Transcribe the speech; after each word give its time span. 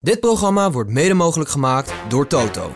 Dit 0.00 0.20
programma 0.20 0.70
wordt 0.70 0.90
mede 0.90 1.14
mogelijk 1.14 1.50
gemaakt 1.50 1.94
door 2.08 2.26
Toto. 2.26 2.72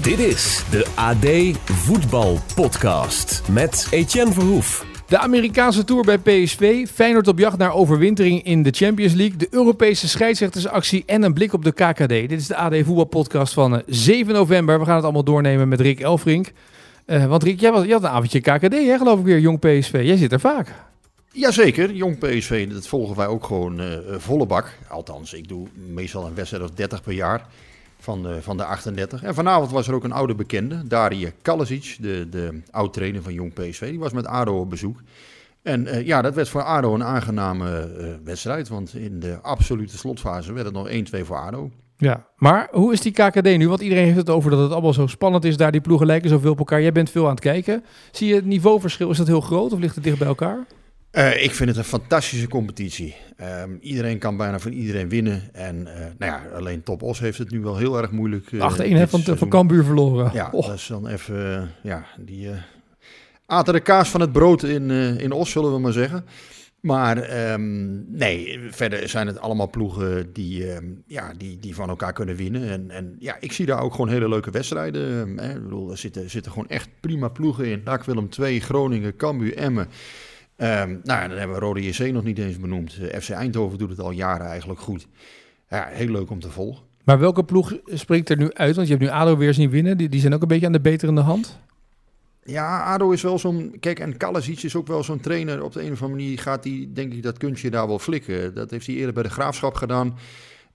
Dit 0.00 0.18
is 0.18 0.64
de 0.70 0.86
AD 0.94 1.56
Voetbal 1.72 2.38
Podcast 2.54 3.42
met 3.50 3.88
Etienne 3.90 4.32
Verhoef. 4.32 4.86
De 5.06 5.18
Amerikaanse 5.18 5.84
Tour 5.84 6.04
bij 6.04 6.18
PSV, 6.18 6.86
Feyenoord 6.86 7.28
op 7.28 7.38
jacht 7.38 7.58
naar 7.58 7.72
overwintering 7.72 8.42
in 8.44 8.62
de 8.62 8.70
Champions 8.70 9.12
League, 9.14 9.36
de 9.36 9.48
Europese 9.50 10.08
scheidsrechtersactie 10.08 11.02
en 11.06 11.22
een 11.22 11.34
blik 11.34 11.52
op 11.52 11.64
de 11.64 11.72
KKD. 11.72 12.08
Dit 12.08 12.32
is 12.32 12.46
de 12.46 12.56
AD 12.56 12.74
Voetbal 12.84 13.04
Podcast 13.04 13.52
van 13.52 13.82
7 13.86 14.32
eh, 14.32 14.38
november. 14.38 14.78
We 14.78 14.84
gaan 14.84 14.94
het 14.94 15.04
allemaal 15.04 15.24
doornemen 15.24 15.68
met 15.68 15.80
Rick 15.80 16.00
Elfrink. 16.00 16.52
Uh, 17.06 17.26
want 17.26 17.42
Rick, 17.42 17.60
jij, 17.60 17.72
was, 17.72 17.84
je 17.84 17.92
had 17.92 18.02
een 18.02 18.08
avondje 18.08 18.40
KKD, 18.40 18.72
hè, 18.72 18.96
geloof 18.98 19.18
ik 19.18 19.24
weer, 19.24 19.38
jong 19.38 19.58
PSV. 19.58 20.00
Jij 20.04 20.16
zit 20.16 20.32
er 20.32 20.40
vaak. 20.40 20.87
Jazeker, 21.32 21.92
jong 21.92 22.18
PSV, 22.18 22.72
dat 22.72 22.86
volgen 22.86 23.16
wij 23.16 23.26
ook 23.26 23.44
gewoon 23.44 23.80
uh, 23.80 23.86
volle 24.16 24.46
bak. 24.46 24.78
Althans, 24.88 25.32
ik 25.32 25.48
doe 25.48 25.66
meestal 25.74 26.26
een 26.26 26.34
wedstrijd 26.34 26.62
of 26.62 26.70
30 26.70 27.02
per 27.02 27.12
jaar 27.12 27.46
van 27.98 28.22
de, 28.22 28.42
van 28.42 28.56
de 28.56 28.64
38. 28.64 29.22
En 29.22 29.34
vanavond 29.34 29.70
was 29.70 29.88
er 29.88 29.94
ook 29.94 30.04
een 30.04 30.12
oude 30.12 30.34
bekende, 30.34 30.86
Darie 30.86 31.32
Kalasic, 31.42 31.96
de, 32.00 32.28
de 32.30 32.60
oud-trainer 32.70 33.22
van 33.22 33.32
jong 33.32 33.52
PSV. 33.52 33.90
Die 33.90 33.98
was 33.98 34.12
met 34.12 34.26
ADO 34.26 34.60
op 34.60 34.70
bezoek. 34.70 35.00
En 35.62 36.04
ja, 36.04 36.22
dat 36.22 36.34
werd 36.34 36.48
voor 36.48 36.62
ADO 36.62 36.94
een 36.94 37.04
aangename 37.04 37.88
wedstrijd, 38.24 38.68
want 38.68 38.94
in 38.94 39.20
de 39.20 39.38
absolute 39.42 39.98
slotfase 39.98 40.52
werd 40.52 40.66
het 40.66 40.74
nog 40.74 40.88
1-2 41.22 41.26
voor 41.26 41.36
ADO. 41.36 41.70
Ja, 41.96 42.26
maar 42.36 42.68
hoe 42.70 42.92
is 42.92 43.00
die 43.00 43.12
KKD 43.12 43.56
nu? 43.56 43.68
Want 43.68 43.80
iedereen 43.80 44.04
heeft 44.04 44.16
het 44.16 44.30
over 44.30 44.50
dat 44.50 44.60
het 44.60 44.72
allemaal 44.72 44.92
zo 44.92 45.06
spannend 45.06 45.44
is 45.44 45.56
daar. 45.56 45.72
Die 45.72 45.80
ploegen 45.80 46.06
lijken 46.06 46.30
zoveel 46.30 46.50
op 46.50 46.58
elkaar. 46.58 46.82
Jij 46.82 46.92
bent 46.92 47.10
veel 47.10 47.24
aan 47.24 47.30
het 47.30 47.40
kijken. 47.40 47.84
Zie 48.12 48.28
je 48.28 48.34
het 48.34 48.44
niveauverschil? 48.44 49.10
Is 49.10 49.16
dat 49.16 49.26
heel 49.26 49.40
groot 49.40 49.72
of 49.72 49.78
ligt 49.78 49.94
het 49.94 50.04
dicht 50.04 50.18
bij 50.18 50.28
elkaar? 50.28 50.66
Uh, 51.12 51.42
ik 51.42 51.54
vind 51.54 51.68
het 51.68 51.78
een 51.78 51.84
fantastische 51.84 52.48
competitie. 52.48 53.16
Um, 53.62 53.78
iedereen 53.80 54.18
kan 54.18 54.36
bijna 54.36 54.58
van 54.58 54.72
iedereen 54.72 55.08
winnen. 55.08 55.42
En 55.52 55.76
uh, 55.76 55.94
nou 56.18 56.32
ja, 56.32 56.42
alleen 56.54 56.82
Top 56.82 57.02
Os 57.02 57.18
heeft 57.18 57.38
het 57.38 57.50
nu 57.50 57.60
wel 57.60 57.76
heel 57.76 57.98
erg 57.98 58.10
moeilijk. 58.10 58.52
Uh, 58.52 59.06
8-1 59.06 59.08
van, 59.08 59.22
van 59.22 59.48
Cambuur 59.48 59.84
verloren. 59.84 60.30
Ja, 60.32 60.48
oh. 60.52 60.66
dat 60.66 60.74
is 60.74 60.86
dan 60.86 61.06
even... 61.06 61.70
ja, 61.82 62.06
die 62.18 62.48
aten 63.46 63.72
de 63.72 63.80
kaas 63.80 64.08
van 64.08 64.20
het 64.20 64.32
brood 64.32 64.62
in, 64.62 64.90
in 65.20 65.32
Os, 65.32 65.50
zullen 65.50 65.72
we 65.72 65.78
maar 65.78 65.92
zeggen. 65.92 66.24
Maar 66.80 67.50
um, 67.52 68.04
nee, 68.08 68.58
verder 68.70 69.08
zijn 69.08 69.26
het 69.26 69.40
allemaal 69.40 69.70
ploegen 69.70 70.32
die, 70.32 70.74
um, 70.74 71.02
ja, 71.06 71.32
die, 71.36 71.58
die 71.58 71.74
van 71.74 71.88
elkaar 71.88 72.12
kunnen 72.12 72.36
winnen. 72.36 72.68
En, 72.68 72.90
en 72.90 73.16
ja, 73.18 73.36
ik 73.40 73.52
zie 73.52 73.66
daar 73.66 73.82
ook 73.82 73.90
gewoon 73.90 74.08
hele 74.08 74.28
leuke 74.28 74.50
wedstrijden. 74.50 75.38
Hè. 75.38 75.54
Ik 75.54 75.62
bedoel, 75.62 75.90
er 75.90 75.98
zitten, 75.98 76.30
zitten 76.30 76.52
gewoon 76.52 76.68
echt 76.68 76.88
prima 77.00 77.28
ploegen 77.28 77.66
in. 77.66 77.80
NAC 77.84 78.04
Willem 78.04 78.28
2, 78.28 78.60
Groningen, 78.60 79.16
Cambuur, 79.16 79.56
Emmen. 79.56 79.88
Um, 80.60 81.00
nou, 81.04 81.28
dan 81.28 81.38
hebben 81.38 81.56
we 81.56 81.62
Rode 81.62 81.86
JC 81.86 82.12
nog 82.12 82.24
niet 82.24 82.38
eens 82.38 82.58
benoemd. 82.58 82.98
Uh, 83.00 83.20
FC 83.20 83.30
Eindhoven 83.30 83.78
doet 83.78 83.90
het 83.90 84.00
al 84.00 84.10
jaren 84.10 84.46
eigenlijk 84.46 84.80
goed. 84.80 85.06
Ja, 85.70 85.88
heel 85.90 86.08
leuk 86.08 86.30
om 86.30 86.40
te 86.40 86.50
volgen. 86.50 86.82
Maar 87.04 87.18
welke 87.18 87.44
ploeg 87.44 87.76
springt 87.84 88.28
er 88.28 88.36
nu 88.36 88.52
uit? 88.52 88.76
Want 88.76 88.88
je 88.88 88.94
hebt 88.94 89.06
nu 89.06 89.12
ADO 89.16 89.36
weer 89.36 89.54
zien 89.54 89.70
winnen. 89.70 89.96
Die, 89.96 90.08
die 90.08 90.20
zijn 90.20 90.34
ook 90.34 90.42
een 90.42 90.48
beetje 90.48 90.66
aan 90.66 90.72
de 90.72 90.80
beterende 90.80 91.20
hand. 91.20 91.58
Ja, 92.44 92.84
ADO 92.84 93.10
is 93.10 93.22
wel 93.22 93.38
zo'n... 93.38 93.76
Kijk, 93.80 93.98
en 93.98 94.16
Kalasic 94.16 94.62
is 94.62 94.76
ook 94.76 94.86
wel 94.86 95.02
zo'n 95.02 95.20
trainer. 95.20 95.62
Op 95.62 95.72
de 95.72 95.82
een 95.82 95.92
of 95.92 96.02
andere 96.02 96.20
manier 96.20 96.38
gaat 96.38 96.64
hij, 96.64 96.88
denk 96.92 97.12
ik, 97.12 97.22
dat 97.22 97.38
kunstje 97.38 97.70
daar 97.70 97.86
wel 97.86 97.98
flikken. 97.98 98.54
Dat 98.54 98.70
heeft 98.70 98.86
hij 98.86 98.94
eerder 98.94 99.14
bij 99.14 99.22
de 99.22 99.30
Graafschap 99.30 99.74
gedaan. 99.74 100.18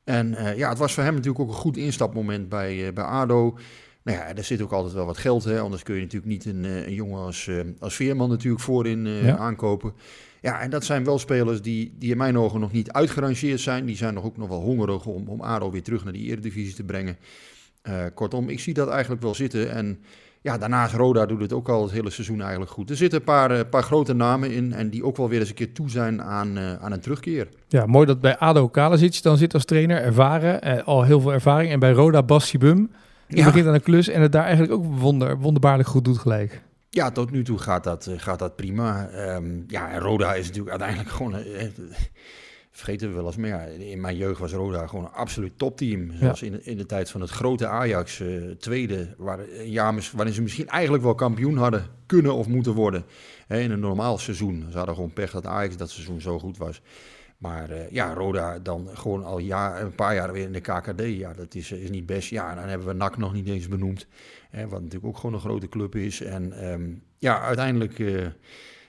En 0.04 0.32
uh, 0.32 0.58
ja, 0.58 0.70
het 0.70 0.78
was 0.78 0.94
voor 0.94 1.04
hem 1.04 1.14
natuurlijk 1.14 1.40
ook 1.40 1.50
een 1.50 1.54
goed 1.54 1.78
instapmoment 1.78 2.50
bij, 2.50 2.88
uh, 2.88 2.94
bij 2.94 3.04
ADO. 3.04 3.58
Nou 4.04 4.18
ja, 4.18 4.36
er 4.36 4.44
zit 4.44 4.62
ook 4.62 4.72
altijd 4.72 4.94
wel 4.94 5.06
wat 5.06 5.18
geld, 5.18 5.44
hè? 5.44 5.60
anders 5.60 5.84
kun 5.84 5.96
je 5.96 6.02
natuurlijk 6.02 6.32
niet 6.32 6.46
een, 6.46 6.64
een 6.64 6.94
jongen 6.94 7.20
als, 7.20 7.48
uh, 7.48 7.62
als 7.80 7.96
Veerman 7.96 8.30
natuurlijk 8.30 8.64
voorin 8.64 9.06
uh, 9.06 9.26
ja. 9.26 9.38
aankopen. 9.38 9.94
Ja, 10.42 10.60
en 10.60 10.70
dat 10.70 10.86
zijn 10.86 11.04
wel 11.04 11.20
spelers 11.20 11.62
die, 11.62 11.94
die 12.00 12.12
in 12.12 12.18
mijn 12.18 12.38
ogen 12.38 12.60
nog 12.60 12.72
niet 12.72 12.92
uitgerangeerd 12.92 13.60
zijn. 13.60 13.86
Die 13.86 13.96
zijn 13.96 14.14
nog 14.14 14.24
ook 14.24 14.38
nog 14.38 14.48
wel 14.48 14.62
hongerig 14.62 15.06
om, 15.06 15.28
om 15.28 15.42
ADO 15.42 15.72
weer 15.72 15.84
terug 15.84 16.04
naar 16.04 16.14
die 16.14 16.32
eredivisie 16.32 16.74
te 16.76 16.84
brengen. 16.84 17.18
Uh, 17.90 18.04
kortom, 18.14 18.50
ik 18.50 18.60
zie 18.60 18.74
dat 18.74 18.90
eigenlijk 18.90 19.22
wel 19.22 19.36
zitten. 19.36 19.72
En 19.72 20.00
ja, 20.42 20.58
daarnaast 20.58 20.94
Roda 20.94 21.26
doet 21.26 21.42
het 21.42 21.54
ook 21.54 21.70
al 21.70 21.82
het 21.82 21.92
hele 21.92 22.10
seizoen 22.10 22.42
eigenlijk 22.42 22.72
goed. 22.72 22.90
Er 22.90 22.96
zitten 22.96 23.20
een 23.20 23.26
paar, 23.26 23.66
paar 23.66 23.84
grote 23.84 24.14
namen 24.14 24.52
in 24.52 24.74
en 24.74 24.90
die 24.90 25.04
ook 25.04 25.18
wel 25.18 25.30
weer 25.30 25.40
eens 25.40 25.50
een 25.50 25.56
keer 25.56 25.74
toe 25.74 25.90
zijn 25.90 26.22
aan, 26.22 26.60
aan 26.60 26.92
een 26.92 27.00
terugkeer. 27.00 27.48
Ja, 27.68 27.86
mooi 27.86 28.06
dat 28.06 28.22
bij 28.22 28.38
ADO 28.38 28.68
Kalasic 28.68 29.22
dan 29.22 29.38
zit 29.38 29.54
als 29.54 29.66
trainer, 29.66 30.02
ervaren, 30.02 30.86
al 30.86 31.04
heel 31.04 31.22
veel 31.22 31.34
ervaring. 31.34 31.72
En 31.72 31.80
bij 31.80 31.92
Roda 31.92 32.24
Bassi 32.24 32.58
Bum. 32.58 32.92
Je 33.28 33.36
ja. 33.36 33.46
begint 33.46 33.68
aan 33.68 33.74
een 33.74 33.82
klus 33.82 34.08
en 34.08 34.22
het 34.22 34.32
daar 34.32 34.44
eigenlijk 34.44 34.74
ook 34.74 34.86
wonder, 34.86 35.38
wonderbaarlijk 35.38 35.90
goed 35.90 36.06
doet 36.06 36.18
gelijk. 36.18 36.62
Ja, 36.90 37.12
tot 37.12 37.32
nu 37.32 37.44
toe 37.44 37.58
gaat 37.58 37.84
dat, 37.84 38.10
gaat 38.18 38.40
dat 38.40 38.56
prima. 38.56 39.10
Um, 39.36 39.64
ja, 39.68 39.92
en 39.92 40.00
Roda 40.00 40.34
is 40.34 40.46
natuurlijk 40.46 40.70
uiteindelijk 40.70 41.10
gewoon... 41.18 41.36
Uh, 41.36 41.64
vergeten 42.74 43.08
we 43.08 43.16
wel 43.16 43.26
eens 43.26 43.36
meer. 43.36 43.80
In 43.80 44.02
mijn 44.02 44.18
jeugd 44.18 44.40
was 44.40 44.52
Roda 44.52 44.88
gewoon 44.88 45.06
een 45.06 45.12
absoluut 45.12 45.58
topteam. 45.58 46.12
Zoals 46.20 46.40
ja. 46.40 46.48
in, 46.48 46.66
in 46.66 46.78
de 46.78 46.86
tijd 46.86 47.10
van 47.10 47.22
het 47.22 47.30
grote 47.30 47.68
Ajax, 47.68 48.20
uh, 48.20 48.52
tweede, 48.52 49.16
waar, 49.18 49.64
jaar 49.64 50.10
waarin 50.14 50.34
ze 50.34 50.42
misschien 50.42 50.68
eigenlijk 50.68 51.04
wel 51.04 51.16
kampioen 51.16 51.58
hadden 51.58 51.88
kunnen 52.06 52.34
of 52.34 52.48
moeten 52.48 52.74
worden. 52.74 53.06
Hè, 53.48 53.60
in 53.60 53.72
een 53.72 53.80
normaal 53.80 54.18
seizoen. 54.18 54.66
Ze 54.72 54.78
hadden 54.78 54.96
gewoon 54.96 55.14
pech 55.14 55.32
dat 55.32 55.46
Ajax 55.46 55.78
dat 55.78 55.90
seizoen 55.90 56.22
zo 56.22 56.40
goed 56.40 56.58
was. 56.58 56.82
Maar 57.44 57.72
uh, 57.72 57.90
ja, 57.90 58.14
Roda 58.14 58.60
dan 58.60 58.90
gewoon 58.94 59.24
al 59.24 59.38
jaar, 59.38 59.82
een 59.82 59.96
paar 59.96 60.16
jaar 60.16 60.32
weer 60.32 60.44
in 60.44 60.52
de 60.52 60.60
KKD. 60.60 61.02
Ja, 61.02 61.34
dat 61.34 61.56
is, 61.56 61.72
is 61.72 61.90
niet 61.90 62.06
best. 62.06 62.30
Ja, 62.30 62.56
dan 62.56 62.68
hebben 62.68 62.88
we 62.88 62.94
NAC 62.94 63.18
nog 63.18 63.34
niet 63.34 63.48
eens 63.48 63.68
benoemd. 63.68 64.08
Hè, 64.50 64.68
wat 64.68 64.82
natuurlijk 64.82 65.06
ook 65.06 65.18
gewoon 65.18 65.34
een 65.34 65.42
grote 65.42 65.70
club 65.70 65.96
is. 65.96 66.22
En 66.22 66.72
um, 66.72 67.02
ja, 67.18 67.42
uiteindelijk 67.42 68.00
uh, 68.00 68.22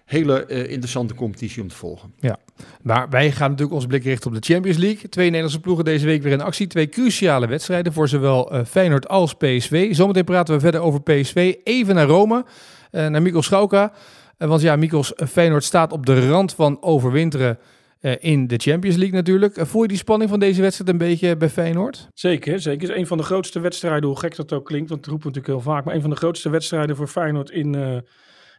hele 0.04 0.44
uh, 0.48 0.70
interessante 0.70 1.14
competitie 1.14 1.62
om 1.62 1.68
te 1.68 1.74
volgen. 1.74 2.14
Ja, 2.18 2.38
maar 2.82 3.08
wij 3.08 3.30
gaan 3.30 3.48
natuurlijk 3.48 3.74
onze 3.74 3.86
blik 3.86 4.04
richten 4.04 4.30
op 4.30 4.42
de 4.42 4.52
Champions 4.52 4.78
League. 4.78 5.08
Twee 5.08 5.26
Nederlandse 5.26 5.60
ploegen 5.60 5.84
deze 5.84 6.06
week 6.06 6.22
weer 6.22 6.32
in 6.32 6.40
actie. 6.40 6.66
Twee 6.66 6.88
cruciale 6.88 7.46
wedstrijden 7.46 7.92
voor 7.92 8.08
zowel 8.08 8.64
Feyenoord 8.64 9.08
als 9.08 9.34
PSV. 9.34 9.94
Zometeen 9.94 10.24
praten 10.24 10.54
we 10.54 10.60
verder 10.60 10.80
over 10.80 11.02
PSV. 11.02 11.54
Even 11.64 11.94
naar 11.94 12.06
Rome, 12.06 12.44
naar 12.90 13.22
Mikkel 13.22 13.42
Schauka. 13.42 13.92
want 14.38 14.60
ja, 14.60 14.76
Mikkels 14.76 15.12
Feyenoord 15.28 15.64
staat 15.64 15.92
op 15.92 16.06
de 16.06 16.28
rand 16.28 16.54
van 16.54 16.82
overwinteren 16.82 17.58
in 18.04 18.46
de 18.46 18.56
Champions 18.56 18.96
League 18.96 19.14
natuurlijk. 19.14 19.56
Uh, 19.58 19.64
voel 19.64 19.82
je 19.82 19.88
die 19.88 19.96
spanning 19.96 20.30
van 20.30 20.38
deze 20.38 20.60
wedstrijd 20.60 20.90
een 20.90 20.98
beetje 20.98 21.36
bij 21.36 21.48
Feyenoord? 21.48 22.08
Zeker, 22.14 22.60
zeker. 22.60 22.80
Het 22.80 22.90
is 22.90 22.96
een 22.96 23.06
van 23.06 23.18
de 23.18 23.24
grootste 23.24 23.60
wedstrijden, 23.60 24.08
hoe 24.08 24.18
gek 24.18 24.36
dat 24.36 24.52
ook 24.52 24.64
klinkt, 24.64 24.88
want 24.88 25.00
dat 25.00 25.10
roepen 25.10 25.30
we 25.30 25.34
natuurlijk 25.34 25.64
heel 25.64 25.74
vaak, 25.74 25.84
maar 25.84 25.94
een 25.94 26.00
van 26.00 26.10
de 26.10 26.16
grootste 26.16 26.50
wedstrijden 26.50 26.96
voor 26.96 27.08
Feyenoord 27.08 27.50
in, 27.50 27.76
uh, 27.76 27.98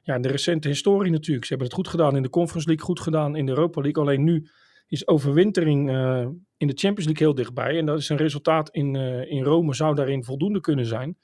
ja, 0.04 0.16
in 0.16 0.22
de 0.22 0.28
recente 0.28 0.68
historie 0.68 1.12
natuurlijk. 1.12 1.46
Ze 1.46 1.50
hebben 1.50 1.68
het 1.68 1.78
goed 1.78 1.88
gedaan 1.88 2.16
in 2.16 2.22
de 2.22 2.30
Conference 2.30 2.68
League, 2.68 2.86
goed 2.86 3.00
gedaan 3.00 3.36
in 3.36 3.46
de 3.46 3.52
Europa 3.52 3.82
League. 3.82 4.04
Alleen 4.04 4.24
nu 4.24 4.48
is 4.88 5.08
overwintering 5.08 5.90
in 6.58 6.68
de 6.68 6.74
Champions 6.76 7.06
League 7.06 7.28
heel 7.28 7.36
dichtbij. 7.36 7.78
En 7.78 7.86
dat 7.86 7.98
is 7.98 8.10
een 8.10 8.18
resultaat 8.18 8.70
in, 8.70 8.96
in 9.30 9.44
Rome, 9.44 9.74
zou 9.74 9.96
daarin 9.96 10.24
voldoende 10.24 10.60
kunnen 10.60 10.86
zijn 10.86 11.18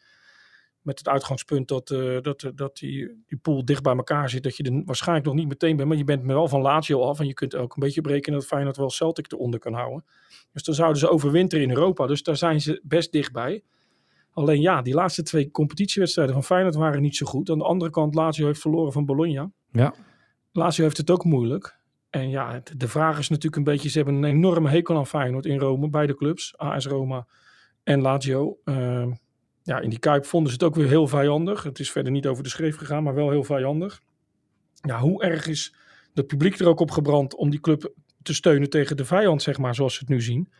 met 0.81 0.97
het 0.97 1.08
uitgangspunt 1.08 1.68
dat, 1.68 1.90
uh, 1.90 2.22
dat, 2.22 2.52
dat 2.56 2.78
die, 2.78 3.24
die 3.28 3.38
pool 3.38 3.66
dicht 3.66 3.84
bij 3.84 3.96
elkaar 3.96 4.30
zit, 4.30 4.44
dat 4.44 4.58
je 4.58 4.64
er 4.64 4.81
waarschijnlijk 4.86 5.28
nog 5.28 5.36
niet 5.36 5.47
meteen 5.47 5.75
bent, 5.75 5.88
maar 5.88 5.97
je 5.97 6.03
bent 6.03 6.25
wel 6.25 6.47
van 6.47 6.62
Lazio 6.62 7.02
af 7.02 7.19
en 7.19 7.28
je 7.28 7.34
kunt 7.34 7.56
ook 7.56 7.74
een 7.74 7.84
beetje 7.84 8.02
berekenen 8.02 8.40
dat 8.40 8.47
Feyenoord 8.47 8.78
wel 8.78 8.90
Celtic 8.90 9.31
eronder 9.31 9.59
kan 9.59 9.74
houden. 9.74 10.06
Dus 10.53 10.64
dan 10.64 10.75
zouden 10.75 11.00
ze 11.00 11.09
overwinteren 11.09 11.66
in 11.66 11.72
Europa, 11.72 12.08
dus 12.08 12.24
daar 12.24 12.38
zijn 12.38 12.62
ze 12.62 12.81
best 12.84 13.12
dichtbij. 13.12 13.64
Alleen 14.34 14.62
ja, 14.62 14.81
die 14.81 14.94
laatste 14.94 15.24
twee 15.24 15.52
competitiewedstrijden 15.52 16.34
van 16.34 16.44
Feyenoord 16.44 16.75
waren 16.75 17.02
niet 17.02 17.16
zo 17.16 17.25
goed. 17.25 17.50
Aan 17.50 17.58
de 17.58 17.64
andere 17.64 17.91
kant, 17.91 18.16
Lazio 18.16 18.46
heeft 18.46 18.62
verloren 18.62 18.91
van 18.91 19.06
Bologna. 19.06 19.52
Ja. 19.72 19.94
Lazio 20.52 20.84
heeft 20.84 20.97
het 20.97 21.12
ook 21.12 21.24
moeilijk. 21.24 21.80
En 22.09 22.30
ja, 22.30 22.62
de 22.78 22.88
vraag 22.88 23.18
is 23.18 23.30
natuurlijk 23.30 23.56
een 23.56 23.64
beetje, 23.64 23.90
ze 23.90 23.97
hebben 23.97 24.16
een 24.16 24.24
enorme 24.24 24.70
hekel 24.70 24.97
aan 24.97 25.08
Feyenoord 25.08 25.46
in 25.46 25.59
Rome, 25.59 25.90
beide 25.90 26.16
clubs, 26.16 26.58
AS 26.58 26.86
Roma 26.86 27.28
en 27.84 28.02
Lazio. 28.02 28.58
Uh, 28.66 29.08
ja, 29.64 29.80
in 29.80 29.90
die 29.90 30.00
Kuip 30.00 30.26
vonden 30.26 30.52
ze 30.52 30.58
het 30.58 30.68
ook 30.68 30.76
weer 30.76 30.88
heel 30.88 31.08
vijandig. 31.08 31.64
Het 31.64 31.80
is 31.80 31.92
verder 31.92 32.12
niet 32.12 32.28
over 32.28 32.44
de 32.44 32.50
schreef 32.50 32.78
gegaan, 32.78 33.04
maar 33.04 33.14
wel 33.14 33.30
heel 33.30 33.44
vijandig. 33.44 34.02
Ja, 34.82 35.00
hoe 35.00 35.24
erg 35.24 35.48
is 35.48 35.76
het 36.14 36.28
publiek 36.28 36.60
er 36.60 36.68
ook 36.68 36.80
op 36.80 36.92
gebrand 36.92 37.36
om 37.36 37.50
die 37.50 37.60
club 37.60 37.94
te 38.24 38.34
steunen 38.34 38.70
tegen 38.70 38.98
de 38.98 39.06
vijand, 39.06 39.41
zeg 39.41 39.58
maar, 39.58 39.76
zoals 39.76 39.94
ze 39.94 40.00
het 40.00 40.09
nu 40.09 40.22
zien. 40.22 40.52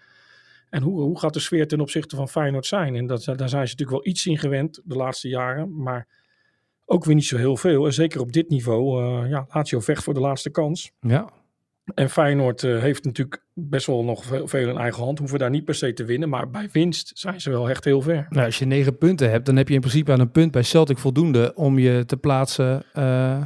En 0.70 0.81
hoe, 0.81 1.02
hoe 1.02 1.20
gaat 1.20 1.34
de 1.34 1.40
sfeer 1.40 1.68
ten 1.68 1.80
opzichte 1.80 2.16
van 2.16 2.30
Feyenoord 2.30 2.66
zijn? 2.66 2.96
En 2.96 3.08
dat, 3.08 3.24
daar 3.24 3.50
zijn 3.50 3.68
ze 3.68 3.75
natuurlijk 3.75 3.90
wel 3.90 4.08
iets 4.08 4.25
in 4.25 4.38
gewend 4.38 4.81
de 4.84 4.96
laatste 4.96 5.28
jaren, 5.28 5.84
maar 5.84 6.08
ook 6.86 7.06
weer 7.06 7.16
niet 7.16 7.25
zo 7.25 7.38
heel 7.38 7.58
veel. 7.58 7.86
En 7.86 7.94
zeker 7.94 8.22
op 8.22 8.31
dit 8.31 8.50
niveau, 8.50 9.04
uh, 9.04 9.30
ja, 9.30 9.46
Lazio 9.50 9.80
vecht 9.80 10.04
voor 10.04 10.14
de 10.14 10.20
laatste 10.20 10.50
kans. 10.50 10.92
Ja. 11.00 11.30
En 11.94 12.10
Feyenoord 12.10 12.63
uh, 12.63 12.80
heeft 12.80 13.04
natuurlijk 13.04 13.44
best 13.54 13.86
wel 13.86 14.04
nog 14.04 14.24
veel, 14.24 14.48
veel, 14.48 14.69
in 14.69 14.78
eigen 14.78 15.04
hand. 15.04 15.19
Hoeven 15.19 15.39
daar 15.39 15.50
niet 15.50 15.66
per 15.66 15.75
se 15.75 15.94
te 15.94 16.06
winnen. 16.06 16.30
Maar 16.30 16.50
bij 16.50 16.69
winst 16.72 17.12
zijn 17.13 17.42
ze 17.42 17.50
wel 17.50 17.69
echt 17.69 17.86
heel 17.86 18.01
ver. 18.01 18.28
Nou, 18.30 18.45
als 18.45 18.60
je 18.60 18.66
negen 18.66 18.98
punten 18.98 19.30
hebt, 19.30 19.45
dan 19.45 19.56
heb 19.56 19.68
je 19.68 19.74
in 19.74 19.80
principe 19.80 20.12
aan 20.12 20.19
een 20.19 20.31
punt 20.31 20.51
bij 20.51 20.63
Celtic 20.63 20.98
voldoende 20.98 21.51
om 21.56 21.80
je 21.80 22.06
te 22.06 22.18
plaatsen 22.18 22.83
uh, 22.98 23.42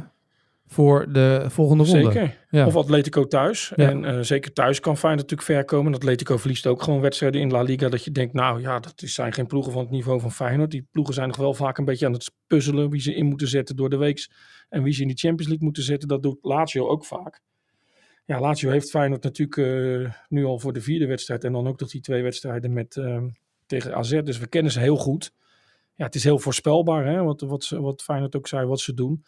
voor 0.66 1.12
de 1.12 1.44
volgende 1.48 1.84
ronde. 1.84 2.12
Zeker. 2.12 2.36
Ja. 2.50 2.66
Of 2.66 2.76
Atletico 2.76 3.26
thuis. 3.26 3.72
Ja. 3.76 3.88
En 3.88 4.04
uh, 4.04 4.20
zeker 4.20 4.52
thuis 4.52 4.80
kan 4.80 4.96
Feyenoord 4.96 5.30
natuurlijk 5.30 5.58
ver 5.58 5.76
komen. 5.76 5.94
Atletico 5.94 6.36
verliest 6.36 6.66
ook 6.66 6.82
gewoon 6.82 7.00
wedstrijden 7.00 7.40
in 7.40 7.50
La 7.50 7.62
Liga. 7.62 7.88
Dat 7.88 8.04
je 8.04 8.10
denkt, 8.10 8.32
nou 8.32 8.60
ja, 8.60 8.80
dat 8.80 8.92
zijn 8.96 9.32
geen 9.32 9.46
ploegen 9.46 9.72
van 9.72 9.82
het 9.82 9.90
niveau 9.90 10.20
van 10.20 10.32
Feyenoord. 10.32 10.70
Die 10.70 10.88
ploegen 10.90 11.14
zijn 11.14 11.28
nog 11.28 11.36
wel 11.36 11.54
vaak 11.54 11.78
een 11.78 11.84
beetje 11.84 12.06
aan 12.06 12.12
het 12.12 12.32
puzzelen. 12.46 12.90
Wie 12.90 13.00
ze 13.00 13.14
in 13.14 13.26
moeten 13.26 13.48
zetten 13.48 13.76
door 13.76 13.90
de 13.90 13.96
weeks. 13.96 14.30
En 14.68 14.82
wie 14.82 14.92
ze 14.92 15.02
in 15.02 15.08
de 15.08 15.14
Champions 15.14 15.46
League 15.46 15.64
moeten 15.64 15.82
zetten. 15.82 16.08
Dat 16.08 16.22
doet 16.22 16.38
Lazio 16.42 16.88
ook 16.88 17.04
vaak. 17.04 17.40
Ja, 18.26 18.40
Lazio 18.40 18.70
heeft 18.70 18.90
Feyenoord 18.90 19.22
natuurlijk 19.22 19.56
uh, 19.56 20.12
nu 20.28 20.44
al 20.44 20.58
voor 20.58 20.72
de 20.72 20.80
vierde 20.80 21.06
wedstrijd. 21.06 21.44
En 21.44 21.52
dan 21.52 21.66
ook 21.66 21.80
nog 21.80 21.90
die 21.90 22.00
twee 22.00 22.22
wedstrijden 22.22 22.72
met, 22.72 22.96
uh, 22.96 23.22
tegen 23.66 23.94
AZ. 23.94 24.20
Dus 24.22 24.38
we 24.38 24.46
kennen 24.46 24.72
ze 24.72 24.80
heel 24.80 24.96
goed. 24.96 25.32
Ja, 25.94 26.04
het 26.04 26.14
is 26.14 26.24
heel 26.24 26.38
voorspelbaar, 26.38 27.06
hè, 27.06 27.22
wat, 27.22 27.40
wat, 27.40 27.68
wat 27.68 28.02
Feyenoord 28.02 28.36
ook 28.36 28.48
zei, 28.48 28.66
wat 28.66 28.80
ze 28.80 28.94
doen. 28.94 29.24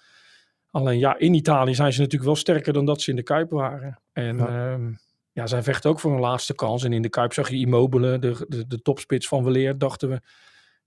Alleen 0.71 0.99
ja, 0.99 1.19
in 1.19 1.35
Italië 1.35 1.75
zijn 1.75 1.93
ze 1.93 1.99
natuurlijk 1.99 2.31
wel 2.31 2.37
sterker 2.37 2.73
dan 2.73 2.85
dat 2.85 3.00
ze 3.00 3.11
in 3.11 3.17
de 3.17 3.23
Kuip 3.23 3.50
waren. 3.50 4.00
En 4.12 4.37
ja, 4.37 4.73
um, 4.73 4.99
ja 5.33 5.47
zij 5.47 5.62
vechten 5.62 5.91
ook 5.91 6.00
voor 6.00 6.12
een 6.12 6.21
laatste 6.21 6.55
kans. 6.55 6.85
En 6.85 6.93
in 6.93 7.03
de 7.03 7.09
Kuip 7.09 7.33
zag 7.33 7.49
je 7.49 7.56
Immobile, 7.56 8.19
de, 8.19 8.47
de, 8.49 8.67
de 8.67 8.83
topspits 8.83 9.29
van 9.29 9.45
Weleer, 9.45 9.79
dachten 9.79 10.09
we... 10.09 10.21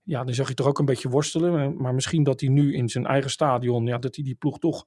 Ja, 0.02 0.24
dan 0.24 0.34
zag 0.34 0.48
je 0.48 0.54
toch 0.54 0.66
ook 0.66 0.78
een 0.78 0.84
beetje 0.84 1.08
worstelen. 1.08 1.76
Maar 1.76 1.94
misschien 1.94 2.22
dat 2.22 2.40
hij 2.40 2.48
nu 2.48 2.74
in 2.74 2.88
zijn 2.88 3.06
eigen 3.06 3.30
stadion, 3.30 3.86
ja, 3.86 3.98
dat 3.98 4.14
hij 4.14 4.24
die 4.24 4.34
ploeg 4.34 4.58
toch 4.58 4.86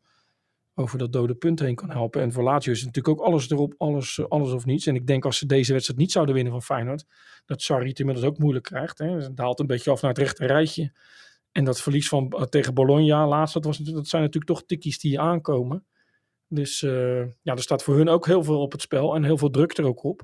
over 0.75 0.97
dat 0.97 1.13
dode 1.13 1.35
punt 1.35 1.59
heen 1.59 1.75
kan 1.75 1.89
helpen. 1.89 2.21
En 2.21 2.31
voor 2.31 2.43
Lazio 2.43 2.71
is 2.71 2.85
natuurlijk 2.85 3.19
ook 3.19 3.25
alles 3.25 3.49
erop, 3.49 3.73
alles, 3.77 4.17
eh, 4.17 4.25
alles 4.25 4.51
of 4.51 4.65
niets. 4.65 4.85
En 4.85 4.95
ik 4.95 5.07
denk 5.07 5.25
als 5.25 5.37
ze 5.37 5.45
deze 5.45 5.71
wedstrijd 5.71 5.99
niet 5.99 6.11
zouden 6.11 6.35
winnen 6.35 6.53
van 6.53 6.61
Feyenoord, 6.61 7.05
dat 7.45 7.61
Sarri 7.61 7.89
het 7.89 7.99
inmiddels 7.99 8.27
ook 8.27 8.37
moeilijk 8.37 8.65
krijgt. 8.65 8.97
Hè. 8.97 9.09
Het 9.09 9.37
daalt 9.37 9.59
een 9.59 9.67
beetje 9.67 9.91
af 9.91 10.01
naar 10.01 10.11
het 10.11 10.19
rechte 10.19 10.45
rijtje. 10.45 10.91
En 11.51 11.63
dat 11.63 11.81
verlies 11.81 12.07
van, 12.07 12.29
eh, 12.29 12.41
tegen 12.41 12.73
Bologna 12.73 13.27
laatst, 13.27 13.53
dat, 13.53 13.65
was, 13.65 13.77
dat 13.77 14.07
zijn 14.07 14.21
natuurlijk 14.21 14.51
toch 14.51 14.65
tikkies 14.65 14.99
die 14.99 15.19
aankomen. 15.19 15.85
Dus 16.47 16.81
uh, 16.81 17.19
ja, 17.19 17.53
er 17.53 17.61
staat 17.61 17.83
voor 17.83 17.95
hun 17.95 18.09
ook 18.09 18.25
heel 18.25 18.43
veel 18.43 18.61
op 18.61 18.71
het 18.71 18.81
spel 18.81 19.15
en 19.15 19.23
heel 19.23 19.37
veel 19.37 19.49
druk 19.49 19.77
er 19.77 19.85
ook 19.85 20.03
op. 20.03 20.21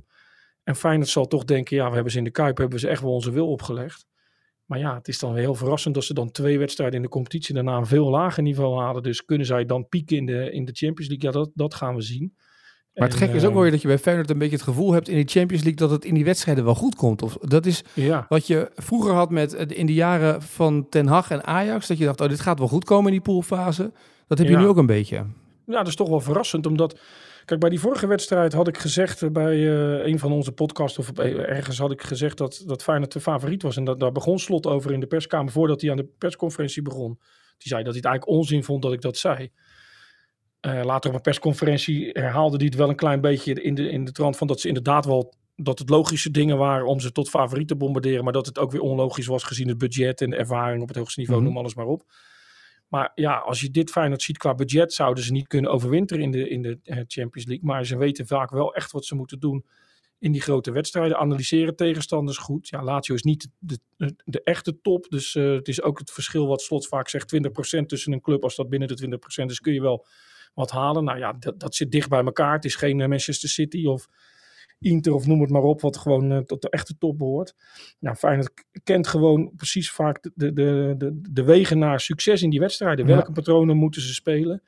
En 0.63 0.75
Feyenoord 0.75 1.09
zal 1.09 1.27
toch 1.27 1.43
denken, 1.43 1.75
ja, 1.75 1.87
we 1.87 1.93
hebben 1.93 2.11
ze 2.11 2.17
in 2.17 2.23
de 2.23 2.31
Kuip, 2.31 2.57
hebben 2.57 2.79
ze 2.79 2.87
echt 2.87 3.01
wel 3.01 3.13
onze 3.13 3.31
wil 3.31 3.51
opgelegd. 3.51 4.07
Maar 4.71 4.79
ja, 4.79 4.95
het 4.95 5.07
is 5.07 5.19
dan 5.19 5.33
weer 5.33 5.41
heel 5.41 5.55
verrassend 5.55 5.95
dat 5.95 6.03
ze 6.03 6.13
dan 6.13 6.31
twee 6.31 6.59
wedstrijden 6.59 6.95
in 6.95 7.01
de 7.01 7.09
competitie 7.09 7.53
daarna 7.53 7.77
een 7.77 7.85
veel 7.85 8.09
lager 8.09 8.43
niveau 8.43 8.79
halen. 8.79 9.03
Dus 9.03 9.25
kunnen 9.25 9.47
zij 9.47 9.65
dan 9.65 9.87
pieken 9.87 10.17
in 10.17 10.25
de, 10.25 10.51
in 10.51 10.65
de 10.65 10.71
Champions 10.73 11.09
League? 11.09 11.31
Ja, 11.31 11.39
dat, 11.39 11.51
dat 11.53 11.73
gaan 11.73 11.95
we 11.95 12.01
zien. 12.01 12.33
Maar 12.93 13.07
het 13.07 13.17
gekke 13.17 13.35
is 13.35 13.41
ook 13.41 13.47
eh, 13.47 13.53
wel 13.53 13.61
weer 13.61 13.71
dat 13.71 13.81
je 13.81 13.87
bij 13.87 13.97
Feyenoord 13.97 14.29
een 14.29 14.37
beetje 14.37 14.55
het 14.55 14.63
gevoel 14.63 14.91
hebt 14.91 15.07
in 15.07 15.15
die 15.15 15.27
Champions 15.27 15.63
League 15.63 15.87
dat 15.87 15.91
het 15.91 16.05
in 16.05 16.13
die 16.13 16.25
wedstrijden 16.25 16.63
wel 16.63 16.75
goed 16.75 16.95
komt. 16.95 17.21
Of 17.21 17.37
dat 17.37 17.65
is 17.65 17.83
ja. 17.93 18.25
wat 18.29 18.47
je 18.47 18.71
vroeger 18.75 19.13
had 19.13 19.29
met 19.29 19.53
in 19.53 19.85
de 19.85 19.93
jaren 19.93 20.41
van 20.41 20.89
Ten 20.89 21.07
Hag 21.07 21.31
en 21.31 21.43
Ajax. 21.43 21.87
Dat 21.87 21.97
je 21.97 22.05
dacht, 22.05 22.21
oh, 22.21 22.29
dit 22.29 22.39
gaat 22.39 22.59
wel 22.59 22.67
goed 22.67 22.85
komen 22.85 23.05
in 23.05 23.11
die 23.11 23.21
poolfase. 23.21 23.91
Dat 24.27 24.37
heb 24.37 24.47
je 24.47 24.57
nu 24.57 24.67
ook 24.67 24.77
een 24.77 24.85
beetje. 24.85 25.15
Ja, 25.65 25.77
dat 25.77 25.87
is 25.87 25.95
toch 25.95 26.09
wel 26.09 26.21
verrassend, 26.21 26.65
omdat 26.65 26.99
Kijk, 27.45 27.59
bij 27.59 27.69
die 27.69 27.79
vorige 27.79 28.07
wedstrijd 28.07 28.53
had 28.53 28.67
ik 28.67 28.77
gezegd 28.77 29.21
eh, 29.21 29.29
bij 29.29 29.55
uh, 29.55 30.05
een 30.05 30.19
van 30.19 30.31
onze 30.31 30.51
podcasts 30.51 30.97
of 30.97 31.11
ergens 31.19 31.77
had 31.77 31.91
ik 31.91 32.01
gezegd 32.01 32.37
dat, 32.37 32.63
dat 32.65 32.83
Feyenoord 32.83 33.11
de 33.11 33.19
favoriet 33.19 33.61
was. 33.61 33.77
En 33.77 33.83
dat, 33.83 33.99
daar 33.99 34.11
begon 34.11 34.39
Slot 34.39 34.65
over 34.65 34.91
in 34.91 34.99
de 34.99 35.07
perskamer 35.07 35.51
voordat 35.51 35.81
hij 35.81 35.91
aan 35.91 35.97
de 35.97 36.09
persconferentie 36.17 36.81
begon. 36.81 37.19
Die 37.57 37.67
zei 37.67 37.83
dat 37.83 37.93
hij 37.93 38.01
het 38.01 38.05
eigenlijk 38.05 38.37
onzin 38.37 38.63
vond 38.63 38.81
dat 38.81 38.93
ik 38.93 39.01
dat 39.01 39.17
zei. 39.17 39.51
Uh, 40.61 40.81
later 40.83 41.09
op 41.09 41.15
een 41.15 41.21
persconferentie 41.21 42.09
herhaalde 42.13 42.57
hij 42.57 42.65
het 42.65 42.75
wel 42.75 42.89
een 42.89 42.95
klein 42.95 43.21
beetje 43.21 43.53
in 43.53 43.75
de, 43.75 43.89
in 43.89 44.05
de 44.05 44.11
trant 44.11 44.37
van 44.37 44.47
dat 44.47 44.59
ze 44.59 44.67
inderdaad 44.67 45.05
wel 45.05 45.33
dat 45.55 45.79
het 45.79 45.89
logische 45.89 46.31
dingen 46.31 46.57
waren 46.57 46.87
om 46.87 46.99
ze 46.99 47.11
tot 47.11 47.29
favoriet 47.29 47.67
te 47.67 47.75
bombarderen, 47.75 48.23
maar 48.23 48.33
dat 48.33 48.45
het 48.45 48.59
ook 48.59 48.71
weer 48.71 48.81
onlogisch 48.81 49.25
was 49.25 49.43
gezien 49.43 49.67
het 49.67 49.77
budget 49.77 50.21
en 50.21 50.29
de 50.29 50.35
ervaring 50.35 50.81
op 50.81 50.87
het 50.87 50.97
hoogste 50.97 51.19
niveau, 51.19 51.39
mm 51.39 51.47
noem 51.47 51.57
alles 51.57 51.75
maar 51.75 51.85
op. 51.85 52.03
Maar 52.91 53.11
ja, 53.15 53.37
als 53.37 53.61
je 53.61 53.71
dit 53.71 53.91
Feyenoord 53.91 54.21
ziet 54.21 54.37
qua 54.37 54.55
budget, 54.55 54.93
zouden 54.93 55.23
ze 55.23 55.31
niet 55.31 55.47
kunnen 55.47 55.71
overwinteren 55.71 56.23
in 56.23 56.31
de, 56.31 56.49
in 56.49 56.61
de 56.61 56.79
eh, 56.83 56.95
Champions 57.07 57.47
League. 57.47 57.65
Maar 57.65 57.85
ze 57.85 57.97
weten 57.97 58.27
vaak 58.27 58.49
wel 58.49 58.75
echt 58.75 58.91
wat 58.91 59.05
ze 59.05 59.15
moeten 59.15 59.39
doen 59.39 59.65
in 60.19 60.31
die 60.31 60.41
grote 60.41 60.71
wedstrijden. 60.71 61.17
Analyseren 61.17 61.75
tegenstanders 61.75 62.37
goed. 62.37 62.67
Ja, 62.67 62.83
Lazio 62.83 63.15
is 63.15 63.23
niet 63.23 63.49
de, 63.59 63.79
de, 64.25 64.43
echte 64.43 64.81
top. 64.81 65.09
Dus 65.09 65.35
uh, 65.35 65.53
het 65.53 65.67
is 65.67 65.81
ook 65.81 65.99
het 65.99 66.11
verschil 66.11 66.47
wat 66.47 66.61
Slot 66.61 66.87
vaak 66.87 67.09
zegt. 67.09 67.35
20% 67.35 67.85
tussen 67.85 68.13
een 68.13 68.21
club. 68.21 68.43
Als 68.43 68.55
dat 68.55 68.69
binnen 68.69 68.87
de 68.87 69.19
20% 69.43 69.45
is, 69.45 69.59
kun 69.59 69.73
je 69.73 69.81
wel 69.81 70.05
wat 70.53 70.71
halen. 70.71 71.03
Nou 71.03 71.17
ja, 71.17 71.33
dat, 71.33 71.59
dat 71.59 71.75
zit 71.75 71.91
dicht 71.91 72.09
bij 72.09 72.23
elkaar. 72.23 72.53
Het 72.53 72.65
is 72.65 72.75
geen 72.75 73.01
eh, 73.01 73.07
Manchester 73.07 73.49
City 73.49 73.85
of 73.85 74.07
Inter 74.81 75.13
of 75.13 75.27
noem 75.27 75.41
het 75.41 75.49
maar 75.49 75.61
op, 75.61 75.81
wat 75.81 75.97
gewoon 75.97 76.31
uh, 76.31 76.37
tot 76.37 76.61
de 76.61 76.69
echte 76.69 76.97
top 76.97 77.17
behoort. 77.17 77.55
Nou, 77.99 78.15
Feyenoord 78.15 78.51
kent 78.83 79.07
gewoon 79.07 79.51
precies 79.55 79.91
vaak 79.91 80.21
de, 80.21 80.53
de, 80.53 80.93
de, 80.97 81.19
de 81.31 81.43
wegen 81.43 81.79
naar 81.79 81.99
succes 81.99 82.41
in 82.41 82.49
die 82.49 82.59
wedstrijden. 82.59 83.05
Welke 83.05 83.31
patronen 83.31 83.77
moeten 83.77 84.01
ze 84.01 84.13
spelen? 84.13 84.63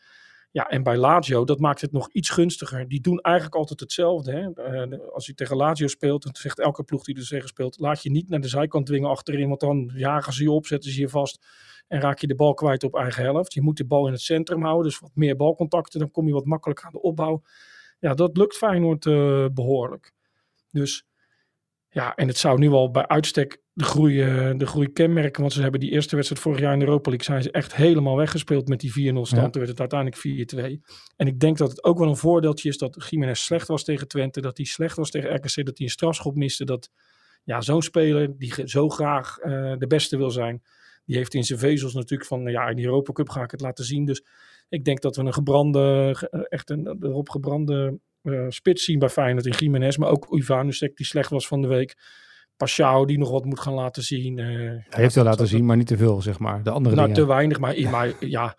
Ja, 0.51 0.67
en 0.69 0.83
bij 0.83 0.97
Lazio, 0.97 1.45
dat 1.45 1.59
maakt 1.59 1.81
het 1.81 1.91
nog 1.91 2.09
iets 2.11 2.29
gunstiger. 2.29 2.87
Die 2.87 3.01
doen 3.01 3.19
eigenlijk 3.19 3.55
altijd 3.55 3.79
hetzelfde. 3.79 4.31
Hè? 4.31 4.85
Uh, 4.85 4.99
als 5.13 5.25
je 5.25 5.33
tegen 5.33 5.55
Lazio 5.55 5.87
speelt, 5.87 6.23
dan 6.23 6.35
zegt 6.35 6.59
elke 6.59 6.83
ploeg 6.83 7.03
die 7.03 7.15
er 7.15 7.27
tegen 7.27 7.47
speelt, 7.47 7.79
laat 7.79 8.03
je 8.03 8.11
niet 8.11 8.29
naar 8.29 8.41
de 8.41 8.47
zijkant 8.47 8.85
dwingen 8.85 9.09
achterin, 9.09 9.47
want 9.47 9.59
dan 9.59 9.91
jagen 9.95 10.33
ze 10.33 10.43
je 10.43 10.51
op, 10.51 10.65
zetten 10.65 10.91
ze 10.91 10.99
je 10.99 11.09
vast 11.09 11.45
en 11.87 12.01
raak 12.01 12.19
je 12.19 12.27
de 12.27 12.35
bal 12.35 12.53
kwijt 12.53 12.83
op 12.83 12.95
eigen 12.95 13.23
helft. 13.23 13.53
Je 13.53 13.61
moet 13.61 13.77
de 13.77 13.85
bal 13.85 14.05
in 14.07 14.11
het 14.11 14.21
centrum 14.21 14.63
houden, 14.63 14.83
dus 14.91 14.99
wat 14.99 15.11
meer 15.13 15.35
balcontacten, 15.35 15.99
dan 15.99 16.11
kom 16.11 16.27
je 16.27 16.33
wat 16.33 16.45
makkelijker 16.45 16.85
aan 16.85 16.91
de 16.91 17.01
opbouw 17.01 17.43
ja, 18.03 18.13
dat 18.13 18.37
lukt 18.37 18.57
Feyenoord 18.57 19.05
uh, 19.05 19.45
behoorlijk. 19.53 20.13
Dus 20.71 21.05
ja, 21.89 22.15
en 22.15 22.27
het 22.27 22.37
zou 22.37 22.59
nu 22.59 22.69
al 22.69 22.91
bij 22.91 23.07
uitstek 23.07 23.61
de 23.73 23.83
groei, 23.83 24.25
uh, 24.25 24.57
de 24.57 24.65
groei 24.65 24.91
kenmerken. 24.91 25.41
Want 25.41 25.53
ze 25.53 25.61
hebben 25.61 25.79
die 25.79 25.91
eerste 25.91 26.15
wedstrijd 26.15 26.43
vorig 26.43 26.59
jaar 26.59 26.73
in 26.73 26.79
de 26.79 26.85
Europa 26.85 27.09
League 27.09 27.25
zijn 27.25 27.43
ze 27.43 27.51
echt 27.51 27.75
helemaal 27.75 28.15
weggespeeld 28.15 28.67
met 28.67 28.79
die 28.79 28.91
4-0 28.91 28.93
stand. 28.93 29.29
Ja. 29.29 29.49
Toen 29.49 29.65
werd 29.65 29.79
het 29.79 29.79
uiteindelijk 29.79 30.81
4-2. 30.81 30.93
En 31.15 31.27
ik 31.27 31.39
denk 31.39 31.57
dat 31.57 31.69
het 31.69 31.83
ook 31.83 31.99
wel 31.99 32.07
een 32.07 32.17
voordeeltje 32.17 32.69
is 32.69 32.77
dat 32.77 33.05
Jiménez 33.09 33.39
slecht 33.39 33.67
was 33.67 33.83
tegen 33.83 34.07
Twente. 34.07 34.41
Dat 34.41 34.57
hij 34.57 34.65
slecht 34.65 34.97
was 34.97 35.09
tegen 35.09 35.35
RKC. 35.35 35.55
Dat 35.55 35.77
hij 35.77 35.85
een 35.85 35.89
strafschop 35.89 36.35
miste. 36.35 36.65
Dat 36.65 36.89
ja, 37.43 37.61
zo'n 37.61 37.81
speler 37.81 38.37
die 38.37 38.53
zo 38.67 38.89
graag 38.89 39.37
uh, 39.43 39.73
de 39.77 39.87
beste 39.87 40.17
wil 40.17 40.31
zijn. 40.31 40.63
Die 41.05 41.15
heeft 41.15 41.33
in 41.33 41.43
zijn 41.43 41.59
vezels 41.59 41.93
natuurlijk 41.93 42.29
van 42.29 42.41
ja, 42.41 42.67
in 42.67 42.75
de 42.75 42.83
Europa 42.83 43.11
Cup 43.11 43.29
ga 43.29 43.43
ik 43.43 43.51
het 43.51 43.61
laten 43.61 43.85
zien. 43.85 44.05
Dus 44.05 44.23
ik 44.73 44.85
denk 44.85 45.01
dat 45.01 45.15
we 45.15 45.21
een 45.21 45.33
gebrande, 45.33 46.15
eh, 46.29 46.39
echt 46.49 46.69
een 46.69 46.97
erop 46.99 47.29
gebrande 47.29 47.99
uh, 48.23 48.45
spits 48.49 48.83
zien 48.83 48.99
bij 48.99 49.09
Feyenoord 49.09 49.45
in 49.45 49.51
Jiménez. 49.51 49.97
Maar 49.97 50.09
ook 50.09 50.35
Ivanusek 50.35 50.95
die 50.95 51.05
slecht 51.05 51.29
was 51.29 51.47
van 51.47 51.61
de 51.61 51.67
week. 51.67 51.95
Pashao 52.57 53.05
die 53.05 53.17
nog 53.17 53.31
wat 53.31 53.45
moet 53.45 53.59
gaan 53.59 53.73
laten 53.73 54.03
zien. 54.03 54.37
Uh, 54.37 54.45
Hij 54.89 55.03
heeft 55.03 55.15
wel 55.15 55.23
laten 55.23 55.47
zien, 55.47 55.65
maar 55.65 55.77
niet 55.77 55.87
te 55.87 55.97
veel, 55.97 56.21
zeg 56.21 56.39
maar. 56.39 56.63
De 56.63 56.69
andere 56.69 56.95
nou, 56.95 57.07
dingen. 57.07 57.23
te 57.23 57.29
weinig, 57.33 57.59
maar, 57.59 57.89
maar 57.89 58.25
ja, 58.25 58.57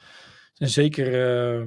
en 0.57 0.69
zeker 0.69 1.07
uh, 1.61 1.67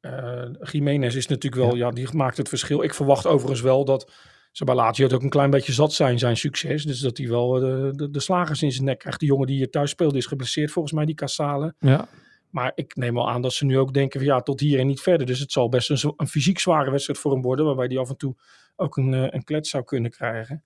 uh, 0.00 0.50
Jiménez 0.60 1.14
is 1.14 1.26
natuurlijk 1.26 1.62
wel, 1.62 1.74
ja. 1.74 1.86
ja. 1.86 1.92
die 1.92 2.08
maakt 2.12 2.36
het 2.36 2.48
verschil. 2.48 2.82
Ik 2.82 2.94
verwacht 2.94 3.26
overigens 3.26 3.60
wel 3.60 3.84
dat 3.84 4.12
ze 4.52 4.64
bij 4.64 4.74
Lazio 4.74 5.04
het 5.04 5.14
ook 5.14 5.22
een 5.22 5.28
klein 5.28 5.50
beetje 5.50 5.72
zat 5.72 5.92
zijn, 5.92 6.18
zijn 6.18 6.36
succes. 6.36 6.84
Dus 6.84 7.00
dat 7.00 7.16
hij 7.18 7.28
wel 7.28 7.50
de, 7.50 7.90
de, 7.92 8.10
de 8.10 8.20
slagers 8.20 8.62
in 8.62 8.72
zijn 8.72 8.84
nek 8.84 8.98
krijgt. 8.98 9.20
De 9.20 9.26
jongen 9.26 9.46
die 9.46 9.56
hier 9.56 9.70
thuis 9.70 9.90
speelde 9.90 10.18
is 10.18 10.26
geblesseerd 10.26 10.70
volgens 10.70 10.94
mij, 10.94 11.04
die 11.04 11.14
Casale. 11.14 11.74
Ja. 11.78 12.08
Maar 12.52 12.72
ik 12.74 12.96
neem 12.96 13.14
wel 13.14 13.30
aan 13.30 13.42
dat 13.42 13.52
ze 13.52 13.64
nu 13.64 13.78
ook 13.78 13.94
denken 13.94 14.20
van 14.20 14.28
ja, 14.28 14.40
tot 14.40 14.60
hier 14.60 14.78
en 14.78 14.86
niet 14.86 15.00
verder. 15.00 15.26
Dus 15.26 15.38
het 15.38 15.52
zal 15.52 15.68
best 15.68 15.90
een, 15.90 16.12
een 16.16 16.26
fysiek 16.26 16.58
zware 16.58 16.90
wedstrijd 16.90 17.18
voor 17.18 17.32
hem 17.32 17.42
worden. 17.42 17.64
Waarbij 17.64 17.86
hij 17.86 17.98
af 17.98 18.08
en 18.08 18.16
toe 18.16 18.34
ook 18.76 18.96
een, 18.96 19.12
uh, 19.12 19.26
een 19.28 19.44
klets 19.44 19.70
zou 19.70 19.84
kunnen 19.84 20.10
krijgen. 20.10 20.64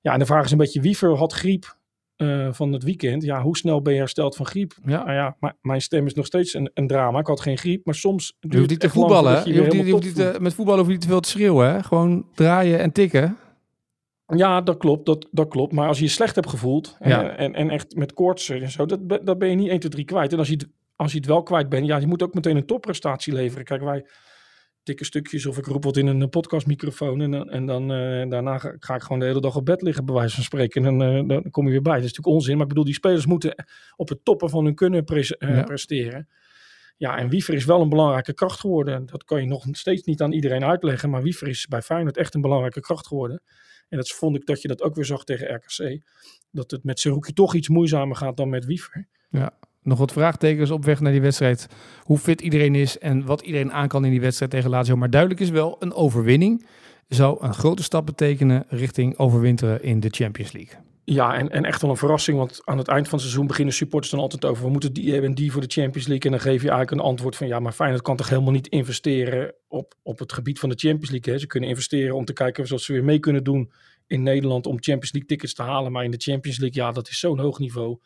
Ja, 0.00 0.12
en 0.12 0.18
de 0.18 0.26
vraag 0.26 0.44
is 0.44 0.50
een 0.50 0.58
beetje 0.58 0.80
wie 0.80 0.98
voor 0.98 1.16
had 1.16 1.32
griep 1.32 1.76
uh, 2.16 2.48
van 2.52 2.72
het 2.72 2.82
weekend. 2.82 3.22
Ja, 3.22 3.42
hoe 3.42 3.56
snel 3.56 3.82
ben 3.82 3.92
je 3.92 3.98
hersteld 3.98 4.36
van 4.36 4.46
griep? 4.46 4.74
Ja, 4.84 5.04
nou 5.04 5.12
ja 5.12 5.36
maar 5.40 5.56
mijn 5.60 5.80
stem 5.80 6.06
is 6.06 6.14
nog 6.14 6.26
steeds 6.26 6.54
een, 6.54 6.70
een, 6.74 6.86
drama. 6.86 7.18
Ik 7.18 7.26
had 7.26 7.40
geen 7.40 7.58
griep, 7.58 7.84
maar 7.86 7.94
soms... 7.94 8.36
Je 8.40 8.56
hoeft 8.56 8.70
niet 8.70 8.80
te 8.80 8.90
voetballen. 8.90 9.44
Je, 9.44 9.52
je 9.52 9.60
hoeft 9.60 9.72
niet, 9.72 9.86
je 9.86 9.92
hoeft 9.92 10.04
niet 10.04 10.14
te, 10.14 10.36
met 10.40 10.54
voetballen 10.54 10.80
hoef 10.80 10.88
je 10.88 10.94
niet 10.94 11.02
te 11.02 11.08
veel 11.08 11.20
te 11.20 11.28
schreeuwen. 11.28 11.72
Hè? 11.72 11.82
Gewoon 11.82 12.26
draaien 12.34 12.78
en 12.78 12.92
tikken. 12.92 13.36
Ja, 14.26 14.60
dat 14.60 14.76
klopt, 14.76 15.06
dat, 15.06 15.28
dat 15.30 15.48
klopt. 15.48 15.72
Maar 15.72 15.88
als 15.88 15.98
je 15.98 16.04
je 16.04 16.10
slecht 16.10 16.34
hebt 16.34 16.48
gevoeld 16.48 16.96
ja. 17.00 17.22
en, 17.22 17.36
en, 17.36 17.54
en, 17.54 17.70
echt 17.70 17.96
met 17.96 18.12
koorts 18.12 18.48
en 18.48 18.70
zo, 18.70 18.86
dat, 18.86 19.26
dat 19.26 19.38
ben 19.38 19.48
je 19.48 19.54
niet 19.54 19.68
1, 19.68 19.78
2, 19.78 19.90
3 19.90 20.04
kwijt. 20.04 20.32
En 20.32 20.38
als 20.38 20.48
je 20.48 20.68
als 21.02 21.12
je 21.12 21.18
het 21.18 21.26
wel 21.26 21.42
kwijt 21.42 21.68
bent, 21.68 21.86
ja, 21.86 21.96
je 21.96 22.06
moet 22.06 22.22
ook 22.22 22.34
meteen 22.34 22.56
een 22.56 22.66
topprestatie 22.66 23.32
leveren. 23.32 23.64
Kijk, 23.64 23.82
wij 23.82 24.06
dikke 24.82 25.04
stukjes 25.04 25.46
of 25.46 25.58
ik 25.58 25.66
roep 25.66 25.84
wat 25.84 25.96
in 25.96 26.06
een 26.06 26.28
podcastmicrofoon 26.28 27.20
en, 27.20 27.48
en 27.48 27.66
dan 27.66 27.82
uh, 27.82 28.30
daarna 28.30 28.58
ga, 28.58 28.76
ga, 28.78 28.94
ik 28.94 29.02
gewoon 29.02 29.18
de 29.18 29.24
hele 29.24 29.40
dag 29.40 29.56
op 29.56 29.64
bed 29.64 29.82
liggen, 29.82 30.04
bij 30.04 30.14
wijze 30.14 30.34
van 30.34 30.44
spreken. 30.44 30.84
En 30.84 30.98
dan, 30.98 31.16
uh, 31.16 31.28
dan 31.28 31.50
kom 31.50 31.64
je 31.64 31.70
weer 31.70 31.82
bij. 31.82 31.94
Dat 31.94 32.04
is 32.04 32.08
natuurlijk 32.08 32.36
onzin, 32.36 32.52
maar 32.52 32.62
ik 32.62 32.68
bedoel, 32.68 32.84
die 32.84 32.94
spelers 32.94 33.26
moeten 33.26 33.64
op 33.96 34.08
het 34.08 34.24
toppen 34.24 34.50
van 34.50 34.64
hun 34.64 34.74
kunnen 34.74 35.04
uh, 35.12 35.22
ja. 35.38 35.62
presteren. 35.62 36.28
Ja, 36.96 37.16
en 37.16 37.28
Wiever 37.28 37.54
is 37.54 37.64
wel 37.64 37.80
een 37.80 37.88
belangrijke 37.88 38.34
kracht 38.34 38.60
geworden. 38.60 39.06
Dat 39.06 39.24
kan 39.24 39.40
je 39.40 39.46
nog 39.46 39.64
steeds 39.70 40.02
niet 40.02 40.20
aan 40.20 40.32
iedereen 40.32 40.64
uitleggen, 40.64 41.10
maar 41.10 41.22
Wiever 41.22 41.48
is 41.48 41.66
bij 41.66 41.82
Feyenoord 41.82 42.16
echt 42.16 42.34
een 42.34 42.40
belangrijke 42.40 42.80
kracht 42.80 43.06
geworden. 43.06 43.42
En 43.88 43.96
dat 43.96 44.10
vond 44.10 44.36
ik 44.36 44.46
dat 44.46 44.62
je 44.62 44.68
dat 44.68 44.82
ook 44.82 44.94
weer 44.94 45.04
zag 45.04 45.24
tegen 45.24 45.54
RKC. 45.54 46.02
Dat 46.50 46.70
het 46.70 46.84
met 46.84 47.00
Seruki 47.00 47.32
toch 47.32 47.54
iets 47.54 47.68
moeizamer 47.68 48.16
gaat 48.16 48.36
dan 48.36 48.48
met 48.48 48.64
Wiever. 48.64 49.08
Ja, 49.30 49.58
nog 49.82 49.98
wat 49.98 50.12
vraagtekens 50.12 50.70
op 50.70 50.84
weg 50.84 51.00
naar 51.00 51.12
die 51.12 51.20
wedstrijd. 51.20 51.68
Hoe 52.02 52.18
fit 52.18 52.40
iedereen 52.40 52.74
is 52.74 52.98
en 52.98 53.24
wat 53.24 53.40
iedereen 53.40 53.72
aan 53.72 53.88
kan 53.88 54.04
in 54.04 54.10
die 54.10 54.20
wedstrijd 54.20 54.50
tegen 54.50 54.70
Lazio. 54.70 54.96
Maar 54.96 55.10
duidelijk 55.10 55.40
is 55.40 55.50
wel, 55.50 55.76
een 55.78 55.94
overwinning 55.94 56.66
zou 57.08 57.44
een 57.44 57.54
grote 57.54 57.82
stap 57.82 58.06
betekenen 58.06 58.64
richting 58.68 59.18
overwinteren 59.18 59.82
in 59.82 60.00
de 60.00 60.08
Champions 60.10 60.52
League. 60.52 60.74
Ja, 61.04 61.34
en, 61.34 61.50
en 61.50 61.64
echt 61.64 61.82
wel 61.82 61.90
een 61.90 61.96
verrassing, 61.96 62.38
want 62.38 62.60
aan 62.64 62.78
het 62.78 62.88
eind 62.88 63.04
van 63.04 63.18
het 63.18 63.20
seizoen 63.20 63.46
beginnen 63.46 63.74
supporters 63.74 64.12
dan 64.12 64.20
altijd 64.20 64.44
over, 64.44 64.64
we 64.64 64.70
moeten 64.70 64.92
die 64.92 65.10
hebben 65.12 65.28
en 65.28 65.34
die 65.34 65.52
voor 65.52 65.60
de 65.60 65.72
Champions 65.72 66.06
League. 66.06 66.30
En 66.30 66.30
dan 66.30 66.40
geef 66.40 66.62
je 66.62 66.68
eigenlijk 66.68 66.90
een 66.90 67.08
antwoord 67.08 67.36
van, 67.36 67.46
ja, 67.46 67.60
maar 67.60 67.72
Feyenoord 67.72 68.02
kan 68.02 68.16
toch 68.16 68.28
helemaal 68.28 68.52
niet 68.52 68.66
investeren 68.66 69.54
op, 69.68 69.94
op 70.02 70.18
het 70.18 70.32
gebied 70.32 70.58
van 70.58 70.68
de 70.68 70.74
Champions 70.78 71.10
League. 71.10 71.32
Hè? 71.32 71.38
Ze 71.38 71.46
kunnen 71.46 71.68
investeren 71.68 72.16
om 72.16 72.24
te 72.24 72.32
kijken 72.32 72.72
of 72.72 72.80
ze 72.80 72.92
weer 72.92 73.04
mee 73.04 73.18
kunnen 73.18 73.44
doen 73.44 73.72
in 74.06 74.22
Nederland 74.22 74.66
om 74.66 74.72
Champions 74.72 75.12
League 75.12 75.28
tickets 75.28 75.54
te 75.54 75.62
halen. 75.62 75.92
Maar 75.92 76.04
in 76.04 76.10
de 76.10 76.20
Champions 76.20 76.58
League, 76.58 76.82
ja, 76.82 76.92
dat 76.92 77.08
is 77.08 77.18
zo'n 77.18 77.38
hoog 77.38 77.58
niveau. 77.58 77.98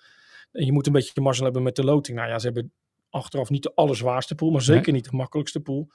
En 0.56 0.64
je 0.64 0.72
moet 0.72 0.86
een 0.86 0.92
beetje 0.92 1.14
de 1.14 1.20
mazzel 1.20 1.44
hebben 1.44 1.62
met 1.62 1.76
de 1.76 1.84
loting. 1.84 2.16
Nou 2.18 2.30
ja, 2.30 2.38
ze 2.38 2.46
hebben 2.46 2.72
achteraf 3.10 3.50
niet 3.50 3.62
de 3.62 3.74
allerzwaarste 3.74 4.34
pool, 4.34 4.50
maar 4.50 4.62
zeker 4.62 4.92
nee. 4.92 4.94
niet 4.94 5.10
de 5.10 5.16
makkelijkste 5.16 5.60
pool. 5.60 5.88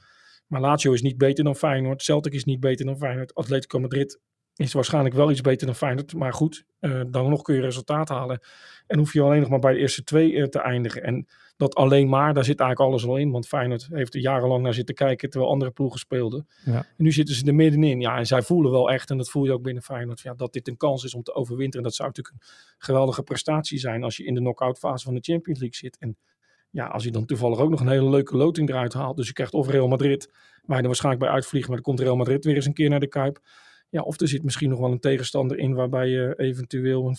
Maar 0.48 0.62
Lazio 0.62 0.94
is 0.94 1.02
niet 1.02 1.18
beter 1.18 1.44
dan 1.44 1.56
Feyenoord. 1.56 2.02
Celtic 2.02 2.34
is 2.34 2.44
niet 2.44 2.60
beter 2.60 2.86
dan 2.86 2.98
Feyenoord. 2.98 3.34
Atletico 3.34 3.80
Madrid 3.80 4.20
is 4.56 4.74
waarschijnlijk 4.74 5.16
wel 5.16 5.32
iets 5.32 5.42
beter 5.42 5.66
dan 5.66 5.76
Feyenoord. 5.76 6.14
Maar 6.14 6.34
goed, 6.34 6.66
uh, 6.80 7.02
dan 7.08 7.30
nog 7.30 7.42
kun 7.42 7.56
je 7.56 7.62
resultaat 7.62 8.10
halen. 8.10 8.40
En 8.88 8.98
hoef 8.98 9.14
je 9.14 9.22
alleen 9.22 9.40
nog 9.40 9.50
maar 9.50 9.60
bij 9.60 9.74
de 9.74 9.80
eerste 9.80 10.04
twee 10.04 10.32
uh, 10.32 10.46
te 10.46 10.60
eindigen. 10.60 11.04
En 11.04 11.28
dat 11.58 11.76
alleen 11.76 12.10
maar, 12.10 12.34
daar 12.34 12.44
zit 12.44 12.60
eigenlijk 12.60 12.92
alles 12.92 13.06
al 13.10 13.18
in. 13.18 13.32
Want 13.32 13.48
Feyenoord 13.48 13.88
heeft 13.92 14.14
er 14.14 14.22
jarenlang 14.22 14.64
naar 14.64 14.74
zitten 14.74 14.96
kijken 14.96 15.30
terwijl 15.30 15.52
andere 15.52 15.72
ploegen 15.72 16.00
speelden. 16.00 16.48
Ja. 16.66 16.76
En 16.76 17.04
nu 17.04 17.12
zitten 17.12 17.36
ze 17.36 17.46
er 17.46 17.56
middenin. 17.56 18.00
Ja, 18.00 18.18
en 18.18 18.26
zij 18.26 18.42
voelen 18.42 18.72
wel 18.72 18.92
echt, 18.92 19.10
en 19.10 19.18
dat 19.18 19.30
voel 19.30 19.46
je 19.46 19.52
ook 19.52 19.62
binnen 19.62 19.84
Feyenoord, 19.84 20.20
ja, 20.20 20.34
dat 20.34 20.54
dit 20.54 20.68
een 20.68 20.78
kans 20.78 21.04
is 21.04 21.14
om 21.14 21.24
te 21.24 21.34
overwinteren. 21.34 21.84
Dat 21.84 21.96
zou 21.96 22.08
natuurlijk 22.08 22.44
een 22.44 22.50
geweldige 22.78 23.24
prestatie 23.24 23.80
zijn 23.80 24.04
als 24.04 24.18
je 24.18 24.26
in 24.26 24.34
de 24.34 24.40
knock-out 24.40 24.78
fase 24.78 25.06
van 25.06 25.14
de 25.14 25.22
Champions 25.22 25.60
League 25.60 25.78
zit. 25.78 25.98
En 25.98 26.18
ja, 26.70 26.86
als 26.86 27.04
je 27.04 27.12
dan 27.12 27.26
toevallig 27.26 27.60
ook 27.60 27.70
nog 27.70 27.80
een 27.80 27.88
hele 27.88 28.10
leuke 28.10 28.38
loting 28.38 28.70
eruit 28.70 28.94
haalt. 28.94 29.18
Dus 29.18 29.28
je 29.28 29.34
krijgt 29.34 29.54
of 29.54 29.70
Real 29.70 29.88
Madrid, 29.88 30.30
waar 30.66 30.76
je 30.76 30.82
er 30.82 30.88
waarschijnlijk 30.88 31.24
bij 31.24 31.34
uitvliegt, 31.34 31.68
maar 31.68 31.76
dan 31.76 31.86
komt 31.86 32.00
Real 32.00 32.16
Madrid 32.16 32.46
weer 32.46 32.56
eens 32.56 32.66
een 32.66 32.74
keer 32.74 32.90
naar 32.90 33.00
de 33.00 33.08
Kuip. 33.08 33.40
Ja, 33.92 34.02
of 34.02 34.20
er 34.20 34.28
zit 34.28 34.44
misschien 34.44 34.70
nog 34.70 34.80
wel 34.80 34.92
een 34.92 35.00
tegenstander 35.00 35.58
in 35.58 35.74
waarbij 35.74 36.08
je 36.08 36.34
eventueel 36.38 37.08
een 37.08 37.18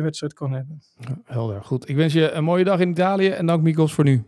50-50 0.00 0.02
wedstrijd 0.02 0.32
kan 0.32 0.52
hebben. 0.52 0.82
Ja, 0.98 1.20
helder, 1.24 1.64
goed. 1.64 1.88
Ik 1.88 1.96
wens 1.96 2.12
je 2.12 2.30
een 2.30 2.44
mooie 2.44 2.64
dag 2.64 2.80
in 2.80 2.90
Italië 2.90 3.28
en 3.28 3.46
dank 3.46 3.62
Mikos 3.62 3.92
voor 3.92 4.04
nu. 4.04 4.24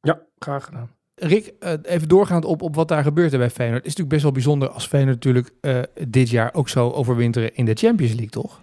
Ja, 0.00 0.22
graag 0.38 0.64
gedaan. 0.64 0.90
Rick, 1.14 1.54
uh, 1.60 1.72
even 1.82 2.08
doorgaand 2.08 2.44
op, 2.44 2.62
op 2.62 2.74
wat 2.74 2.88
daar 2.88 3.02
gebeurt 3.02 3.30
bij 3.30 3.50
Feyenoord. 3.50 3.84
Het 3.84 3.92
is 3.92 3.96
natuurlijk 3.96 4.08
best 4.08 4.22
wel 4.22 4.32
bijzonder 4.32 4.68
als 4.68 4.86
Feyenoord 4.86 5.14
natuurlijk 5.14 5.50
uh, 5.60 5.82
dit 6.08 6.30
jaar 6.30 6.54
ook 6.54 6.68
zo 6.68 6.90
overwinteren 6.90 7.54
in 7.54 7.64
de 7.64 7.74
Champions 7.74 8.12
League, 8.12 8.30
toch? 8.30 8.62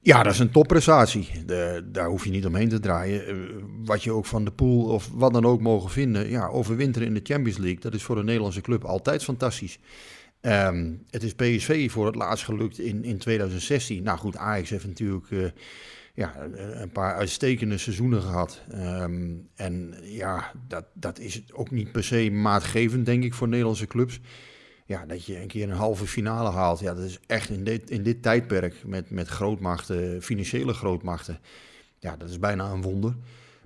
Ja, 0.00 0.22
dat 0.22 0.32
is 0.32 0.38
een 0.38 0.50
topprestatie. 0.50 1.44
De, 1.46 1.88
daar 1.92 2.08
hoef 2.08 2.24
je 2.24 2.30
niet 2.30 2.46
omheen 2.46 2.68
te 2.68 2.80
draaien. 2.80 3.36
Uh, 3.36 3.46
wat 3.84 4.02
je 4.02 4.12
ook 4.12 4.26
van 4.26 4.44
de 4.44 4.50
pool 4.50 4.84
of 4.84 5.10
wat 5.12 5.32
dan 5.32 5.44
ook 5.44 5.60
mogen 5.60 5.90
vinden. 5.90 6.30
Ja, 6.30 6.46
overwinteren 6.46 7.08
in 7.08 7.14
de 7.14 7.20
Champions 7.22 7.58
League, 7.58 7.80
dat 7.80 7.94
is 7.94 8.02
voor 8.02 8.18
een 8.18 8.24
Nederlandse 8.24 8.60
club 8.60 8.84
altijd 8.84 9.24
fantastisch. 9.24 9.78
Um, 10.46 11.04
het 11.10 11.22
is 11.22 11.34
PSV 11.34 11.90
voor 11.90 12.06
het 12.06 12.14
laatst 12.14 12.44
gelukt 12.44 12.78
in, 12.78 13.04
in 13.04 13.18
2016. 13.18 14.02
Nou 14.02 14.18
goed, 14.18 14.36
Ajax 14.36 14.70
heeft 14.70 14.86
natuurlijk 14.86 15.30
uh, 15.30 15.46
ja, 16.14 16.34
een 16.56 16.90
paar 16.90 17.14
uitstekende 17.14 17.78
seizoenen 17.78 18.22
gehad. 18.22 18.60
Um, 18.74 19.48
en 19.54 19.94
ja, 20.02 20.52
dat, 20.68 20.84
dat 20.92 21.18
is 21.18 21.42
ook 21.52 21.70
niet 21.70 21.92
per 21.92 22.04
se 22.04 22.30
maatgevend, 22.30 23.06
denk 23.06 23.24
ik, 23.24 23.34
voor 23.34 23.48
Nederlandse 23.48 23.86
clubs. 23.86 24.20
Ja, 24.86 25.06
dat 25.06 25.24
je 25.24 25.40
een 25.40 25.46
keer 25.46 25.68
een 25.68 25.76
halve 25.76 26.06
finale 26.06 26.50
haalt, 26.50 26.80
ja, 26.80 26.94
dat 26.94 27.04
is 27.04 27.18
echt 27.26 27.50
in 27.50 27.64
dit, 27.64 27.90
in 27.90 28.02
dit 28.02 28.22
tijdperk 28.22 28.74
met, 28.86 29.10
met 29.10 29.28
grootmachten, 29.28 30.22
financiële 30.22 30.74
grootmachten. 30.74 31.38
Ja, 31.98 32.16
dat 32.16 32.28
is 32.28 32.38
bijna 32.38 32.70
een 32.70 32.82
wonder. 32.82 33.16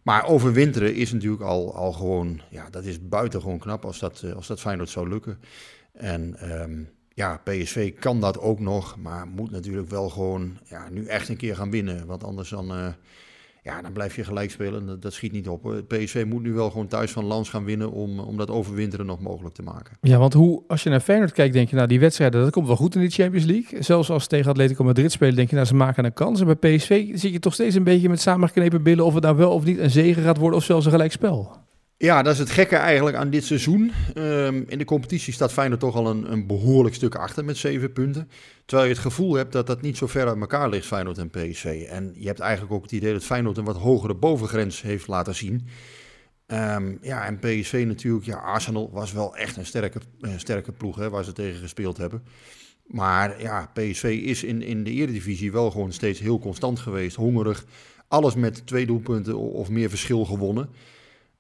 Maar 0.03 0.27
overwinteren 0.27 0.95
is 0.95 1.13
natuurlijk 1.13 1.43
al, 1.43 1.75
al 1.75 1.93
gewoon, 1.93 2.41
ja, 2.51 2.71
dat 2.71 2.85
is 2.85 3.09
buitengewoon 3.09 3.59
knap 3.59 3.85
als 3.85 3.99
dat, 3.99 4.25
als 4.35 4.47
dat 4.47 4.61
Feyenoord 4.61 4.89
zou 4.89 5.09
lukken. 5.09 5.39
En 5.99 6.53
um, 6.63 6.89
ja, 7.19 7.41
PSV 7.45 7.95
kan 7.99 8.21
dat 8.21 8.39
ook 8.41 8.61
nog, 8.61 8.97
maar 8.99 9.27
moet 9.27 9.51
natuurlijk 9.51 9.89
wel 9.89 10.09
gewoon 10.09 10.59
ja, 10.65 10.89
nu 10.91 11.07
echt 11.07 11.29
een 11.29 11.37
keer 11.37 11.57
gaan 11.57 11.71
winnen. 11.71 12.07
Want 12.07 12.25
anders 12.25 12.49
dan, 12.49 12.73
uh, 12.73 12.87
ja, 13.63 13.83
dan 13.83 13.93
blijf 13.93 14.17
je 14.17 14.25
gelijk 14.25 14.51
spelen. 14.51 14.87
Dat, 14.87 15.03
dat 15.03 15.13
schiet 15.13 15.33
niet 15.33 15.49
op. 15.49 15.85
PSV 15.89 16.25
moet 16.27 16.43
nu 16.43 16.53
wel 16.53 16.71
gewoon 16.71 16.87
thuis 16.87 17.11
van 17.11 17.25
Lans 17.25 17.49
gaan 17.49 17.65
winnen 17.65 17.93
om, 17.93 18.19
om 18.21 18.37
dat 18.37 18.51
overwinteren 18.51 19.07
nog 19.07 19.21
mogelijk 19.21 19.55
te 19.55 19.63
maken. 19.63 19.97
Ja, 20.01 20.19
want 20.19 20.33
hoe, 20.33 20.63
als 20.67 20.83
je 20.83 20.91
naar 20.91 21.01
Feyenoord 21.01 21.33
kijkt, 21.33 21.53
denk 21.53 21.69
je, 21.69 21.77
nou 21.77 21.89
die 21.89 22.01
wedstrijden, 22.01 22.43
dat 22.43 22.51
komt 22.51 22.67
wel 22.67 22.77
goed 22.77 22.95
in 22.95 23.01
de 23.01 23.11
Champions 23.11 23.47
League. 23.47 23.83
Zelfs 23.83 24.11
als 24.11 24.27
tegen 24.27 24.51
Atletico 24.51 24.85
Madrid 24.85 25.13
spelen, 25.13 25.37
denk 25.37 25.49
je, 25.49 25.55
nou 25.55 25.67
ze 25.67 25.75
maken 25.75 26.05
een 26.05 26.13
kans. 26.13 26.41
En 26.41 26.47
bij 26.59 26.77
PSV 26.77 27.19
zit 27.19 27.33
je 27.33 27.39
toch 27.39 27.55
steeds 27.55 27.75
een 27.75 27.85
beetje 27.85 28.09
met 28.09 28.21
samengeknepen 28.21 28.83
billen 28.83 29.05
of 29.05 29.15
het 29.15 29.23
nou 29.23 29.37
wel 29.37 29.51
of 29.51 29.65
niet 29.65 29.79
een 29.79 29.91
zegen 29.91 30.23
gaat 30.23 30.39
worden 30.39 30.59
of 30.59 30.65
zelfs 30.65 30.85
een 30.85 30.93
gelijkspel. 30.93 31.67
Ja, 32.01 32.23
dat 32.23 32.33
is 32.33 32.39
het 32.39 32.51
gekke 32.51 32.77
eigenlijk 32.77 33.17
aan 33.17 33.31
dit 33.31 33.45
seizoen. 33.45 33.93
Um, 34.15 34.65
in 34.69 34.79
de 34.79 34.85
competitie 34.85 35.33
staat 35.33 35.53
Feyenoord 35.53 35.81
toch 35.81 35.95
al 35.95 36.07
een, 36.07 36.33
een, 36.33 36.47
behoorlijk 36.47 36.95
stuk 36.95 37.15
achter 37.15 37.45
met 37.45 37.57
zeven 37.57 37.93
punten. 37.93 38.31
Terwijl 38.65 38.89
je 38.89 38.95
het 38.95 39.03
gevoel 39.03 39.35
hebt 39.35 39.53
dat 39.53 39.67
dat 39.67 39.83
niet 39.83 39.97
zo 39.97 40.07
ver 40.07 40.27
uit 40.27 40.41
elkaar 40.41 40.69
ligt, 40.69 40.87
Feyenoord 40.87 41.19
en 41.19 41.31
PSV. 41.31 41.87
En 41.91 42.15
je 42.17 42.27
hebt 42.27 42.41
eigenlijk 42.41 42.73
ook 42.73 42.83
het 42.83 42.93
idee 42.93 43.13
dat 43.13 43.25
Feyenoord 43.25 43.57
een 43.57 43.65
wat 43.65 43.77
hogere 43.77 44.15
bovengrens 44.15 44.83
heeft 44.83 45.07
laten 45.07 45.35
zien. 45.35 45.67
Um, 46.47 46.99
ja, 47.03 47.27
en 47.27 47.39
PSV 47.39 47.85
natuurlijk, 47.87 48.27
ja, 48.27 48.37
Arsenal 48.37 48.91
was 48.93 49.13
wel 49.13 49.37
echt 49.37 49.57
een 49.57 49.67
sterke, 49.67 50.01
een 50.21 50.41
sterke 50.41 50.73
ploeg 50.73 50.97
hè, 50.97 51.11
waar 51.11 51.25
ze 51.25 51.33
tegen 51.33 51.61
gespeeld 51.61 51.97
hebben. 51.97 52.23
Maar 52.87 53.43
ja, 53.43 53.71
PSV 53.75 54.21
is 54.25 54.45
in, 54.45 54.63
in 54.63 54.85
de 54.85 54.91
Eredivisie 54.91 55.53
wel 55.53 55.71
gewoon 55.71 55.93
steeds 55.93 56.21
heel 56.21 56.39
constant 56.39 56.79
geweest. 56.79 57.17
Hongerig, 57.17 57.65
alles 58.09 58.35
met 58.35 58.67
twee 58.67 58.87
doelpunten 58.87 59.37
of 59.37 59.69
meer 59.69 59.89
verschil 59.89 60.25
gewonnen. 60.25 60.69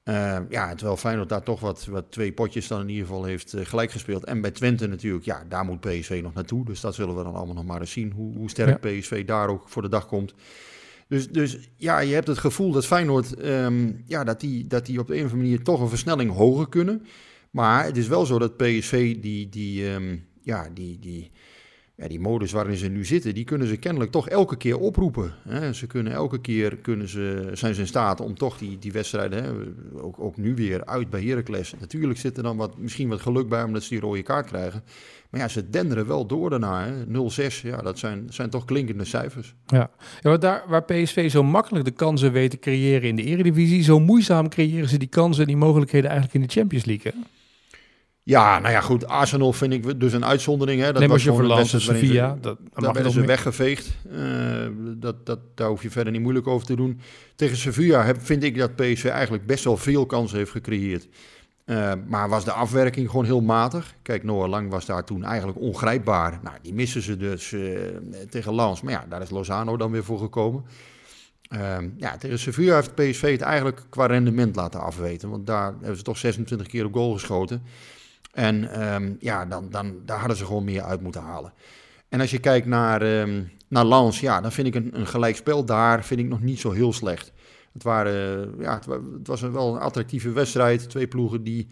Uh, 0.09 0.39
ja, 0.49 0.75
terwijl 0.75 0.97
Feyenoord 0.97 1.29
daar 1.29 1.43
toch 1.43 1.61
wat, 1.61 1.85
wat 1.85 2.05
twee 2.11 2.33
potjes 2.33 2.69
dan 2.69 2.81
in 2.81 2.89
ieder 2.89 3.07
geval 3.07 3.25
heeft 3.25 3.55
uh, 3.55 3.65
gelijk 3.65 3.91
gespeeld. 3.91 4.25
En 4.25 4.41
bij 4.41 4.51
Twente 4.51 4.87
natuurlijk, 4.87 5.25
ja, 5.25 5.45
daar 5.49 5.65
moet 5.65 5.81
PSV 5.81 6.21
nog 6.23 6.35
naartoe. 6.35 6.65
Dus 6.65 6.81
dat 6.81 6.95
zullen 6.95 7.17
we 7.17 7.23
dan 7.23 7.35
allemaal 7.35 7.55
nog 7.55 7.65
maar 7.65 7.81
eens 7.81 7.91
zien, 7.91 8.13
hoe, 8.13 8.37
hoe 8.37 8.51
sterk 8.51 8.85
ja. 8.85 8.91
PSV 8.91 9.25
daar 9.25 9.49
ook 9.49 9.69
voor 9.69 9.83
de 9.83 9.89
dag 9.89 10.07
komt. 10.07 10.35
Dus, 11.09 11.29
dus 11.29 11.59
ja, 11.77 11.99
je 11.99 12.15
hebt 12.15 12.27
het 12.27 12.39
gevoel 12.39 12.73
dat 12.73 12.87
Feyenoord, 12.87 13.45
um, 13.45 14.03
ja, 14.07 14.25
dat 14.25 14.41
die, 14.41 14.67
dat 14.67 14.87
die 14.87 14.99
op 14.99 15.07
de 15.07 15.13
een 15.13 15.25
of 15.25 15.31
andere 15.31 15.43
manier 15.43 15.63
toch 15.63 15.81
een 15.81 15.89
versnelling 15.89 16.33
hoger 16.33 16.69
kunnen. 16.69 17.07
Maar 17.51 17.85
het 17.85 17.97
is 17.97 18.09
wel 18.09 18.27
zo 18.27 18.39
dat 18.39 18.57
PSV 18.57 19.21
die, 19.21 19.49
die, 19.49 19.91
um, 19.91 20.27
ja, 20.43 20.69
die, 20.75 20.99
die, 20.99 21.31
ja, 21.99 22.09
die 22.09 22.21
modus 22.21 22.53
waarin 22.53 22.77
ze 22.77 22.89
nu 22.89 23.05
zitten, 23.05 23.35
die 23.35 23.45
kunnen 23.45 23.69
ze 23.69 23.77
kennelijk 23.77 24.11
toch 24.11 24.29
elke 24.29 24.57
keer 24.57 24.79
oproepen. 24.79 25.35
Hè. 25.49 25.73
Ze 25.73 25.87
kunnen 25.87 26.13
elke 26.13 26.41
keer 26.41 26.77
kunnen 26.77 27.09
ze, 27.09 27.51
zijn 27.53 27.75
ze 27.75 27.81
in 27.81 27.87
staat 27.87 28.21
om 28.21 28.35
toch 28.35 28.59
die, 28.59 28.79
die 28.79 28.93
wedstrijden, 28.93 29.75
ook, 29.95 30.21
ook 30.21 30.37
nu 30.37 30.55
weer 30.55 30.85
uit 30.85 31.11
bij 31.11 31.23
Heracles. 31.23 31.75
Natuurlijk 31.81 32.19
zit 32.19 32.37
er 32.37 32.43
dan 32.43 32.57
wat, 32.57 32.79
misschien 32.79 33.09
wat 33.09 33.21
geluk 33.21 33.49
bij 33.49 33.63
omdat 33.63 33.83
ze 33.83 33.89
die 33.89 34.01
rode 34.01 34.23
kaart 34.23 34.47
krijgen. 34.47 34.83
Maar 35.31 35.41
ja, 35.41 35.49
ze 35.49 35.71
denderen 35.71 36.07
wel 36.07 36.27
door 36.27 36.51
daarna. 36.51 36.89
0-6, 37.07 37.11
ja, 37.63 37.77
dat 37.77 37.99
zijn, 37.99 38.27
zijn 38.31 38.51
toch 38.51 38.65
klinkende 38.65 39.05
cijfers. 39.05 39.55
Ja, 39.67 39.91
ja 40.21 40.37
daar, 40.37 40.65
waar 40.69 40.85
PSV 40.85 41.31
zo 41.31 41.43
makkelijk 41.43 41.85
de 41.85 41.91
kansen 41.91 42.33
weet 42.33 42.51
te 42.51 42.59
creëren 42.59 43.09
in 43.09 43.17
de 43.17 43.25
Eredivisie, 43.25 43.83
zo 43.83 44.01
moeizaam 44.01 44.49
creëren 44.49 44.89
ze 44.89 44.99
die 44.99 45.09
kansen 45.09 45.43
en 45.43 45.49
die 45.49 45.57
mogelijkheden 45.57 46.11
eigenlijk 46.11 46.41
in 46.41 46.47
de 46.47 46.61
Champions 46.61 46.85
League. 46.85 47.13
Ja, 48.29 48.59
nou 48.59 48.73
ja, 48.73 48.81
goed. 48.81 49.07
Arsenal 49.07 49.53
vind 49.53 49.73
ik 49.73 50.01
dus 50.01 50.13
een 50.13 50.25
uitzondering. 50.25 50.81
Hè. 50.81 50.93
Dat 50.93 51.07
was 51.07 51.25
je 51.25 51.31
voor 51.33 51.67
Sevilla. 51.67 52.35
Ze, 52.35 52.41
dat, 52.41 52.59
daar 52.75 52.93
werden 52.93 53.13
ze 53.13 53.27
weggeveegd. 53.27 53.97
Uh, 54.13 54.67
dat, 54.97 55.27
dat, 55.27 55.39
daar 55.55 55.69
hoef 55.69 55.83
je 55.83 55.91
verder 55.91 56.13
niet 56.13 56.23
moeilijk 56.23 56.47
over 56.47 56.67
te 56.67 56.77
doen. 56.77 57.01
Tegen 57.37 57.57
Sevilla 57.57 58.05
heb, 58.05 58.17
vind 58.23 58.43
ik 58.43 58.59
dat 58.59 58.77
PSV 58.77 59.05
eigenlijk 59.05 59.47
best 59.47 59.65
wel 59.65 59.77
veel 59.77 60.07
kansen 60.07 60.39
heeft 60.39 60.51
gecreëerd. 60.51 61.09
Uh, 61.67 61.93
maar 62.07 62.29
was 62.29 62.45
de 62.45 62.53
afwerking 62.53 63.11
gewoon 63.11 63.25
heel 63.25 63.41
matig. 63.41 63.95
Kijk, 64.03 64.25
Noah 64.25 64.49
Lang 64.49 64.71
was 64.71 64.87
daar 64.87 65.05
toen 65.05 65.25
eigenlijk 65.25 65.61
ongrijpbaar. 65.61 66.39
Nou, 66.43 66.57
die 66.63 66.75
missen 66.75 67.03
ze 67.03 67.17
dus 67.17 67.53
uh, 67.53 67.79
tegen 68.31 68.53
Lans. 68.53 68.83
Maar 68.83 68.93
ja, 68.93 69.05
daar 69.09 69.23
is 69.23 69.31
Lozano 69.31 69.77
dan 69.77 69.91
weer 69.91 70.05
voor 70.05 70.19
gekomen. 70.19 70.65
ja, 71.97 72.17
tegen 72.19 72.39
Sevilla 72.39 72.75
heeft 72.75 72.95
PSV 72.95 73.31
het 73.31 73.41
eigenlijk 73.41 73.83
qua 73.89 74.07
rendement 74.07 74.57
laten 74.57 74.81
afweten. 74.81 75.31
Want 75.31 75.47
daar 75.47 75.75
hebben 75.79 75.97
ze 75.97 76.03
toch 76.03 76.19
26 76.19 76.67
keer 76.67 76.85
op 76.85 76.93
goal 76.93 77.13
geschoten. 77.13 77.63
En 78.31 78.83
um, 78.95 79.17
ja, 79.21 79.47
dan, 79.47 79.71
dan, 79.71 80.01
daar 80.05 80.19
hadden 80.19 80.37
ze 80.37 80.45
gewoon 80.45 80.65
meer 80.65 80.83
uit 80.83 81.01
moeten 81.01 81.23
halen. 81.23 81.53
En 82.09 82.21
als 82.21 82.31
je 82.31 82.39
kijkt 82.39 82.67
naar, 82.67 83.21
um, 83.21 83.51
naar 83.69 83.85
Lans, 83.85 84.21
ja, 84.21 84.41
dan 84.41 84.53
vind 84.53 84.67
ik 84.67 84.75
een, 84.75 84.99
een 84.99 85.07
gelijkspel 85.07 85.65
daar 85.65 86.05
vind 86.05 86.21
ik 86.21 86.29
nog 86.29 86.41
niet 86.41 86.61
zo 86.61 86.71
heel 86.71 86.93
slecht. 86.93 87.33
Het, 87.73 87.83
waren, 87.83 88.55
ja, 88.59 88.75
het, 88.75 88.87
het 89.19 89.27
was 89.27 89.43
een, 89.43 89.53
wel 89.53 89.75
een 89.75 89.81
attractieve 89.81 90.33
wedstrijd. 90.33 90.91
Twee 90.91 91.09
ploegen 91.09 91.43
die 91.43 91.69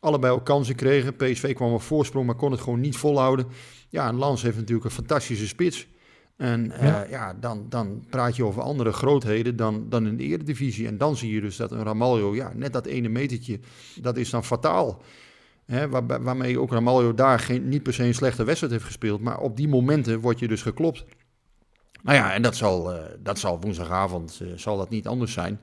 allebei 0.00 0.32
ook 0.32 0.44
kansen 0.44 0.74
kregen. 0.74 1.16
PSV 1.16 1.54
kwam 1.54 1.72
op 1.72 1.82
voorsprong, 1.82 2.26
maar 2.26 2.34
kon 2.34 2.50
het 2.50 2.60
gewoon 2.60 2.80
niet 2.80 2.96
volhouden. 2.96 3.46
Ja, 3.88 4.08
en 4.08 4.16
Lans 4.16 4.42
heeft 4.42 4.56
natuurlijk 4.56 4.84
een 4.84 4.90
fantastische 4.90 5.46
spits. 5.46 5.88
En 6.36 6.72
ja. 6.80 7.04
Uh, 7.04 7.10
ja, 7.10 7.34
dan, 7.34 7.66
dan 7.68 8.04
praat 8.10 8.36
je 8.36 8.44
over 8.44 8.62
andere 8.62 8.92
grootheden 8.92 9.56
dan, 9.56 9.88
dan 9.88 10.06
in 10.06 10.16
de 10.16 10.24
Eredivisie. 10.24 10.86
En 10.86 10.98
dan 10.98 11.16
zie 11.16 11.32
je 11.32 11.40
dus 11.40 11.56
dat 11.56 11.70
een 11.70 11.82
Ramaljo, 11.82 12.34
ja, 12.34 12.52
net 12.54 12.72
dat 12.72 12.86
ene 12.86 13.08
metertje, 13.08 13.60
dat 14.00 14.16
is 14.16 14.30
dan 14.30 14.44
fataal. 14.44 15.02
Hè, 15.66 15.88
waar, 15.88 16.22
waarmee 16.22 16.60
ook 16.60 16.72
Ramaljo 16.72 17.14
daar 17.14 17.38
geen, 17.38 17.68
niet 17.68 17.82
per 17.82 17.94
se 17.94 18.04
een 18.04 18.14
slechte 18.14 18.44
wedstrijd 18.44 18.72
heeft 18.72 18.84
gespeeld. 18.84 19.20
Maar 19.20 19.38
op 19.38 19.56
die 19.56 19.68
momenten 19.68 20.20
word 20.20 20.38
je 20.38 20.48
dus 20.48 20.62
geklopt. 20.62 21.04
Nou 22.02 22.18
ja, 22.18 22.34
en 22.34 22.42
dat 22.42 22.56
zal, 22.56 22.94
uh, 22.94 23.02
dat 23.18 23.38
zal 23.38 23.60
woensdagavond 23.60 24.40
uh, 24.42 24.52
zal 24.56 24.76
dat 24.76 24.90
niet 24.90 25.06
anders 25.06 25.32
zijn. 25.32 25.60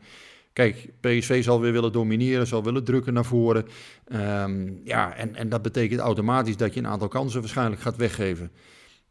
Kijk, 0.54 0.90
PSV 1.00 1.44
zal 1.44 1.60
weer 1.62 1.72
willen 1.72 1.92
domineren, 1.92 2.48
zal 2.48 2.64
willen 2.64 2.84
drukken 2.84 3.14
naar 3.14 3.26
voren. 3.26 3.66
Um, 4.14 4.82
ja, 4.84 5.16
en, 5.16 5.36
en 5.36 5.50
dat 5.50 5.62
betekent 5.62 6.00
automatisch 6.00 6.58
dat 6.58 6.74
je 6.74 6.80
een 6.80 6.88
aantal 6.88 7.08
kansen 7.08 7.40
waarschijnlijk 7.40 7.82
gaat 7.82 7.96
weggeven. 7.96 8.52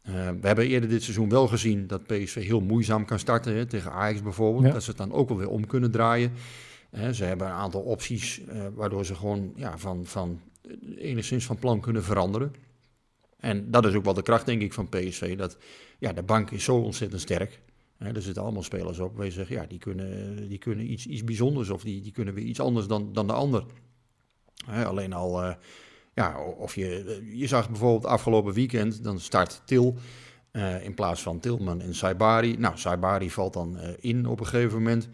Uh, 0.09 0.13
we 0.41 0.47
hebben 0.47 0.67
eerder 0.67 0.89
dit 0.89 1.03
seizoen 1.03 1.29
wel 1.29 1.47
gezien 1.47 1.87
dat 1.87 2.07
PSV 2.07 2.45
heel 2.45 2.61
moeizaam 2.61 3.05
kan 3.05 3.19
starten. 3.19 3.55
Hè, 3.55 3.65
tegen 3.65 3.91
Ajax 3.91 4.21
bijvoorbeeld. 4.21 4.65
Ja. 4.65 4.71
Dat 4.71 4.83
ze 4.83 4.89
het 4.89 4.97
dan 4.97 5.11
ook 5.11 5.29
wel 5.29 5.37
weer 5.37 5.49
om 5.49 5.67
kunnen 5.67 5.91
draaien. 5.91 6.31
ze 7.11 7.23
hebben 7.23 7.47
een 7.47 7.53
aantal 7.53 7.81
opties 7.81 8.41
waardoor 8.73 9.05
ze 9.05 9.15
gewoon 9.15 9.53
ja, 9.55 9.77
van, 9.77 10.05
van 10.05 10.39
enigszins 10.97 11.45
van 11.45 11.57
plan 11.57 11.81
kunnen 11.81 12.03
veranderen. 12.03 12.53
En 13.37 13.71
dat 13.71 13.85
is 13.85 13.93
ook 13.93 14.03
wel 14.03 14.13
de 14.13 14.21
kracht, 14.21 14.45
denk 14.45 14.61
ik, 14.61 14.73
van 14.73 14.89
PSV. 14.89 15.37
Dat 15.37 15.57
ja, 15.99 16.13
de 16.13 16.23
bank 16.23 16.51
is 16.51 16.63
zo 16.63 16.75
ontzettend 16.75 17.21
sterk. 17.21 17.61
Hè, 17.97 18.15
er 18.15 18.21
zitten 18.21 18.43
allemaal 18.43 18.63
spelers 18.63 18.99
op 18.99 19.23
je 19.23 19.31
zegt, 19.31 19.49
ja, 19.49 19.65
die 19.65 19.79
kunnen, 19.79 20.47
die 20.47 20.57
kunnen 20.57 20.91
iets, 20.91 21.05
iets 21.05 21.23
bijzonders 21.23 21.69
of 21.69 21.83
die, 21.83 22.01
die 22.01 22.11
kunnen 22.11 22.33
weer 22.33 22.45
iets 22.45 22.59
anders 22.59 22.87
dan, 22.87 23.13
dan 23.13 23.27
de 23.27 23.33
ander. 23.33 23.65
Hè, 24.65 24.85
alleen 24.85 25.13
al, 25.13 25.43
uh, 25.43 25.53
ja, 26.13 26.41
of 26.41 26.75
je, 26.75 27.21
je 27.33 27.47
zag 27.47 27.69
bijvoorbeeld 27.69 28.05
afgelopen 28.05 28.53
weekend, 28.53 29.03
dan 29.03 29.19
start 29.19 29.61
Til 29.65 29.95
uh, 30.51 30.83
in 30.83 30.93
plaats 30.93 31.21
van 31.21 31.39
Tilman 31.39 31.81
en 31.81 31.95
Saibari. 31.95 32.57
Nou, 32.57 32.77
Saibari 32.77 33.31
valt 33.31 33.53
dan 33.53 33.77
in 33.99 34.25
op 34.25 34.39
een 34.39 34.45
gegeven 34.45 34.77
moment. 34.77 35.09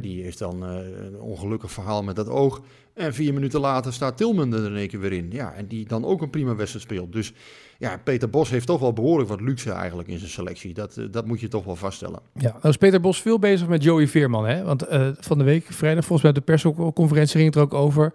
Die 0.00 0.22
heeft 0.22 0.38
dan 0.38 0.62
een 0.62 1.20
ongelukkig 1.20 1.72
verhaal 1.72 2.02
met 2.02 2.16
dat 2.16 2.28
oog. 2.28 2.60
En 2.94 3.14
vier 3.14 3.34
minuten 3.34 3.60
later 3.60 3.92
staat 3.92 4.16
Tilman 4.16 4.52
er 4.52 4.66
in 4.66 4.76
één 4.76 4.88
keer 4.88 5.00
weer 5.00 5.12
in. 5.12 5.26
Ja, 5.30 5.52
en 5.52 5.66
die 5.66 5.86
dan 5.86 6.04
ook 6.04 6.22
een 6.22 6.30
prima 6.30 6.54
wedstrijd 6.54 6.84
speelt. 6.84 7.12
Dus 7.12 7.32
ja, 7.78 8.00
Peter 8.04 8.30
Bos 8.30 8.50
heeft 8.50 8.66
toch 8.66 8.80
wel 8.80 8.92
behoorlijk 8.92 9.28
wat 9.28 9.40
luxe 9.40 9.72
eigenlijk 9.72 10.08
in 10.08 10.18
zijn 10.18 10.30
selectie. 10.30 10.74
Dat, 10.74 11.00
dat 11.10 11.26
moet 11.26 11.40
je 11.40 11.48
toch 11.48 11.64
wel 11.64 11.76
vaststellen. 11.76 12.20
Ja, 12.34 12.50
nou 12.50 12.68
is 12.68 12.76
Peter 12.76 13.00
Bos 13.00 13.22
veel 13.22 13.38
bezig 13.38 13.68
met 13.68 13.82
Joey 13.82 14.08
Veerman. 14.08 14.46
Hè? 14.46 14.64
Want 14.64 14.86
van 15.18 15.38
de 15.38 15.44
week, 15.44 15.66
vrijdag 15.68 16.04
volgens 16.04 16.22
mij 16.22 16.32
de 16.32 16.40
persconferentie 16.40 17.36
ging 17.36 17.46
het 17.46 17.54
er 17.54 17.62
ook 17.62 17.74
over... 17.74 18.12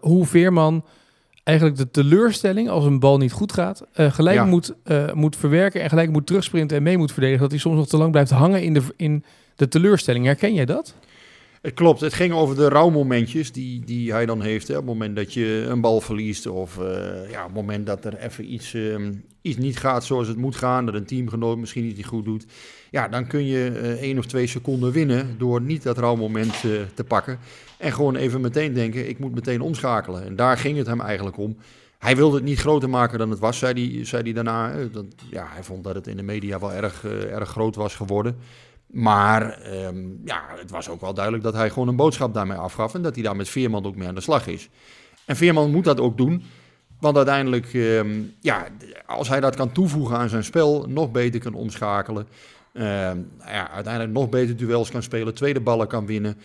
hoe 0.00 0.26
Veerman 0.26 0.84
eigenlijk 1.44 1.78
de 1.78 1.90
teleurstelling 1.90 2.68
als 2.68 2.84
een 2.84 2.98
bal 2.98 3.18
niet 3.18 3.32
goed 3.32 3.52
gaat, 3.52 3.86
uh, 3.96 4.12
gelijk 4.12 4.44
moet, 4.44 4.74
moet 5.14 5.36
verwerken 5.36 5.82
en 5.82 5.88
gelijk 5.88 6.10
moet 6.10 6.26
terugsprinten 6.26 6.76
en 6.76 6.82
mee 6.82 6.98
moet 6.98 7.12
verdedigen. 7.12 7.42
Dat 7.42 7.50
hij 7.50 7.60
soms 7.60 7.76
nog 7.76 7.86
te 7.86 7.96
lang 7.96 8.10
blijft 8.10 8.30
hangen 8.30 8.62
in 8.62 8.74
de, 8.74 8.82
in 8.96 9.24
de 9.56 9.68
teleurstelling. 9.68 10.24
Herken 10.24 10.54
jij 10.54 10.64
dat? 10.64 10.94
Het 11.64 11.74
klopt, 11.74 12.00
het 12.00 12.14
ging 12.14 12.32
over 12.32 12.56
de 12.56 12.68
rouwmomentjes 12.68 13.52
die, 13.52 13.84
die 13.84 14.12
hij 14.12 14.26
dan 14.26 14.42
heeft. 14.42 14.68
Hè. 14.68 14.74
Op 14.74 14.80
het 14.80 14.92
moment 14.92 15.16
dat 15.16 15.32
je 15.32 15.66
een 15.68 15.80
bal 15.80 16.00
verliest 16.00 16.46
of 16.46 16.78
uh, 16.78 16.86
ja, 17.30 17.40
op 17.40 17.46
het 17.46 17.54
moment 17.54 17.86
dat 17.86 18.04
er 18.04 18.16
even 18.16 18.52
iets, 18.52 18.74
um, 18.74 19.24
iets 19.42 19.56
niet 19.56 19.78
gaat 19.78 20.04
zoals 20.04 20.28
het 20.28 20.36
moet 20.36 20.56
gaan, 20.56 20.86
dat 20.86 20.94
een 20.94 21.06
teamgenoot 21.06 21.58
misschien 21.58 21.84
niet 21.84 22.06
goed 22.06 22.24
doet. 22.24 22.46
Ja, 22.90 23.08
dan 23.08 23.26
kun 23.26 23.46
je 23.46 23.70
uh, 23.70 23.90
één 23.90 24.18
of 24.18 24.26
twee 24.26 24.46
seconden 24.46 24.92
winnen 24.92 25.34
door 25.38 25.60
niet 25.60 25.82
dat 25.82 25.98
rouwmoment 25.98 26.62
uh, 26.64 26.80
te 26.94 27.04
pakken. 27.04 27.38
En 27.78 27.92
gewoon 27.92 28.16
even 28.16 28.40
meteen 28.40 28.72
denken, 28.72 29.08
ik 29.08 29.18
moet 29.18 29.34
meteen 29.34 29.60
omschakelen. 29.60 30.24
En 30.24 30.36
daar 30.36 30.58
ging 30.58 30.76
het 30.76 30.86
hem 30.86 31.00
eigenlijk 31.00 31.38
om. 31.38 31.56
Hij 31.98 32.16
wilde 32.16 32.36
het 32.36 32.44
niet 32.44 32.58
groter 32.58 32.90
maken 32.90 33.18
dan 33.18 33.30
het 33.30 33.38
was, 33.38 33.58
zei 33.58 33.94
hij, 33.94 34.04
zei 34.04 34.22
hij 34.22 34.32
daarna. 34.32 34.72
Dat, 34.92 35.04
ja, 35.30 35.46
hij 35.50 35.62
vond 35.62 35.84
dat 35.84 35.94
het 35.94 36.06
in 36.06 36.16
de 36.16 36.22
media 36.22 36.58
wel 36.58 36.72
erg, 36.72 37.04
erg 37.04 37.48
groot 37.48 37.76
was 37.76 37.94
geworden. 37.94 38.36
Maar 38.94 39.58
um, 39.86 40.20
ja, 40.24 40.42
het 40.56 40.70
was 40.70 40.88
ook 40.88 41.00
wel 41.00 41.14
duidelijk 41.14 41.44
dat 41.44 41.54
hij 41.54 41.70
gewoon 41.70 41.88
een 41.88 41.96
boodschap 41.96 42.34
daarmee 42.34 42.58
afgaf. 42.58 42.94
En 42.94 43.02
dat 43.02 43.14
hij 43.14 43.24
daar 43.24 43.36
met 43.36 43.48
Veerman 43.48 43.86
ook 43.86 43.96
mee 43.96 44.08
aan 44.08 44.14
de 44.14 44.20
slag 44.20 44.46
is. 44.46 44.68
En 45.24 45.36
Veerman 45.36 45.70
moet 45.70 45.84
dat 45.84 46.00
ook 46.00 46.16
doen. 46.16 46.42
Want 47.00 47.16
uiteindelijk, 47.16 47.72
um, 47.74 48.34
ja, 48.40 48.66
als 49.06 49.28
hij 49.28 49.40
dat 49.40 49.56
kan 49.56 49.72
toevoegen 49.72 50.16
aan 50.16 50.28
zijn 50.28 50.44
spel, 50.44 50.86
nog 50.88 51.10
beter 51.10 51.40
kan 51.40 51.54
omschakelen. 51.54 52.26
Um, 52.76 53.30
ja, 53.46 53.70
uiteindelijk 53.70 54.12
nog 54.12 54.28
beter 54.28 54.56
duels 54.56 54.90
kan 54.90 55.02
spelen, 55.02 55.34
tweede 55.34 55.60
ballen 55.60 55.86
kan 55.86 56.06
winnen. 56.06 56.36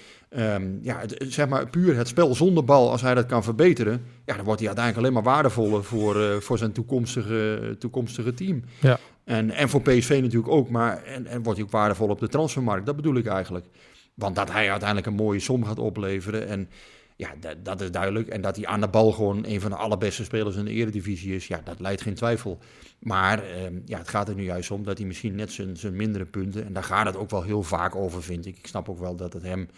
Ja, 0.81 1.01
zeg 1.17 1.47
maar 1.47 1.69
puur 1.69 1.95
het 1.95 2.07
spel 2.07 2.35
zonder 2.35 2.65
bal, 2.65 2.91
als 2.91 3.01
hij 3.01 3.13
dat 3.15 3.25
kan 3.25 3.43
verbeteren, 3.43 4.05
ja, 4.25 4.35
dan 4.35 4.45
wordt 4.45 4.59
hij 4.59 4.69
uiteindelijk 4.69 4.97
alleen 4.97 5.23
maar 5.23 5.33
waardevoller 5.33 5.83
voor, 5.83 6.15
uh, 6.15 6.35
voor 6.35 6.57
zijn 6.57 6.71
toekomstige, 6.71 7.75
toekomstige 7.79 8.33
team. 8.33 8.63
Ja. 8.79 8.99
En, 9.29 9.51
en 9.51 9.69
voor 9.69 9.81
PSV 9.81 10.19
natuurlijk 10.21 10.53
ook, 10.53 10.69
maar 10.69 11.03
en, 11.03 11.27
en 11.27 11.43
wordt 11.43 11.57
hij 11.57 11.67
ook 11.67 11.73
waardevol 11.73 12.09
op 12.09 12.19
de 12.19 12.27
transfermarkt. 12.27 12.85
Dat 12.85 12.95
bedoel 12.95 13.15
ik 13.15 13.25
eigenlijk. 13.25 13.65
Want 14.13 14.35
dat 14.35 14.51
hij 14.51 14.69
uiteindelijk 14.69 15.07
een 15.07 15.25
mooie 15.25 15.39
som 15.39 15.65
gaat 15.65 15.79
opleveren. 15.79 16.47
En 16.47 16.69
ja, 17.15 17.29
dat, 17.63 17.81
is 17.81 17.91
duidelijk. 17.91 18.27
En 18.27 18.41
dat 18.41 18.55
hij 18.55 18.65
aan 18.65 18.81
de 18.81 18.87
bal 18.87 19.11
gewoon 19.11 19.45
een 19.45 19.61
van 19.61 19.69
de 19.69 19.75
allerbeste 19.75 20.23
spelers 20.23 20.55
in 20.55 20.65
de 20.65 20.71
eredivisie 20.71 21.35
is, 21.35 21.47
ja, 21.47 21.61
dat 21.63 21.79
leidt 21.79 22.01
geen 22.01 22.13
twijfel. 22.13 22.57
Maar 22.99 23.43
eh, 23.43 23.61
ja, 23.85 23.97
het 23.97 24.07
gaat 24.07 24.29
er 24.29 24.35
nu 24.35 24.43
juist 24.43 24.71
om 24.71 24.83
dat 24.83 24.97
hij 24.97 25.07
misschien 25.07 25.35
net 25.35 25.51
zijn, 25.51 25.77
zijn 25.77 25.95
mindere 25.95 26.25
punten, 26.25 26.65
en 26.65 26.73
daar 26.73 26.83
gaat 26.83 27.05
het 27.05 27.17
ook 27.17 27.29
wel 27.29 27.43
heel 27.43 27.63
vaak 27.63 27.95
over, 27.95 28.23
vind 28.23 28.45
ik. 28.45 28.57
Ik 28.57 28.67
snap 28.67 28.89
ook 28.89 28.99
wel 28.99 29.15
dat 29.15 29.33
het 29.33 29.43
hem 29.43 29.69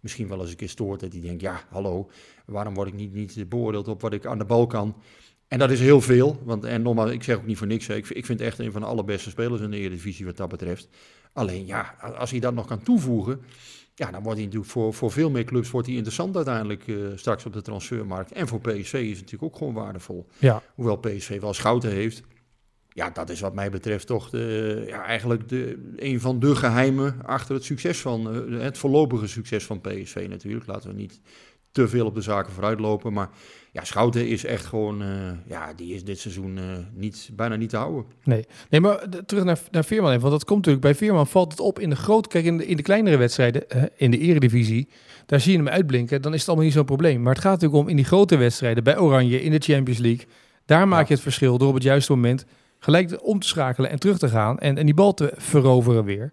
misschien 0.00 0.28
wel 0.28 0.40
eens 0.40 0.50
een 0.50 0.56
keer 0.56 0.68
stoort, 0.68 1.00
dat 1.00 1.12
hij 1.12 1.20
denkt, 1.20 1.40
ja, 1.40 1.60
hallo, 1.68 2.10
waarom 2.44 2.74
word 2.74 2.88
ik 2.88 2.94
niet, 2.94 3.14
niet 3.14 3.48
beoordeeld 3.48 3.88
op 3.88 4.00
wat 4.00 4.12
ik 4.12 4.26
aan 4.26 4.38
de 4.38 4.44
bal 4.44 4.66
kan? 4.66 4.94
En 5.50 5.58
dat 5.58 5.70
is 5.70 5.80
heel 5.80 6.00
veel. 6.00 6.40
Want, 6.44 6.64
en 6.64 6.82
nogmaals, 6.82 7.10
ik 7.10 7.22
zeg 7.22 7.36
ook 7.36 7.46
niet 7.46 7.58
voor 7.58 7.66
niks. 7.66 7.88
Ik, 7.88 8.08
ik 8.08 8.26
vind 8.26 8.40
echt 8.40 8.58
een 8.58 8.72
van 8.72 8.80
de 8.80 8.86
allerbeste 8.86 9.30
spelers 9.30 9.60
in 9.60 9.70
de 9.70 9.76
Eredivisie 9.76 10.26
wat 10.26 10.36
dat 10.36 10.48
betreft. 10.48 10.88
Alleen 11.32 11.66
ja, 11.66 11.94
als 12.18 12.30
hij 12.30 12.40
dat 12.40 12.54
nog 12.54 12.66
kan 12.66 12.82
toevoegen. 12.82 13.40
Ja, 13.94 14.10
dan 14.10 14.22
wordt 14.22 14.36
hij 14.36 14.46
natuurlijk 14.46 14.72
voor, 14.72 14.94
voor 14.94 15.10
veel 15.10 15.30
meer 15.30 15.44
clubs 15.44 15.70
wordt 15.70 15.86
hij 15.86 15.96
interessant 15.96 16.36
uiteindelijk 16.36 16.86
uh, 16.86 17.06
straks 17.14 17.46
op 17.46 17.52
de 17.52 17.62
transfermarkt. 17.62 18.32
En 18.32 18.48
voor 18.48 18.60
PSV 18.60 18.92
is 18.92 19.08
het 19.08 19.20
natuurlijk 19.20 19.42
ook 19.42 19.56
gewoon 19.56 19.74
waardevol. 19.74 20.26
Ja. 20.38 20.62
Hoewel 20.74 20.96
PSV 20.96 21.40
wel 21.40 21.54
schouten 21.54 21.90
heeft. 21.90 22.22
Ja, 22.88 23.10
dat 23.10 23.30
is 23.30 23.40
wat 23.40 23.54
mij 23.54 23.70
betreft 23.70 24.06
toch 24.06 24.30
de, 24.30 24.84
ja, 24.86 25.04
eigenlijk 25.04 25.48
de, 25.48 25.92
een 25.96 26.20
van 26.20 26.38
de 26.38 26.56
geheimen 26.56 27.16
achter 27.24 27.54
het 27.54 27.64
succes 27.64 28.00
van, 28.00 28.52
uh, 28.52 28.60
het 28.60 28.78
voorlopige 28.78 29.26
succes 29.26 29.64
van 29.64 29.80
PSV 29.80 30.26
natuurlijk. 30.28 30.66
Laten 30.66 30.90
we 30.90 30.96
niet 30.96 31.20
te 31.72 31.88
veel 31.88 32.06
op 32.06 32.14
de 32.14 32.20
zaken 32.20 32.52
vooruitlopen. 32.52 33.12
Maar 33.12 33.30
ja, 33.72 33.84
Schouten 33.84 34.28
is 34.28 34.44
echt 34.44 34.64
gewoon, 34.64 35.02
uh, 35.02 35.08
ja, 35.46 35.72
die 35.72 35.94
is 35.94 36.04
dit 36.04 36.18
seizoen 36.18 36.56
uh, 36.56 36.64
niet, 36.94 37.30
bijna 37.32 37.56
niet 37.56 37.70
te 37.70 37.76
houden. 37.76 38.04
Nee, 38.24 38.46
nee 38.70 38.80
maar 38.80 39.10
de, 39.10 39.24
terug 39.24 39.44
naar, 39.44 39.58
naar 39.70 39.84
Veerman 39.84 40.10
even, 40.10 40.22
want 40.22 40.32
dat 40.32 40.44
komt 40.44 40.58
natuurlijk, 40.58 40.84
bij 40.84 40.94
Veerman 40.94 41.26
valt 41.26 41.50
het 41.50 41.60
op 41.60 41.78
in 41.78 41.90
de 41.90 41.96
grote, 41.96 42.28
kijk 42.28 42.44
in 42.44 42.56
de, 42.56 42.66
in 42.66 42.76
de 42.76 42.82
kleinere 42.82 43.16
wedstrijden, 43.16 43.64
uh, 43.76 43.82
in 43.96 44.10
de 44.10 44.18
eredivisie, 44.18 44.88
daar 45.26 45.40
zie 45.40 45.52
je 45.52 45.58
hem 45.58 45.68
uitblinken, 45.68 46.22
dan 46.22 46.32
is 46.32 46.38
het 46.38 46.48
allemaal 46.48 46.66
niet 46.66 46.74
zo'n 46.74 46.84
probleem. 46.84 47.22
Maar 47.22 47.32
het 47.32 47.42
gaat 47.42 47.52
natuurlijk 47.52 47.82
om 47.82 47.88
in 47.88 47.96
die 47.96 48.04
grote 48.04 48.36
wedstrijden, 48.36 48.84
bij 48.84 48.98
Oranje, 48.98 49.42
in 49.42 49.50
de 49.50 49.58
Champions 49.58 50.00
League, 50.00 50.26
daar 50.64 50.88
maak 50.88 51.08
je 51.08 51.14
het 51.14 51.22
verschil 51.22 51.58
door 51.58 51.68
op 51.68 51.74
het 51.74 51.82
juiste 51.82 52.12
moment 52.12 52.44
gelijk 52.78 53.18
om 53.22 53.38
te 53.38 53.46
schakelen 53.46 53.90
en 53.90 53.98
terug 53.98 54.18
te 54.18 54.28
gaan 54.28 54.58
en, 54.58 54.78
en 54.78 54.84
die 54.84 54.94
bal 54.94 55.14
te 55.14 55.32
veroveren 55.36 56.04
weer. 56.04 56.32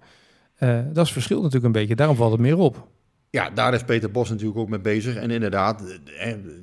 dat 0.59 0.69
is 0.79 0.93
het 0.95 1.09
verschil 1.09 1.37
natuurlijk 1.37 1.65
een 1.65 1.71
beetje, 1.71 1.95
daarom 1.95 2.15
valt 2.15 2.31
het 2.31 2.41
meer 2.41 2.57
op. 2.57 2.87
Ja, 3.29 3.49
daar 3.49 3.73
is 3.73 3.83
Peter 3.83 4.11
Bos 4.11 4.29
natuurlijk 4.29 4.57
ook 4.57 4.69
mee 4.69 4.79
bezig. 4.79 5.15
En 5.15 5.31
inderdaad, 5.31 5.99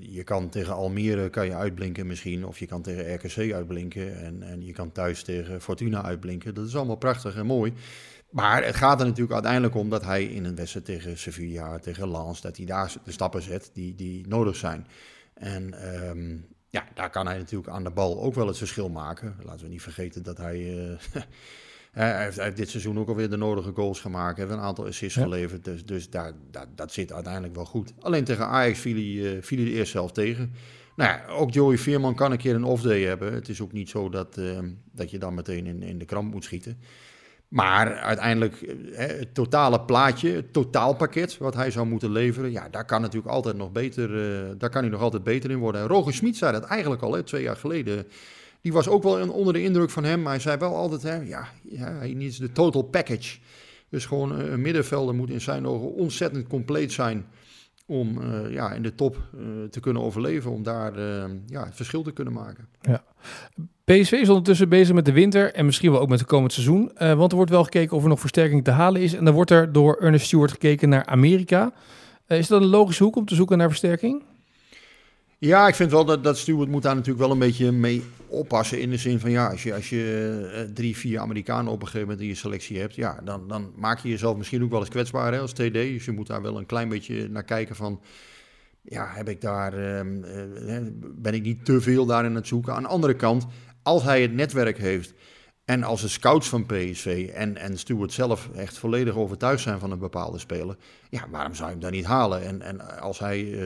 je 0.01 0.25
kan 0.25 0.49
tegen 0.49 0.75
Almere 0.75 1.31
kan 1.31 1.47
je 1.47 1.55
uitblinken 1.55 2.07
misschien. 2.07 2.47
Of 2.47 2.59
je 2.59 2.67
kan 2.67 2.83
tegen 2.83 3.15
RKC 3.15 3.53
uitblinken. 3.53 4.19
En, 4.21 4.43
en 4.43 4.65
je 4.65 4.73
kan 4.73 4.93
thuis 4.93 5.23
tegen 5.23 5.61
Fortuna 5.61 6.03
uitblinken. 6.03 6.55
Dat 6.55 6.67
is 6.67 6.77
allemaal 6.77 6.97
prachtig 6.97 7.37
en 7.37 7.47
mooi. 7.47 7.73
Maar 8.31 8.65
het 8.65 8.75
gaat 8.75 9.01
er 9.01 9.07
natuurlijk 9.07 9.33
uiteindelijk 9.33 9.75
om 9.75 9.91
dat 9.91 10.05
hij 10.05 10.25
in 10.25 10.45
een 10.45 10.55
wedstrijd 10.55 10.85
tegen 10.87 11.19
Sevilla, 11.19 11.79
tegen 11.79 12.11
Lens, 12.11 12.41
dat 12.41 12.57
hij 12.57 12.67
daar 12.67 12.93
de 13.05 13.13
stappen 13.13 13.43
zet 13.43 13.71
die, 13.73 13.95
die 13.95 14.29
nodig 14.29 14.57
zijn. 14.57 14.87
En 15.35 15.95
um, 16.09 16.47
ja, 16.69 16.85
daar 16.95 17.11
kan 17.11 17.27
hij 17.27 17.39
natuurlijk 17.39 17.71
aan 17.71 17.85
de 17.85 17.91
bal 17.91 18.23
ook 18.23 18.35
wel 18.35 18.47
het 18.47 18.59
verschil 18.59 18.89
maken. 18.89 19.37
Laten 19.43 19.65
we 19.65 19.71
niet 19.71 19.83
vergeten 19.83 20.23
dat 20.23 20.37
hij... 20.37 20.59
Uh, 20.59 20.97
hij 21.95 22.25
heeft, 22.25 22.37
hij 22.37 22.45
heeft, 22.45 22.57
dit 22.57 22.69
seizoen 22.69 22.99
ook 22.99 23.09
alweer 23.09 23.31
de 23.31 23.37
nodige 23.37 23.73
goals 23.75 24.01
gemaakt. 24.01 24.39
Heeft 24.39 24.51
een 24.51 24.59
aantal 24.59 24.87
assists 24.87 25.19
ja. 25.19 25.23
geleverd. 25.23 25.65
Dus, 25.65 25.85
dus 25.85 26.11
daar, 26.11 26.33
daar, 26.51 26.67
dat 26.75 26.93
zit 26.93 27.13
uiteindelijk 27.13 27.55
wel 27.55 27.65
goed. 27.65 27.93
Alleen 28.01 28.25
tegen 28.25 28.47
Ajax 28.47 28.79
viel 28.79 28.95
hij, 28.95 29.35
uh, 29.35 29.43
viel 29.43 29.59
hij 29.59 29.67
de 29.67 29.73
eerste 29.73 29.97
helft 29.97 30.15
tegen. 30.15 30.53
Nou 30.97 31.11
ja, 31.11 31.27
ook 31.27 31.53
Joey 31.53 31.79
Veerman 31.79 32.15
kan 32.15 32.33
een 32.33 32.39
keer 32.39 32.55
een 32.55 32.65
off-day 32.65 33.03
hebben. 33.03 33.33
Het 33.33 33.49
is 33.49 33.61
ook 33.61 33.73
niet 33.73 33.89
zo 33.89 34.09
dat, 34.09 34.37
uh, 34.39 34.59
dat 34.93 35.11
je 35.11 35.19
dan 35.19 35.35
meteen 35.35 35.67
in, 35.67 35.83
in 35.83 35.99
de 35.99 36.05
kramp 36.05 36.33
moet 36.33 36.45
schieten. 36.45 36.79
Maar 37.49 37.97
uiteindelijk, 37.97 38.75
hè, 38.93 39.07
het 39.07 39.35
totale 39.35 39.81
plaatje, 39.81 40.31
het 40.31 40.53
totaalpakket 40.53 41.39
wat 41.39 41.55
hij 41.55 41.71
zou 41.71 41.87
moeten 41.87 42.13
leveren, 42.13 42.51
ja, 42.51 42.69
daar 42.69 42.85
kan 42.85 43.01
natuurlijk 43.01 43.33
altijd 43.33 43.57
nog 43.57 43.73
beter, 43.73 44.09
daar 44.59 44.71
kan 44.71 44.83
hij 44.83 44.91
nog 44.91 45.01
altijd 45.01 45.25
beter 45.25 45.51
in 45.51 45.59
worden. 45.59 45.81
En 45.81 45.87
Roger 45.87 46.15
Smit 46.15 46.37
zei 46.37 46.53
dat 46.53 46.65
eigenlijk 46.65 47.03
al, 47.03 47.13
hè, 47.13 47.23
twee 47.23 47.43
jaar 47.43 47.57
geleden 47.57 48.07
die 48.65 48.73
was 48.73 48.89
ook 48.89 49.03
wel 49.03 49.31
onder 49.31 49.53
de 49.53 49.63
indruk 49.63 49.91
van 49.91 50.05
hem. 50.05 50.23
Maar 50.23 50.33
hij 50.33 50.41
zei 50.41 50.57
wel 50.57 50.77
altijd, 50.77 51.03
hè, 51.03 51.17
ja, 51.17 51.49
hij 51.75 52.15
needs 52.15 52.39
de 52.39 52.53
total 52.53 52.83
package. 52.83 53.39
Dus 53.89 54.07
gewoon 54.07 54.39
een 54.39 54.61
middenvelder 54.61 55.15
moet 55.15 55.31
in 55.31 55.41
zijn 55.41 55.67
ogen 55.67 55.95
ontzettend 55.95 56.47
compleet 56.47 56.93
zijn 56.93 57.27
om 57.87 58.19
uh, 58.19 58.53
ja, 58.53 58.73
in 58.73 58.83
de 58.83 58.95
top 58.95 59.17
uh, 59.35 59.41
te 59.71 59.81
kunnen 59.81 60.03
overleven, 60.03 60.51
om 60.51 60.63
daar 60.63 60.99
uh, 60.99 61.25
ja, 61.47 61.65
het 61.65 61.77
verschil 61.77 62.03
te 62.03 62.13
kunnen 62.13 62.33
maken. 62.33 62.69
Ja. 62.81 63.05
PSV 63.85 64.13
is 64.13 64.29
ondertussen 64.29 64.69
bezig 64.69 64.95
met 64.95 65.05
de 65.05 65.13
winter 65.13 65.53
en 65.53 65.65
misschien 65.65 65.91
wel 65.91 66.01
ook 66.01 66.09
met 66.09 66.19
het 66.19 66.29
komend 66.29 66.53
seizoen. 66.53 66.93
want 66.99 67.31
er 67.31 67.37
wordt 67.37 67.51
wel 67.51 67.65
gekeken 67.65 67.97
of 67.97 68.03
er 68.03 68.09
nog 68.09 68.21
versterking 68.21 68.65
te 68.65 68.71
halen 68.71 69.01
is. 69.01 69.15
En 69.15 69.25
dan 69.25 69.35
wordt 69.35 69.51
er 69.51 69.73
door 69.73 69.97
Ernest 69.97 70.27
Stewart 70.27 70.51
gekeken 70.51 70.89
naar 70.89 71.07
Amerika. 71.07 71.73
is 72.27 72.49
dat 72.49 72.63
een 72.63 72.69
logische 72.69 73.05
hoek 73.05 73.17
om 73.17 73.25
te 73.25 73.35
zoeken 73.35 73.59
naar 73.59 73.69
versterking? 73.69 74.23
Ja, 75.45 75.69
ik 75.69 75.75
vind 75.75 75.91
wel 75.91 76.05
dat, 76.05 76.25
dat 76.25 76.39
Stewart 76.39 76.69
moet 76.69 76.83
daar 76.83 76.95
natuurlijk 76.95 77.25
wel 77.25 77.31
een 77.31 77.39
beetje 77.39 77.73
mee 77.73 78.03
oppassen. 78.27 78.81
In 78.81 78.91
de 78.91 78.97
zin 78.97 79.21
van 79.21 79.31
ja, 79.31 79.51
als 79.51 79.63
je, 79.63 79.75
als 79.75 79.91
je 79.91 80.71
drie, 80.75 80.97
vier 80.97 81.19
Amerikanen 81.19 81.73
op 81.73 81.81
een 81.81 81.87
gegeven 81.87 82.07
moment 82.07 82.21
in 82.21 82.29
je 82.29 82.35
selectie 82.35 82.79
hebt, 82.79 82.95
ja, 82.95 83.21
dan, 83.25 83.49
dan 83.49 83.73
maak 83.77 83.99
je 83.99 84.09
jezelf 84.09 84.37
misschien 84.37 84.63
ook 84.63 84.71
wel 84.71 84.81
eens 84.81 84.89
kwetsbaar 84.89 85.33
hè, 85.33 85.39
als 85.39 85.53
TD. 85.53 85.73
Dus 85.73 86.05
je 86.05 86.13
moet 86.13 86.27
daar 86.27 86.43
wel 86.43 86.59
een 86.59 86.67
klein 86.67 86.89
beetje 86.89 87.29
naar 87.29 87.45
kijken 87.45 87.77
van. 87.77 88.01
Ja, 88.83 89.11
heb 89.13 89.29
ik 89.29 89.41
daar, 89.41 89.79
uh, 89.79 90.01
ben 91.01 91.35
ik 91.35 91.43
niet 91.43 91.65
te 91.65 91.81
veel 91.81 92.07
daarin 92.07 92.31
aan 92.31 92.37
het 92.37 92.47
zoeken? 92.47 92.75
Aan 92.75 92.83
de 92.83 92.89
andere 92.89 93.15
kant, 93.15 93.47
als 93.83 94.03
hij 94.03 94.23
het 94.23 94.33
netwerk 94.33 94.79
heeft 94.79 95.15
en 95.65 95.83
als 95.83 96.01
de 96.01 96.09
scouts 96.09 96.49
van 96.49 96.67
PSV 96.67 97.31
en, 97.35 97.57
en 97.57 97.79
Stuart 97.79 98.13
zelf 98.13 98.49
echt 98.55 98.79
volledig 98.79 99.15
overtuigd 99.15 99.63
zijn 99.63 99.79
van 99.79 99.91
een 99.91 99.99
bepaalde 99.99 100.39
speler, 100.39 100.77
ja, 101.11 101.29
waarom 101.31 101.55
zou 101.55 101.67
je 101.67 101.73
hem 101.73 101.83
dan 101.83 101.93
niet 101.93 102.05
halen? 102.05 102.43
En, 102.43 102.63
en 102.63 103.01
als 103.01 103.19
hij 103.19 103.43
uh, 103.43 103.63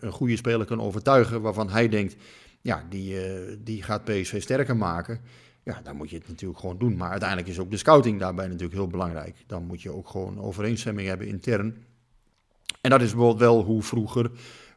een 0.00 0.12
goede 0.12 0.36
speler 0.36 0.66
kan 0.66 0.80
overtuigen 0.80 1.40
waarvan 1.40 1.70
hij 1.70 1.88
denkt, 1.88 2.16
ja, 2.60 2.84
die, 2.88 3.14
uh, 3.14 3.56
die 3.58 3.82
gaat 3.82 4.04
PSV 4.04 4.42
sterker 4.42 4.76
maken, 4.76 5.20
ja, 5.62 5.80
dan 5.82 5.96
moet 5.96 6.10
je 6.10 6.16
het 6.16 6.28
natuurlijk 6.28 6.60
gewoon 6.60 6.78
doen. 6.78 6.96
Maar 6.96 7.10
uiteindelijk 7.10 7.48
is 7.48 7.58
ook 7.58 7.70
de 7.70 7.76
scouting 7.76 8.20
daarbij 8.20 8.46
natuurlijk 8.46 8.74
heel 8.74 8.88
belangrijk. 8.88 9.36
Dan 9.46 9.66
moet 9.66 9.82
je 9.82 9.90
ook 9.90 10.08
gewoon 10.08 10.40
overeenstemming 10.40 11.08
hebben 11.08 11.26
intern. 11.26 11.84
En 12.80 12.90
dat 12.90 13.00
is 13.00 13.10
bijvoorbeeld 13.10 13.40
wel 13.40 13.62
hoe 13.62 13.82
vroeger 13.82 14.30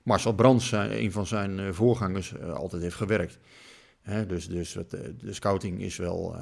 Marcel 0.04 0.34
Brands, 0.34 0.72
een 0.72 1.12
van 1.12 1.26
zijn 1.26 1.74
voorgangers, 1.74 2.40
altijd 2.40 2.82
heeft 2.82 2.96
gewerkt. 2.96 3.40
Dus 4.28 4.48
dus 4.48 4.74
het, 4.74 4.90
de 5.20 5.34
scouting 5.34 5.82
is 5.82 5.98
wel, 5.98 6.36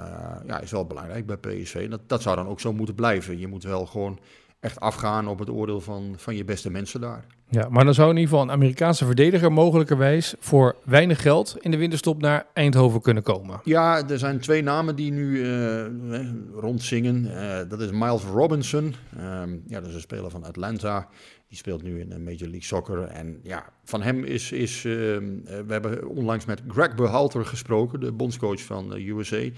ja, 0.48 0.60
is 0.60 0.72
wel 0.72 0.86
belangrijk 0.86 1.26
bij 1.26 1.38
PSV. 1.38 1.90
Dat, 1.90 2.02
dat 2.08 2.22
zou 2.22 2.36
dan 2.36 2.48
ook 2.48 2.60
zo 2.60 2.74
moeten 2.74 2.96
blijven. 2.96 3.40
Je 3.40 3.48
moet 3.48 3.64
wel 3.64 3.86
gewoon 3.86 4.20
echt 4.60 4.80
afgaan 4.80 5.28
op 5.28 5.40
het 5.40 5.50
oordeel 5.50 5.82
van, 5.82 6.14
van 6.18 6.36
je 6.36 6.44
beste 6.44 6.70
mensen 6.70 7.02
daar. 7.02 7.26
Ja, 7.50 7.70
maar 7.70 7.86
dan 7.86 7.94
zou 7.94 8.10
in 8.10 8.16
ieder 8.16 8.30
geval 8.30 8.46
een 8.46 8.54
Amerikaanse 8.54 9.06
verdediger 9.06 9.52
mogelijkerwijs 9.52 10.36
voor 10.40 10.76
weinig 10.84 11.22
geld 11.22 11.58
in 11.60 11.72
de 11.72 11.78
winterstop 11.78 12.22
naar 12.22 12.46
Eindhoven 12.54 13.02
kunnen 13.02 13.24
komen. 13.24 13.60
Ja, 13.64 14.08
er 14.08 14.20
zijn 14.20 14.40
twee 14.40 14.64
namen 14.64 14.96
die 14.96 15.12
nu 15.12 15.38
uh, 15.38 16.30
rondzingen. 16.54 17.26
Uh, 17.26 17.58
dat 17.70 17.82
is 17.82 17.92
Miles 17.92 18.24
Robinson. 18.24 18.96
Ehm, 19.18 19.58
ja, 19.68 19.80
dat 19.80 19.90
is 19.90 19.96
een 19.96 20.02
speler 20.02 20.30
van 20.30 20.44
Atlanta. 20.44 21.08
Die 21.50 21.58
speelt 21.58 21.84
nu 21.84 22.00
in 22.00 22.24
Major 22.24 22.48
League 22.48 22.64
Soccer. 22.64 23.04
En 23.04 23.40
ja, 23.44 23.74
van 23.84 24.02
hem 24.02 24.24
is. 24.24 24.52
is 24.52 24.86
ehm, 24.86 25.44
we 25.44 25.66
hebben 25.68 26.08
onlangs 26.08 26.46
met 26.46 26.62
Greg 26.68 26.96
Berhalter 26.96 27.46
gesproken, 27.46 28.00
de 28.00 28.12
bondscoach 28.12 28.62
van 28.62 28.90
de 28.90 29.10
USA. 29.10 29.50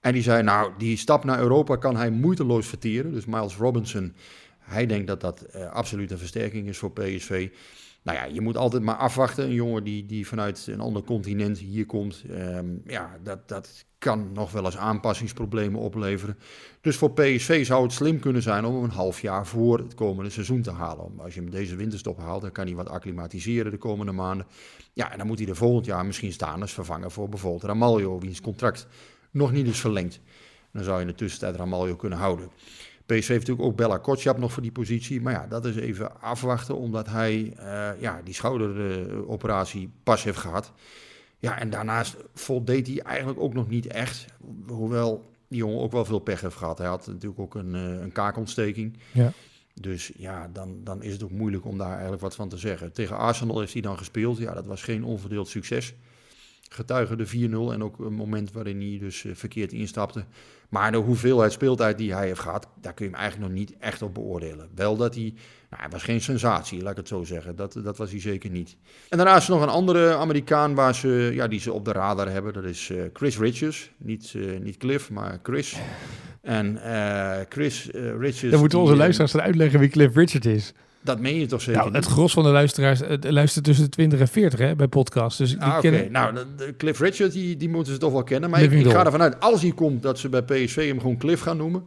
En 0.00 0.12
die 0.12 0.22
zei, 0.22 0.42
nou, 0.42 0.72
die 0.78 0.96
stap 0.96 1.24
naar 1.24 1.40
Europa 1.40 1.76
kan 1.76 1.96
hij 1.96 2.10
moeiteloos 2.10 2.66
verteren. 2.66 3.12
Dus 3.12 3.26
Miles 3.26 3.56
Robinson, 3.56 4.14
hij 4.58 4.86
denkt 4.86 5.06
dat 5.06 5.20
dat 5.20 5.54
absoluut 5.70 6.10
een 6.10 6.18
versterking 6.18 6.68
is 6.68 6.78
voor 6.78 6.92
PSV. 6.92 7.50
Nou 8.02 8.18
ja, 8.18 8.24
je 8.24 8.40
moet 8.40 8.56
altijd 8.56 8.82
maar 8.82 8.96
afwachten. 8.96 9.44
Een 9.44 9.52
jongen 9.52 9.84
die, 9.84 10.06
die 10.06 10.26
vanuit 10.26 10.66
een 10.66 10.80
ander 10.80 11.02
continent 11.02 11.58
hier 11.58 11.86
komt, 11.86 12.24
ehm, 12.30 12.66
ja, 12.86 13.18
dat, 13.22 13.48
dat 13.48 13.84
kan 13.98 14.32
nog 14.32 14.52
wel 14.52 14.64
eens 14.64 14.76
aanpassingsproblemen 14.76 15.80
opleveren. 15.80 16.38
Dus 16.80 16.96
voor 16.96 17.12
PSV 17.12 17.66
zou 17.66 17.82
het 17.82 17.92
slim 17.92 18.20
kunnen 18.20 18.42
zijn 18.42 18.64
om 18.64 18.84
een 18.84 18.90
half 18.90 19.20
jaar 19.20 19.46
voor 19.46 19.78
het 19.78 19.94
komende 19.94 20.30
seizoen 20.30 20.62
te 20.62 20.70
halen. 20.70 21.20
Als 21.20 21.34
je 21.34 21.40
hem 21.40 21.50
deze 21.50 21.76
winterstop 21.76 22.18
haalt, 22.18 22.42
dan 22.42 22.52
kan 22.52 22.66
hij 22.66 22.74
wat 22.74 22.88
acclimatiseren 22.88 23.70
de 23.70 23.78
komende 23.78 24.12
maanden. 24.12 24.46
Ja, 24.92 25.12
en 25.12 25.18
dan 25.18 25.26
moet 25.26 25.38
hij 25.38 25.48
er 25.48 25.56
volgend 25.56 25.86
jaar 25.86 26.06
misschien 26.06 26.32
staan 26.32 26.60
als 26.60 26.72
vervanger 26.72 27.10
voor 27.10 27.28
bijvoorbeeld 27.28 27.62
Ramaljo, 27.64 28.18
wiens 28.18 28.40
contract 28.40 28.86
nog 29.30 29.52
niet 29.52 29.66
is 29.66 29.80
verlengd. 29.80 30.20
Dan 30.72 30.84
zou 30.84 30.96
je 30.96 31.02
in 31.02 31.10
de 31.10 31.14
tussentijd 31.14 31.56
Ramaljo 31.56 31.96
kunnen 31.96 32.18
houden. 32.18 32.50
PSV 33.06 33.28
heeft 33.28 33.28
natuurlijk 33.28 33.68
ook 33.68 33.76
Bella 33.76 33.98
Kotschap 33.98 34.38
nog 34.38 34.52
voor 34.52 34.62
die 34.62 34.72
positie. 34.72 35.20
Maar 35.20 35.32
ja, 35.32 35.46
dat 35.46 35.64
is 35.64 35.76
even 35.76 36.20
afwachten, 36.20 36.76
omdat 36.76 37.08
hij 37.08 37.54
uh, 37.58 38.00
ja, 38.00 38.20
die 38.24 38.34
schouderoperatie 38.34 39.90
pas 40.02 40.24
heeft 40.24 40.38
gehad. 40.38 40.72
Ja, 41.38 41.58
en 41.58 41.70
daarnaast 41.70 42.16
voldeed 42.34 42.86
hij 42.86 43.00
eigenlijk 43.00 43.40
ook 43.40 43.54
nog 43.54 43.68
niet 43.68 43.86
echt. 43.86 44.26
Hoewel 44.66 45.30
die 45.48 45.58
jongen 45.58 45.80
ook 45.80 45.92
wel 45.92 46.04
veel 46.04 46.18
pech 46.18 46.40
heeft 46.40 46.56
gehad. 46.56 46.78
Hij 46.78 46.86
had 46.86 47.06
natuurlijk 47.06 47.40
ook 47.40 47.54
een, 47.54 47.74
uh, 47.74 48.00
een 48.00 48.12
kaakontsteking. 48.12 48.98
Ja. 49.12 49.32
Dus 49.74 50.12
ja, 50.16 50.48
dan, 50.52 50.80
dan 50.84 51.02
is 51.02 51.12
het 51.12 51.22
ook 51.22 51.30
moeilijk 51.30 51.64
om 51.64 51.78
daar 51.78 51.92
eigenlijk 51.92 52.22
wat 52.22 52.34
van 52.34 52.48
te 52.48 52.56
zeggen. 52.56 52.92
Tegen 52.92 53.16
Arsenal 53.16 53.60
heeft 53.60 53.72
hij 53.72 53.82
dan 53.82 53.98
gespeeld. 53.98 54.38
Ja, 54.38 54.54
dat 54.54 54.66
was 54.66 54.82
geen 54.82 55.04
onverdeeld 55.04 55.48
succes 55.48 55.94
getuige 56.68 57.16
de 57.16 57.26
4-0 57.26 57.30
en 57.72 57.82
ook 57.82 57.98
een 57.98 58.14
moment 58.14 58.52
waarin 58.52 58.80
hij 58.80 58.98
dus 58.98 59.24
eh, 59.24 59.34
verkeerd 59.34 59.72
instapte. 59.72 60.24
Maar 60.68 60.92
de 60.92 60.98
hoeveelheid 60.98 61.52
speeltijd 61.52 61.98
die 61.98 62.14
hij 62.14 62.26
heeft 62.26 62.40
gehad, 62.40 62.68
daar 62.80 62.94
kun 62.94 63.04
je 63.04 63.10
hem 63.10 63.20
eigenlijk 63.20 63.50
nog 63.50 63.60
niet 63.60 63.74
echt 63.78 64.02
op 64.02 64.14
beoordelen. 64.14 64.68
Wel 64.74 64.96
dat 64.96 65.14
hij, 65.14 65.34
nou, 65.70 65.82
hij 65.82 65.90
was 65.90 66.02
geen 66.02 66.20
sensatie, 66.20 66.82
laat 66.82 66.90
ik 66.90 66.96
het 66.96 67.08
zo 67.08 67.24
zeggen. 67.24 67.56
Dat, 67.56 67.80
dat 67.84 67.96
was 67.96 68.10
hij 68.10 68.20
zeker 68.20 68.50
niet. 68.50 68.76
En 69.08 69.16
daarnaast 69.16 69.48
nog 69.48 69.62
een 69.62 69.68
andere 69.68 70.14
Amerikaan 70.14 70.74
waar 70.74 70.94
ze, 70.94 71.30
ja, 71.34 71.48
die 71.48 71.60
ze 71.60 71.72
op 71.72 71.84
de 71.84 71.92
radar 71.92 72.30
hebben. 72.30 72.52
Dat 72.52 72.64
is 72.64 72.88
uh, 72.88 73.02
Chris 73.12 73.38
Richards. 73.38 73.90
Niet, 73.96 74.32
uh, 74.32 74.60
niet 74.60 74.76
Cliff, 74.76 75.10
maar 75.10 75.38
Chris. 75.42 75.76
En 76.42 76.74
uh, 76.74 77.36
Chris 77.48 77.90
Richards... 78.18 78.50
Dan 78.50 78.60
moeten 78.60 78.78
onze 78.78 78.96
luisteraars 78.96 79.36
uitleggen 79.36 79.80
wie 79.80 79.88
Cliff 79.88 80.14
Richard 80.14 80.44
is. 80.44 80.74
Dat 81.00 81.20
meen 81.20 81.38
je 81.40 81.46
toch 81.46 81.60
zeker? 81.60 81.80
Nou, 81.80 81.94
het 81.94 82.06
gros 82.06 82.32
van 82.32 82.42
de 82.42 82.48
luisteraars 82.48 83.00
luistert 83.20 83.64
tussen 83.64 83.84
de 83.84 83.90
20 83.90 84.20
en 84.20 84.28
40 84.28 84.58
hè, 84.58 84.76
bij 84.76 84.88
podcasts. 84.88 85.38
Dus 85.38 85.50
die 85.50 85.60
ah, 85.60 85.80
kennen... 85.80 86.12
Nou, 86.12 86.34
de, 86.56 86.74
Cliff 86.76 87.00
Richard, 87.00 87.32
die, 87.32 87.56
die 87.56 87.68
moeten 87.68 87.92
ze 87.92 87.98
toch 87.98 88.12
wel 88.12 88.22
kennen. 88.22 88.50
Maar 88.50 88.62
ik, 88.62 88.72
ik, 88.72 88.90
ga 88.90 89.04
ervan 89.04 89.22
uit, 89.22 89.40
als 89.40 89.62
hij 89.62 89.72
komt, 89.72 90.02
dat 90.02 90.18
ze 90.18 90.28
bij 90.28 90.42
PSV 90.42 90.86
hem 90.86 91.00
gewoon 91.00 91.16
Cliff 91.16 91.42
gaan 91.42 91.56
noemen. 91.56 91.84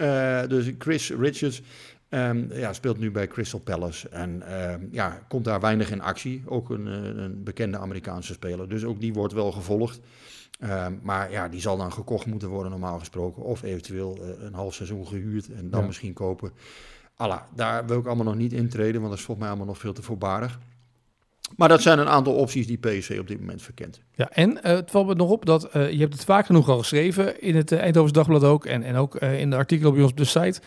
uh, 0.00 0.40
dus 0.48 0.70
Chris 0.78 1.10
Richards 1.10 1.62
um, 2.14 2.52
ja, 2.52 2.72
speelt 2.72 2.98
nu 2.98 3.10
bij 3.10 3.28
Crystal 3.28 3.60
Palace. 3.60 4.08
En 4.08 4.42
uh, 4.48 4.74
ja, 4.90 5.18
komt 5.28 5.44
daar 5.44 5.60
weinig 5.60 5.90
in 5.90 6.02
actie. 6.02 6.42
Ook 6.46 6.70
een, 6.70 6.86
eh, 6.86 7.22
een 7.22 7.42
bekende 7.42 7.78
Amerikaanse 7.78 8.32
speler. 8.32 8.68
Dus 8.68 8.84
ook 8.84 9.00
die 9.00 9.12
wordt 9.12 9.32
wel 9.32 9.52
gevolgd. 9.52 10.00
Uh, 10.60 10.86
maar 11.02 11.30
ja, 11.30 11.48
die 11.48 11.60
zal 11.60 11.76
dan 11.76 11.92
gekocht 11.92 12.26
moeten 12.26 12.48
worden 12.48 12.70
normaal 12.70 12.98
gesproken. 12.98 13.42
Of 13.42 13.62
eventueel 13.62 14.18
uh, 14.20 14.44
een 14.44 14.54
half 14.54 14.74
seizoen 14.74 15.06
gehuurd 15.06 15.52
en 15.52 15.70
dan 15.70 15.80
ja. 15.80 15.86
misschien 15.86 16.12
kopen. 16.12 16.52
Allah, 17.16 17.40
daar 17.54 17.86
wil 17.86 17.98
ik 17.98 18.06
allemaal 18.06 18.24
nog 18.24 18.34
niet 18.34 18.52
intreden, 18.52 19.00
want 19.00 19.10
dat 19.10 19.18
is 19.18 19.24
volgens 19.24 19.38
mij 19.38 19.48
allemaal 19.48 19.66
nog 19.66 19.78
veel 19.78 19.92
te 19.92 20.02
voorbarig. 20.02 20.58
Maar 21.56 21.68
dat 21.68 21.82
zijn 21.82 21.98
een 21.98 22.08
aantal 22.08 22.34
opties 22.34 22.66
die 22.66 22.78
PSV 22.78 23.16
op 23.20 23.28
dit 23.28 23.40
moment 23.40 23.62
verkent. 23.62 24.00
Ja, 24.14 24.30
en 24.30 24.50
uh, 24.50 24.62
het 24.62 24.90
valt 24.90 25.06
me 25.06 25.14
nog 25.14 25.30
op 25.30 25.44
dat 25.46 25.76
uh, 25.76 25.90
je 25.90 25.98
hebt 25.98 26.12
het 26.12 26.24
vaak 26.24 26.46
genoeg 26.46 26.68
al 26.68 26.78
geschreven 26.78 27.40
in 27.40 27.56
het 27.56 27.72
uh, 27.72 27.92
Dagblad 27.92 28.44
ook 28.44 28.64
en, 28.64 28.82
en 28.82 28.96
ook 28.96 29.14
in 29.14 29.50
de 29.50 29.56
artikelen 29.56 29.92
bij 29.92 30.02
ons 30.02 30.10
op 30.10 30.16
de 30.16 30.24
site. 30.24 30.60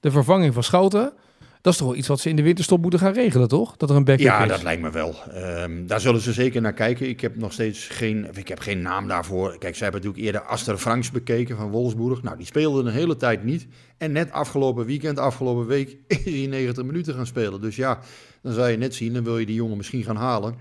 De 0.00 0.10
vervanging 0.10 0.54
van 0.54 0.62
Schouten. 0.62 1.12
Dat 1.60 1.72
is 1.72 1.78
toch 1.78 1.88
wel 1.88 1.96
iets 1.96 2.08
wat 2.08 2.20
ze 2.20 2.28
in 2.28 2.36
de 2.36 2.42
winterstop 2.42 2.82
moeten 2.82 3.00
gaan 3.00 3.12
regelen, 3.12 3.48
toch? 3.48 3.76
Dat 3.76 3.90
er 3.90 3.96
een 3.96 4.04
backup 4.04 4.26
ja, 4.26 4.38
is. 4.38 4.48
Ja, 4.48 4.54
dat 4.54 4.62
lijkt 4.62 4.82
me 4.82 4.90
wel. 4.90 5.14
Um, 5.34 5.86
daar 5.86 6.00
zullen 6.00 6.20
ze 6.20 6.32
zeker 6.32 6.60
naar 6.60 6.72
kijken. 6.72 7.08
Ik 7.08 7.20
heb 7.20 7.36
nog 7.36 7.52
steeds 7.52 7.88
geen, 7.88 8.28
ik 8.34 8.48
heb 8.48 8.58
geen 8.58 8.82
naam 8.82 9.08
daarvoor. 9.08 9.58
Kijk, 9.58 9.76
zij 9.76 9.88
hebben 9.88 10.00
natuurlijk 10.00 10.24
eerder 10.24 10.50
Aster 10.50 10.78
Franks 10.78 11.10
bekeken 11.10 11.56
van 11.56 11.70
Wolfsburg. 11.70 12.22
Nou, 12.22 12.36
die 12.36 12.46
speelde 12.46 12.80
een 12.80 12.94
hele 12.94 13.16
tijd 13.16 13.44
niet. 13.44 13.66
En 13.98 14.12
net 14.12 14.32
afgelopen 14.32 14.86
weekend, 14.86 15.18
afgelopen 15.18 15.66
week, 15.66 15.96
is 16.06 16.24
hij 16.24 16.46
90 16.46 16.84
minuten 16.84 17.14
gaan 17.14 17.26
spelen. 17.26 17.60
Dus 17.60 17.76
ja, 17.76 17.98
dan 18.42 18.52
zou 18.52 18.68
je 18.68 18.76
net 18.76 18.94
zien, 18.94 19.12
dan 19.12 19.24
wil 19.24 19.38
je 19.38 19.46
die 19.46 19.54
jongen 19.54 19.76
misschien 19.76 20.04
gaan 20.04 20.16
halen. 20.16 20.54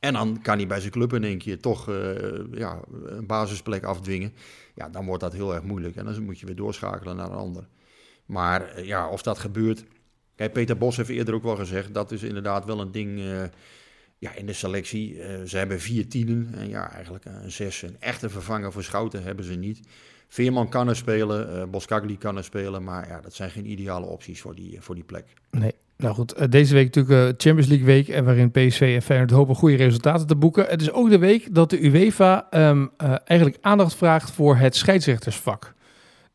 En 0.00 0.12
dan 0.12 0.38
kan 0.42 0.56
hij 0.56 0.66
bij 0.66 0.80
zijn 0.80 0.92
club 0.92 1.12
in 1.12 1.24
één 1.24 1.38
keer 1.38 1.60
toch 1.60 1.88
uh, 1.88 1.96
ja, 2.52 2.80
een 3.04 3.26
basisplek 3.26 3.84
afdwingen. 3.84 4.32
Ja, 4.74 4.88
dan 4.88 5.06
wordt 5.06 5.22
dat 5.22 5.32
heel 5.32 5.54
erg 5.54 5.62
moeilijk. 5.62 5.96
En 5.96 6.04
dan 6.04 6.24
moet 6.24 6.38
je 6.38 6.46
weer 6.46 6.56
doorschakelen 6.56 7.16
naar 7.16 7.30
een 7.30 7.36
ander. 7.36 7.66
Maar 8.26 8.78
uh, 8.78 8.84
ja, 8.84 9.08
of 9.08 9.22
dat 9.22 9.38
gebeurt, 9.38 9.84
Kijk, 10.36 10.52
Peter 10.52 10.76
Bos 10.76 10.96
heeft 10.96 11.08
eerder 11.08 11.34
ook 11.34 11.42
wel 11.42 11.56
gezegd, 11.56 11.94
dat 11.94 12.12
is 12.12 12.22
inderdaad 12.22 12.64
wel 12.64 12.80
een 12.80 12.92
ding 12.92 13.18
uh, 13.18 13.42
ja, 14.18 14.34
in 14.34 14.46
de 14.46 14.52
selectie. 14.52 15.16
Uh, 15.16 15.24
ze 15.46 15.56
hebben 15.56 15.80
vier 15.80 16.08
tienen 16.08 16.48
en 16.54 16.68
ja, 16.68 16.92
eigenlijk 16.92 17.24
een 17.24 17.50
zes. 17.50 17.82
Een 17.82 17.96
echte 17.98 18.30
vervanger 18.30 18.72
voor 18.72 18.82
Schouten 18.82 19.22
hebben 19.22 19.44
ze 19.44 19.54
niet. 19.54 19.80
Veerman 20.28 20.68
kan 20.68 20.88
er 20.88 20.96
spelen, 20.96 21.56
uh, 21.56 21.64
Boskagli 21.64 22.18
kan 22.18 22.36
er 22.36 22.44
spelen, 22.44 22.84
maar 22.84 23.08
ja, 23.08 23.20
dat 23.20 23.34
zijn 23.34 23.50
geen 23.50 23.70
ideale 23.70 24.06
opties 24.06 24.40
voor 24.40 24.54
die, 24.54 24.80
voor 24.80 24.94
die 24.94 25.04
plek. 25.04 25.24
Nee. 25.50 25.72
Nou 25.96 26.14
goed, 26.14 26.52
deze 26.52 26.74
week 26.74 26.94
natuurlijk 26.94 27.42
Champions 27.42 27.66
League 27.68 27.86
week 27.86 28.08
en 28.08 28.24
waarin 28.24 28.50
PSV 28.50 28.92
en 28.94 29.02
Feyenoord 29.02 29.30
hopen 29.30 29.54
goede 29.54 29.76
resultaten 29.76 30.26
te 30.26 30.36
boeken. 30.36 30.66
Het 30.66 30.80
is 30.80 30.90
ook 30.90 31.10
de 31.10 31.18
week 31.18 31.54
dat 31.54 31.70
de 31.70 31.84
UEFA 31.84 32.46
um, 32.68 32.90
eigenlijk 33.24 33.58
aandacht 33.60 33.94
vraagt 33.94 34.30
voor 34.30 34.56
het 34.56 34.76
scheidsrechtersvak. 34.76 35.73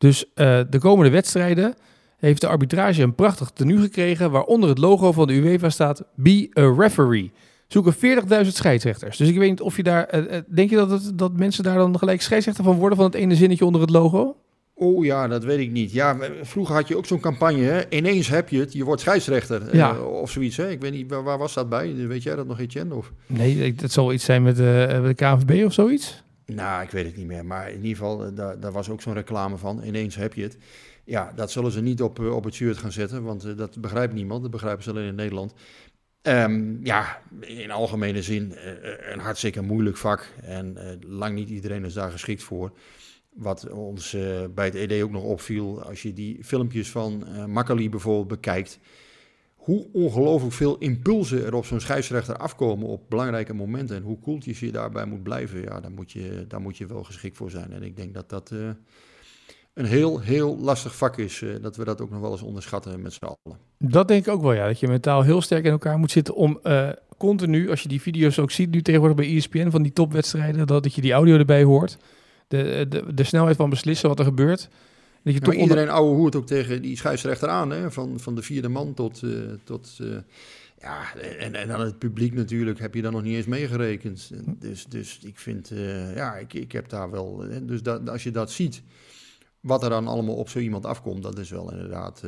Dus 0.00 0.24
de 0.34 0.78
komende 0.78 1.10
wedstrijden 1.10 1.74
heeft 2.18 2.40
de 2.40 2.46
arbitrage 2.46 3.02
een 3.02 3.14
prachtig 3.14 3.50
tenue 3.50 3.80
gekregen 3.80 4.30
waaronder 4.30 4.68
het 4.68 4.78
logo 4.78 5.12
van 5.12 5.26
de 5.26 5.32
UEFA 5.32 5.70
staat 5.70 6.04
Be 6.14 6.50
a 6.58 6.74
Referee. 6.76 7.32
Zoeken 7.66 7.94
40.000 7.94 8.48
scheidsrechters. 8.48 9.16
Dus 9.16 9.28
ik 9.28 9.38
weet 9.38 9.50
niet 9.50 9.60
of 9.60 9.76
je 9.76 9.82
daar. 9.82 10.14
Uh, 10.14 10.38
denk 10.48 10.70
je 10.70 10.76
dat, 10.76 10.90
het, 10.90 11.18
dat 11.18 11.32
mensen 11.32 11.64
daar 11.64 11.76
dan 11.76 11.98
gelijk 11.98 12.22
scheidsrechter 12.22 12.64
van 12.64 12.76
worden 12.76 12.96
van 12.96 13.06
het 13.06 13.14
ene 13.14 13.34
zinnetje 13.34 13.64
onder 13.64 13.80
het 13.80 13.90
logo? 13.90 14.36
Oh 14.74 15.04
ja, 15.04 15.28
dat 15.28 15.44
weet 15.44 15.58
ik 15.58 15.70
niet. 15.70 15.92
Ja, 15.92 16.16
vroeger 16.42 16.74
had 16.74 16.88
je 16.88 16.96
ook 16.96 17.06
zo'n 17.06 17.20
campagne. 17.20 17.62
Hè? 17.62 17.80
Ineens 17.88 18.28
heb 18.28 18.48
je 18.48 18.58
het, 18.58 18.72
je 18.72 18.84
wordt 18.84 19.00
scheidsrechter. 19.00 19.76
Ja. 19.76 19.94
Uh, 19.94 20.06
of 20.06 20.30
zoiets. 20.30 20.56
Hè? 20.56 20.70
Ik 20.70 20.80
weet 20.80 20.92
niet, 20.92 21.10
waar, 21.10 21.22
waar, 21.22 21.38
was 21.38 21.54
dat 21.54 21.68
bij? 21.68 21.94
Weet 21.94 22.22
jij 22.22 22.36
dat 22.36 22.46
nog, 22.46 22.60
Etienne? 22.60 22.94
Of? 22.94 23.12
Nee, 23.26 23.74
het 23.80 23.92
zal 23.92 24.12
iets 24.12 24.24
zijn 24.24 24.42
met 24.42 24.58
uh, 24.58 24.64
de 24.64 25.12
KNVB 25.14 25.64
of 25.64 25.72
zoiets. 25.72 26.22
Nou, 26.54 26.82
ik 26.82 26.90
weet 26.90 27.06
het 27.06 27.16
niet 27.16 27.26
meer. 27.26 27.46
Maar 27.46 27.70
in 27.70 27.76
ieder 27.76 27.96
geval, 27.96 28.34
daar, 28.34 28.60
daar 28.60 28.72
was 28.72 28.88
ook 28.88 29.02
zo'n 29.02 29.14
reclame 29.14 29.56
van. 29.56 29.82
Ineens 29.82 30.14
heb 30.14 30.34
je 30.34 30.42
het. 30.42 30.58
Ja, 31.04 31.32
dat 31.34 31.50
zullen 31.50 31.72
ze 31.72 31.80
niet 31.80 32.02
op, 32.02 32.18
eh, 32.18 32.34
op 32.34 32.44
het 32.44 32.54
shirt 32.54 32.78
gaan 32.78 32.92
zetten, 32.92 33.22
want 33.22 33.46
uh, 33.46 33.56
dat 33.56 33.80
begrijpt 33.80 34.14
niemand. 34.14 34.42
Dat 34.42 34.50
begrijpen 34.50 34.82
ze 34.82 34.90
alleen 34.90 35.06
in 35.06 35.14
Nederland. 35.14 35.54
Um, 36.22 36.80
ja, 36.82 37.22
in 37.40 37.70
algemene 37.70 38.22
zin 38.22 38.52
uh, 38.52 39.12
een 39.12 39.18
hartstikke 39.18 39.62
moeilijk 39.62 39.96
vak. 39.96 40.28
En 40.42 40.76
lang 41.06 41.34
niet 41.34 41.48
iedereen 41.48 41.84
is 41.84 41.94
daar 41.94 42.10
geschikt 42.10 42.42
voor. 42.42 42.72
Wat 43.34 43.70
ons 43.70 44.16
bij 44.54 44.64
het 44.64 44.74
ED 44.74 45.02
ook 45.02 45.10
nog 45.10 45.22
opviel, 45.22 45.82
als 45.82 46.02
je 46.02 46.12
die 46.12 46.44
filmpjes 46.44 46.90
van 46.90 47.24
Makkeli 47.50 47.90
bijvoorbeeld 47.90 48.28
bekijkt. 48.28 48.78
Hoe 49.70 49.86
ongelooflijk 49.92 50.54
veel 50.54 50.78
impulsen 50.78 51.44
er 51.44 51.54
op 51.54 51.64
zo'n 51.64 51.80
scheidsrechter 51.80 52.36
afkomen 52.36 52.86
op 52.86 53.02
belangrijke 53.08 53.54
momenten. 53.54 53.96
En 53.96 54.02
hoe 54.02 54.18
koeltjes 54.18 54.60
je 54.60 54.72
daarbij 54.72 55.04
moet 55.04 55.22
blijven. 55.22 55.62
Ja, 55.62 55.80
daar 55.80 55.90
moet 55.90 56.12
je, 56.12 56.44
daar 56.48 56.60
moet 56.60 56.76
je 56.76 56.86
wel 56.86 57.04
geschikt 57.04 57.36
voor 57.36 57.50
zijn. 57.50 57.72
En 57.72 57.82
ik 57.82 57.96
denk 57.96 58.14
dat 58.14 58.28
dat 58.28 58.52
een 59.74 59.84
heel, 59.84 60.20
heel 60.20 60.58
lastig 60.58 60.96
vak 60.96 61.16
is. 61.18 61.40
Uh, 61.40 61.62
dat 61.62 61.76
we 61.76 61.84
dat 61.84 62.00
ook 62.00 62.10
nog 62.10 62.20
wel 62.20 62.30
eens 62.32 62.42
onderschatten 62.42 63.02
met 63.02 63.12
z'n 63.12 63.24
allen. 63.24 63.58
Dat 63.78 64.08
denk 64.08 64.26
ik 64.26 64.32
ook 64.32 64.42
wel, 64.42 64.52
ja. 64.52 64.66
Dat 64.66 64.80
je 64.80 64.88
mentaal 64.88 65.22
heel 65.22 65.42
sterk 65.42 65.64
in 65.64 65.70
elkaar 65.70 65.98
moet 65.98 66.10
zitten 66.10 66.34
om 66.34 66.60
uh, 66.62 66.88
continu, 67.16 67.70
als 67.70 67.82
je 67.82 67.88
die 67.88 68.00
video's 68.00 68.38
ook 68.38 68.50
ziet 68.50 68.70
nu 68.70 68.82
tegenwoordig 68.82 69.16
bij 69.18 69.36
ESPN 69.36 69.70
van 69.70 69.82
die 69.82 69.92
topwedstrijden, 69.92 70.66
dat, 70.66 70.82
dat 70.82 70.94
je 70.94 71.00
die 71.00 71.12
audio 71.12 71.38
erbij 71.38 71.62
hoort. 71.62 71.96
De, 72.48 72.86
de 73.14 73.24
snelheid 73.24 73.56
van 73.56 73.70
beslissen 73.70 74.08
wat 74.08 74.18
er 74.18 74.24
gebeurt. 74.24 74.68
Dat 75.24 75.34
je 75.34 75.40
toch 75.40 75.54
iedereen 75.54 75.82
onder... 75.82 75.94
ouwe 75.94 76.16
hoert 76.16 76.36
ook 76.36 76.46
tegen 76.46 76.82
die 76.82 76.96
scheidsrechter 76.96 77.48
aan, 77.48 77.70
hè? 77.70 77.90
Van, 77.90 78.20
van 78.20 78.34
de 78.34 78.42
vierde 78.42 78.68
man 78.68 78.94
tot... 78.94 79.22
Uh, 79.22 79.52
tot 79.64 79.98
Ja, 80.80 81.14
en, 81.38 81.54
en 81.54 81.68
dan 81.68 81.80
het 81.80 81.98
publiek 81.98 82.34
natuurlijk 82.34 82.78
heb 82.78 82.94
je 82.94 83.02
dan 83.02 83.12
nog 83.12 83.22
niet 83.22 83.34
eens 83.34 83.46
meegerekend. 83.46 84.30
Dus, 84.58 84.86
dus 84.86 85.18
ik 85.22 85.38
vind, 85.38 85.70
uh, 85.70 86.16
ja, 86.16 86.34
ik, 86.34 86.54
ik 86.54 86.72
heb 86.72 86.88
daar 86.88 87.10
wel... 87.10 87.44
Dus 87.62 87.82
dat, 87.82 88.08
als 88.08 88.22
je 88.22 88.30
dat 88.30 88.50
ziet, 88.50 88.82
wat 89.60 89.82
er 89.82 89.90
dan 89.90 90.06
allemaal 90.06 90.34
op 90.34 90.48
zo 90.48 90.58
iemand 90.58 90.86
afkomt, 90.86 91.22
dat 91.22 91.38
is 91.38 91.50
wel 91.50 91.72
inderdaad, 91.72 92.22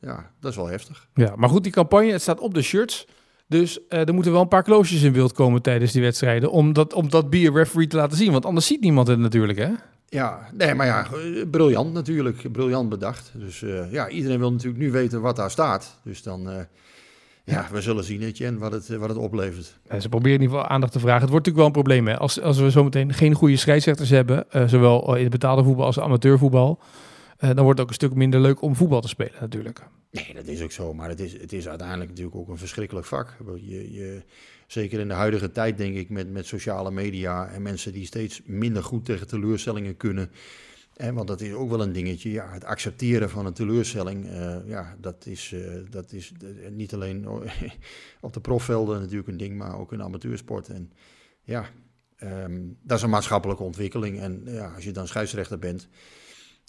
ja, 0.00 0.30
dat 0.40 0.50
is 0.50 0.56
wel 0.56 0.66
heftig. 0.66 1.08
Ja, 1.14 1.36
maar 1.36 1.48
goed, 1.48 1.62
die 1.62 1.72
campagne, 1.72 2.12
het 2.12 2.22
staat 2.22 2.40
op 2.40 2.54
de 2.54 2.62
shirts. 2.62 3.06
Dus 3.48 3.78
uh, 3.88 4.08
er 4.08 4.14
moeten 4.14 4.32
wel 4.32 4.40
een 4.40 4.48
paar 4.48 4.62
kloosjes 4.62 5.02
in 5.02 5.12
beeld 5.12 5.32
komen 5.32 5.62
tijdens 5.62 5.92
die 5.92 6.02
wedstrijden. 6.02 6.50
Om 6.50 6.72
dat, 6.72 6.92
om 6.92 7.10
dat 7.10 7.30
bier 7.30 7.52
referee 7.52 7.86
te 7.86 7.96
laten 7.96 8.16
zien. 8.16 8.32
Want 8.32 8.44
anders 8.44 8.66
ziet 8.66 8.80
niemand 8.80 9.08
het 9.08 9.18
natuurlijk, 9.18 9.58
hè? 9.58 9.70
Ja, 10.08 10.48
nee, 10.52 10.74
maar 10.74 10.86
ja, 10.86 11.06
briljant 11.50 11.92
natuurlijk. 11.92 12.52
Briljant 12.52 12.88
bedacht. 12.88 13.30
Dus 13.34 13.60
uh, 13.60 13.92
ja, 13.92 14.08
iedereen 14.08 14.38
wil 14.38 14.52
natuurlijk 14.52 14.82
nu 14.82 14.90
weten 14.90 15.20
wat 15.20 15.36
daar 15.36 15.50
staat. 15.50 15.98
Dus 16.02 16.22
dan, 16.22 16.50
uh, 16.50 16.56
ja, 17.44 17.66
we 17.72 17.80
zullen 17.80 18.04
zien, 18.04 18.22
Etienne, 18.22 18.58
wat 18.58 18.72
het, 18.72 18.88
wat 18.88 19.08
het 19.08 19.18
oplevert. 19.18 19.78
Ja, 19.90 20.00
ze 20.00 20.08
proberen 20.08 20.36
in 20.36 20.42
ieder 20.42 20.56
geval 20.56 20.72
aandacht 20.72 20.92
te 20.92 21.00
vragen. 21.00 21.20
Het 21.20 21.30
wordt 21.30 21.46
natuurlijk 21.46 21.74
wel 21.74 21.82
een 21.84 21.84
probleem, 21.84 22.14
hè. 22.14 22.18
Als, 22.18 22.40
als 22.40 22.58
we 22.58 22.70
zometeen 22.70 23.14
geen 23.14 23.34
goede 23.34 23.56
scheidsrechters 23.56 24.10
hebben, 24.10 24.46
zowel 24.66 25.14
in 25.14 25.22
het 25.22 25.32
betaalde 25.32 25.64
voetbal 25.64 25.86
als 25.86 26.00
amateurvoetbal... 26.00 26.80
Dan 27.38 27.64
wordt 27.64 27.68
het 27.68 27.80
ook 27.80 27.88
een 27.88 27.94
stuk 27.94 28.14
minder 28.14 28.40
leuk 28.40 28.62
om 28.62 28.76
voetbal 28.76 29.00
te 29.00 29.08
spelen 29.08 29.34
natuurlijk. 29.40 29.82
Nee, 30.10 30.34
dat 30.34 30.46
is 30.46 30.62
ook 30.62 30.72
zo. 30.72 30.94
Maar 30.94 31.08
het 31.08 31.20
is, 31.20 31.40
het 31.40 31.52
is 31.52 31.68
uiteindelijk 31.68 32.08
natuurlijk 32.08 32.36
ook 32.36 32.48
een 32.48 32.58
verschrikkelijk 32.58 33.06
vak. 33.06 33.36
Je, 33.56 33.92
je, 33.92 34.22
zeker 34.66 35.00
in 35.00 35.08
de 35.08 35.14
huidige 35.14 35.52
tijd, 35.52 35.76
denk 35.76 35.96
ik, 35.96 36.10
met, 36.10 36.30
met 36.30 36.46
sociale 36.46 36.90
media 36.90 37.48
en 37.48 37.62
mensen 37.62 37.92
die 37.92 38.06
steeds 38.06 38.42
minder 38.44 38.82
goed 38.82 39.04
tegen 39.04 39.26
teleurstellingen 39.26 39.96
kunnen. 39.96 40.30
En, 40.96 41.14
want 41.14 41.28
dat 41.28 41.40
is 41.40 41.52
ook 41.52 41.70
wel 41.70 41.82
een 41.82 41.92
dingetje. 41.92 42.30
Ja, 42.30 42.52
het 42.52 42.64
accepteren 42.64 43.30
van 43.30 43.46
een 43.46 43.52
teleurstelling, 43.52 44.24
uh, 44.24 44.56
ja, 44.66 44.96
dat 45.00 45.26
is, 45.26 45.52
uh, 45.52 45.74
dat 45.90 46.12
is 46.12 46.32
niet 46.70 46.94
alleen 46.94 47.28
op 48.20 48.32
de 48.32 48.40
profvelden 48.40 49.00
natuurlijk 49.00 49.28
een 49.28 49.36
ding, 49.36 49.56
maar 49.56 49.78
ook 49.78 49.92
in 49.92 50.02
amateursport. 50.02 50.68
En 50.68 50.92
ja, 51.42 51.68
um, 52.22 52.78
dat 52.82 52.96
is 52.96 53.02
een 53.02 53.10
maatschappelijke 53.10 53.62
ontwikkeling. 53.62 54.20
En 54.20 54.42
ja, 54.44 54.74
als 54.74 54.84
je 54.84 54.92
dan 54.92 55.08
scheidsrechter 55.08 55.58
bent, 55.58 55.88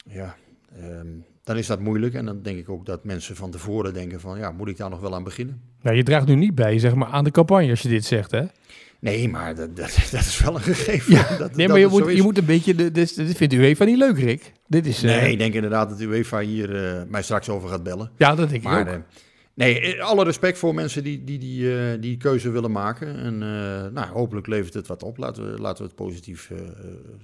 ja, 0.06 0.36
Um, 0.84 1.26
dan 1.44 1.58
is 1.58 1.68
dat 1.68 1.80
moeilijk. 1.80 2.14
En 2.14 2.26
dan 2.26 2.42
denk 2.42 2.58
ik 2.58 2.70
ook 2.70 2.86
dat 2.86 3.04
mensen 3.04 3.36
van 3.36 3.52
tevoren 3.52 3.94
denken 3.94 4.20
van... 4.20 4.38
ja, 4.38 4.52
moet 4.52 4.68
ik 4.68 4.78
daar 4.78 4.90
nog 4.90 5.00
wel 5.00 5.16
aan 5.16 5.24
beginnen? 5.24 5.62
Nou, 5.82 5.96
je 5.96 6.04
draagt 6.04 6.28
nu 6.28 6.36
niet 6.36 6.56
bij, 6.56 6.80
zeg 6.80 6.96
maar, 6.96 7.08
aan 7.08 7.24
de 7.24 7.32
campagne 7.32 7.70
als 7.70 7.82
je 7.82 7.90
dit 7.90 8.06
zegt, 8.06 8.32
hè? 8.32 8.44
Nee, 9.00 9.30
maar 9.30 9.56
dat, 9.56 9.76
dat, 9.76 9.98
dat 10.12 10.20
is 10.20 10.40
wel 10.40 10.56
een 10.56 10.62
gegeven. 10.62 11.14
Ja, 11.14 11.38
dat, 11.38 11.56
nee, 11.56 11.68
maar 11.68 11.80
je 11.80 11.88
moet, 11.88 12.16
je 12.16 12.22
moet 12.22 12.38
een 12.38 12.46
beetje... 12.46 12.76
De, 12.76 12.92
dit, 12.92 13.16
dit 13.16 13.38
vindt 13.38 13.54
UEFA 13.54 13.86
niet 13.86 13.98
leuk, 13.98 14.20
Rick. 14.20 14.52
Dit 14.68 14.86
is, 14.86 15.02
nee, 15.02 15.22
uh... 15.22 15.32
ik 15.32 15.38
denk 15.38 15.54
inderdaad 15.54 15.90
dat 15.90 16.00
UEFA 16.00 16.40
hier 16.40 16.98
uh, 16.98 17.02
mij 17.08 17.22
straks 17.22 17.50
over 17.50 17.70
gaat 17.70 17.84
bellen. 17.84 18.12
Ja, 18.18 18.36
dat 18.36 18.50
denk 18.50 18.64
maar, 18.64 18.82
ik 18.82 18.88
ook. 18.88 18.94
Uh, 18.94 19.00
Nee, 19.58 20.04
alle 20.04 20.24
respect 20.24 20.58
voor 20.58 20.74
mensen 20.74 21.04
die 21.04 21.24
die, 21.24 21.40
die, 21.40 21.62
uh, 21.62 21.76
die 22.00 22.18
keuze 22.18 22.50
willen 22.50 22.72
maken. 22.72 23.20
En 23.20 23.34
uh, 23.34 23.94
nou, 23.94 24.08
hopelijk 24.14 24.48
levert 24.48 24.74
het 24.74 24.88
wat 24.88 25.04
op. 25.04 25.18
Laten 25.18 25.52
we, 25.52 25.62
laten 25.62 25.78
we 25.78 25.84
het 25.84 25.96
positief 25.96 26.50
uh, 26.50 26.58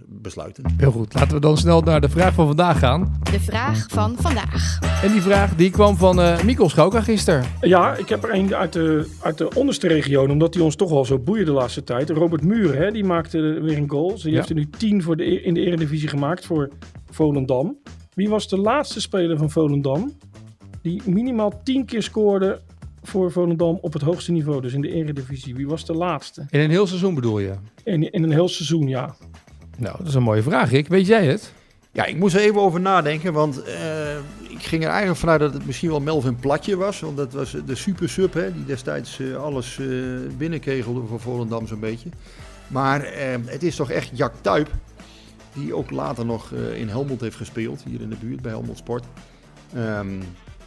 besluiten. 0.08 0.64
Heel 0.78 0.92
goed. 0.92 1.14
Laten 1.14 1.34
we 1.34 1.40
dan 1.40 1.58
snel 1.58 1.82
naar 1.82 2.02
de 2.02 2.10
vraag 2.10 2.34
van 2.34 2.48
vandaag 2.48 2.80
gaan. 2.80 3.20
De 3.32 3.40
vraag 3.40 3.86
van 3.90 4.16
vandaag. 4.20 4.80
En 5.04 5.12
die 5.12 5.22
vraag 5.22 5.56
die 5.56 5.70
kwam 5.70 5.98
van 5.98 6.20
uh, 6.20 6.44
Mikkel 6.44 6.70
Schouka 6.70 7.02
gisteren. 7.02 7.46
Ja, 7.62 7.96
ik 7.96 8.10
heb 8.10 8.24
er 8.24 8.34
een 8.34 8.56
uit 8.56 8.74
de, 8.74 9.10
uit 9.22 9.38
de 9.38 9.54
onderste 9.56 9.88
regio, 9.88 10.28
omdat 10.28 10.54
hij 10.54 10.64
ons 10.64 10.76
toch 10.76 10.92
al 10.92 11.06
zo 11.06 11.20
boeien 11.20 11.46
de 11.46 11.52
laatste 11.52 11.84
tijd. 11.84 12.10
Robert 12.10 12.44
Muren, 12.44 12.78
hè, 12.78 12.92
die 12.92 13.06
maakte 13.06 13.38
weer 13.42 13.78
een 13.78 13.90
goal. 13.90 14.16
Die 14.16 14.30
ja. 14.30 14.36
heeft 14.36 14.50
er 14.50 14.56
nu 14.56 14.70
tien 14.70 15.04
voor 15.04 15.18
de, 15.18 15.42
in 15.42 15.54
de 15.54 15.62
Eredivisie 15.62 16.08
gemaakt 16.08 16.46
voor 16.46 16.70
Volendam. 17.10 17.78
Wie 18.14 18.30
was 18.30 18.48
de 18.48 18.58
laatste 18.58 19.02
speler 19.02 19.38
van 19.38 19.50
Volendam 19.50 20.14
die 20.84 21.02
minimaal 21.06 21.62
10 21.64 21.86
keer 21.86 22.04
scoorde 22.04 22.60
voor 23.04 23.32
Volendam 23.32 23.78
op 23.82 23.94
het 23.94 24.02
hoogste 24.02 24.32
niveau, 24.32 24.62
dus 24.62 24.74
in 24.74 24.82
de 24.82 24.92
Eredivisie. 24.92 25.56
Wie 25.56 25.68
was 25.68 25.86
de 25.86 25.94
laatste? 25.94 26.46
In 26.50 26.60
een 26.60 26.70
heel 26.70 26.88
seizoen 26.88 27.16
bedoel 27.16 27.40
je? 27.40 27.54
In, 27.84 28.12
in 28.12 28.24
een 28.24 28.32
heel 28.32 28.48
seizoen, 28.48 28.88
ja. 28.88 29.16
Nou, 29.78 29.98
dat 29.98 30.08
is 30.08 30.14
een 30.14 30.24
mooie 30.24 30.44
vraag, 30.44 30.70
Rick. 30.70 30.88
Weet 30.88 31.08
jij 31.08 31.26
het? 31.26 31.54
Ja, 31.92 32.06
ik 32.06 32.18
moest 32.18 32.36
er 32.36 32.42
even 32.42 32.62
over 32.62 32.80
nadenken, 32.80 33.34
want 33.34 33.68
uh, 33.68 34.16
ik 34.50 34.64
ging 34.64 34.84
er 34.84 34.90
eigenlijk 34.90 35.20
vanuit 35.20 35.40
dat 35.40 35.54
het 35.54 35.66
misschien 35.66 35.90
wel 35.90 36.00
Melvin 36.00 36.36
Platje 36.36 36.76
was. 36.76 37.00
Want 37.00 37.18
dat 37.18 37.34
was 37.34 37.56
de 37.66 37.76
super 37.76 38.10
sub, 38.10 38.34
hè, 38.34 38.54
die 38.54 38.66
destijds 38.66 39.20
uh, 39.20 39.44
alles 39.44 39.78
uh, 39.78 40.20
binnenkegelde 40.38 41.02
voor 41.08 41.20
Volendam 41.20 41.68
zo'n 41.68 41.80
beetje. 41.80 42.10
Maar 42.68 43.06
het 43.46 43.64
is 43.64 43.76
toch 43.76 43.90
echt 43.90 44.18
Jack 44.18 44.34
Tuip, 44.42 44.70
die 45.54 45.76
ook 45.76 45.92
later 45.92 46.26
nog 46.26 46.52
in 46.52 46.90
Helmond 46.90 47.22
heeft 47.22 47.36
gespeeld, 47.36 47.84
hier 47.84 48.02
in 48.02 48.10
de 48.10 48.16
buurt 48.20 48.42
bij 48.42 48.52
Helmond 48.52 48.78
Sport. 48.78 49.06
Um, 49.76 50.20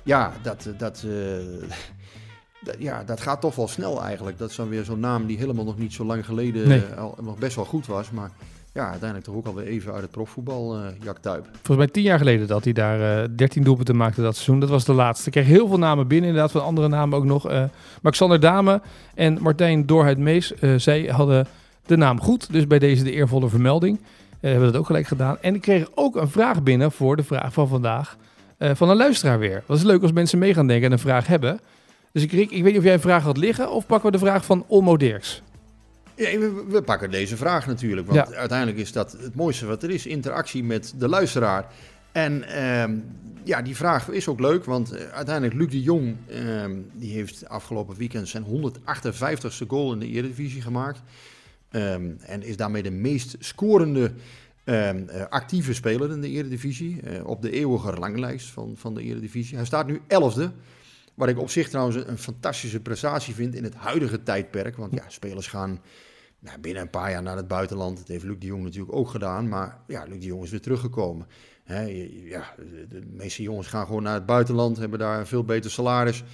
ja, 0.06 0.32
dat, 0.42 0.68
dat, 0.78 1.04
uh, 1.06 1.12
dat, 2.66 2.74
ja, 2.78 3.04
dat 3.04 3.20
gaat 3.20 3.40
toch 3.40 3.54
wel 3.54 3.68
snel 3.68 4.02
eigenlijk. 4.02 4.38
Dat 4.38 4.50
is 4.50 4.56
dan 4.56 4.68
weer 4.68 4.84
zo'n 4.84 5.00
naam 5.00 5.26
die 5.26 5.38
helemaal 5.38 5.64
nog 5.64 5.78
niet 5.78 5.92
zo 5.92 6.04
lang 6.04 6.24
geleden 6.24 6.68
nee. 6.68 6.82
uh, 6.90 6.98
al, 6.98 7.18
nog 7.22 7.38
best 7.38 7.56
wel 7.56 7.64
goed 7.64 7.86
was. 7.86 8.10
Maar 8.10 8.30
ja, 8.72 8.82
uiteindelijk 8.82 9.24
toch 9.24 9.34
ook 9.34 9.46
alweer 9.46 9.66
even 9.66 9.92
uit 9.92 10.02
het 10.02 10.10
profvoetbal, 10.10 10.78
uh, 10.78 10.86
Jack 11.02 11.18
Tuip. 11.18 11.44
Volgens 11.52 11.76
mij 11.76 11.86
tien 11.86 12.02
jaar 12.02 12.18
geleden 12.18 12.46
dat 12.46 12.64
hij 12.64 12.72
daar 12.72 13.28
13 13.36 13.62
doelpunten 13.62 13.96
maakte 13.96 14.22
dat 14.22 14.34
seizoen. 14.34 14.60
Dat 14.60 14.68
was 14.68 14.84
de 14.84 14.92
laatste. 14.92 15.26
Ik 15.26 15.32
kreeg 15.32 15.46
heel 15.46 15.68
veel 15.68 15.78
namen 15.78 16.06
binnen, 16.06 16.28
inderdaad, 16.28 16.52
van 16.52 16.62
andere 16.62 16.88
namen 16.88 17.18
ook 17.18 17.24
nog. 17.24 17.48
Alexander 18.02 18.40
Dame 18.40 18.80
en 19.14 19.38
Martijn 19.42 19.86
Doorheid 19.86 20.18
Mees, 20.18 20.52
zij 20.76 21.02
hadden 21.02 21.46
de 21.86 21.96
naam 21.96 22.20
goed. 22.20 22.52
Dus 22.52 22.66
bij 22.66 22.78
deze 22.78 23.04
de 23.04 23.12
eervolle 23.12 23.48
vermelding. 23.48 24.00
hebben 24.40 24.60
we 24.60 24.66
dat 24.66 24.80
ook 24.80 24.86
gelijk 24.86 25.06
gedaan. 25.06 25.38
En 25.40 25.54
ik 25.54 25.60
kreeg 25.60 25.88
ook 25.94 26.16
een 26.16 26.30
vraag 26.30 26.62
binnen 26.62 26.92
voor 26.92 27.16
de 27.16 27.24
vraag 27.24 27.52
van 27.52 27.68
vandaag. 27.68 28.16
Uh, 28.58 28.70
van 28.74 28.90
een 28.90 28.96
luisteraar 28.96 29.38
weer. 29.38 29.62
Dat 29.66 29.76
is 29.76 29.82
leuk 29.82 30.02
als 30.02 30.12
mensen 30.12 30.38
mee 30.38 30.54
gaan 30.54 30.66
denken 30.66 30.86
en 30.86 30.92
een 30.92 30.98
vraag 30.98 31.26
hebben. 31.26 31.60
Dus 32.12 32.22
ik, 32.22 32.32
Rick, 32.32 32.50
ik 32.50 32.62
weet 32.62 32.70
niet 32.70 32.78
of 32.78 32.84
jij 32.84 32.94
een 32.94 33.00
vraag 33.00 33.22
had 33.22 33.36
liggen 33.36 33.70
of 33.70 33.86
pakken 33.86 34.10
we 34.10 34.18
de 34.18 34.24
vraag 34.24 34.44
van 34.44 34.64
Olmo 34.66 34.96
Dirks? 34.96 35.42
Ja, 36.14 36.38
we, 36.38 36.64
we, 36.68 36.82
pakken 36.82 37.10
deze 37.10 37.36
vraag 37.36 37.66
natuurlijk. 37.66 38.06
Want 38.06 38.28
ja. 38.28 38.36
uiteindelijk 38.36 38.78
is 38.78 38.92
dat 38.92 39.12
het 39.12 39.34
mooiste 39.34 39.66
wat 39.66 39.82
er 39.82 39.90
is: 39.90 40.06
interactie 40.06 40.64
met 40.64 40.94
de 40.98 41.08
luisteraar. 41.08 41.66
En 42.12 42.44
uh, 42.48 42.84
ja, 43.44 43.62
die 43.62 43.76
vraag 43.76 44.08
is 44.08 44.28
ook 44.28 44.40
leuk, 44.40 44.64
want 44.64 44.94
uh, 44.94 45.00
uiteindelijk 45.00 45.54
Luc 45.54 45.70
de 45.70 45.82
Jong, 45.82 46.16
uh, 46.28 46.64
die 46.92 47.12
heeft 47.12 47.48
afgelopen 47.48 47.96
weekend 47.96 48.28
zijn 48.28 48.44
158ste 48.44 49.66
goal 49.68 49.92
in 49.92 49.98
de 49.98 50.08
Eredivisie 50.08 50.62
gemaakt. 50.62 51.02
Um, 51.70 52.16
en 52.20 52.42
is 52.42 52.56
daarmee 52.56 52.82
de 52.82 52.90
meest 52.90 53.36
scorende 53.38 54.12
actieve 55.28 55.74
speler 55.74 56.10
in 56.10 56.20
de 56.20 56.28
Eredivisie. 56.28 57.00
Uh, 57.04 57.26
op 57.26 57.42
de 57.42 57.50
eeuwige 57.50 57.90
ranglijst 57.90 58.50
van, 58.50 58.74
van 58.76 58.94
de 58.94 59.02
Eredivisie. 59.02 59.56
Hij 59.56 59.66
staat 59.66 59.86
nu 59.86 60.00
11e. 60.00 60.50
Wat 61.14 61.28
ik 61.28 61.38
op 61.38 61.50
zich 61.50 61.68
trouwens 61.68 61.96
een, 61.96 62.18
fantastische 62.18 62.80
prestatie 62.80 63.34
vind 63.34 63.54
in 63.54 63.64
het 63.64 63.74
huidige 63.74 64.22
tijdperk. 64.22 64.76
Want 64.76 64.92
ja, 64.92 65.04
spelers 65.08 65.46
gaan 65.46 65.80
nou, 66.38 66.58
binnen 66.58 66.82
een 66.82 66.90
paar 66.90 67.10
jaar 67.10 67.22
naar 67.22 67.36
het 67.36 67.48
buitenland. 67.48 67.96
Dat 67.96 68.08
heeft 68.08 68.24
Luc 68.24 68.38
de 68.38 68.46
Jong 68.46 68.62
natuurlijk 68.62 68.94
ook 68.94 69.08
gedaan. 69.08 69.48
Maar 69.48 69.78
ja, 69.86 70.04
Luc 70.04 70.20
de 70.20 70.26
Jong 70.26 70.42
is 70.42 70.50
weer 70.50 70.60
teruggekomen. 70.60 71.26
Ja, 71.66 72.54
de, 72.56 72.86
de, 72.88 73.02
meeste 73.10 73.42
jongens 73.42 73.66
gaan 73.66 73.86
gewoon 73.86 74.02
naar 74.02 74.14
het 74.14 74.26
buitenland. 74.26 74.76
Hebben 74.76 74.98
daar 74.98 75.18
een 75.18 75.26
veel 75.26 75.44
beter 75.44 75.70
salaris. 75.70 76.24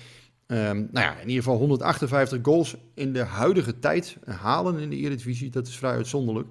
Um, 0.46 0.88
nou 0.92 1.06
ja, 1.06 1.12
in 1.12 1.28
ieder 1.28 1.42
geval 1.42 1.58
158 1.58 2.38
goals 2.42 2.76
in 2.94 3.12
de 3.12 3.22
huidige 3.22 3.78
tijd 3.78 4.16
halen 4.24 4.78
in 4.78 4.90
de 4.90 4.96
Eredivisie. 4.96 5.50
Dat 5.50 5.66
is 5.66 5.76
vrij 5.76 5.92
uitzonderlijk. 5.92 6.48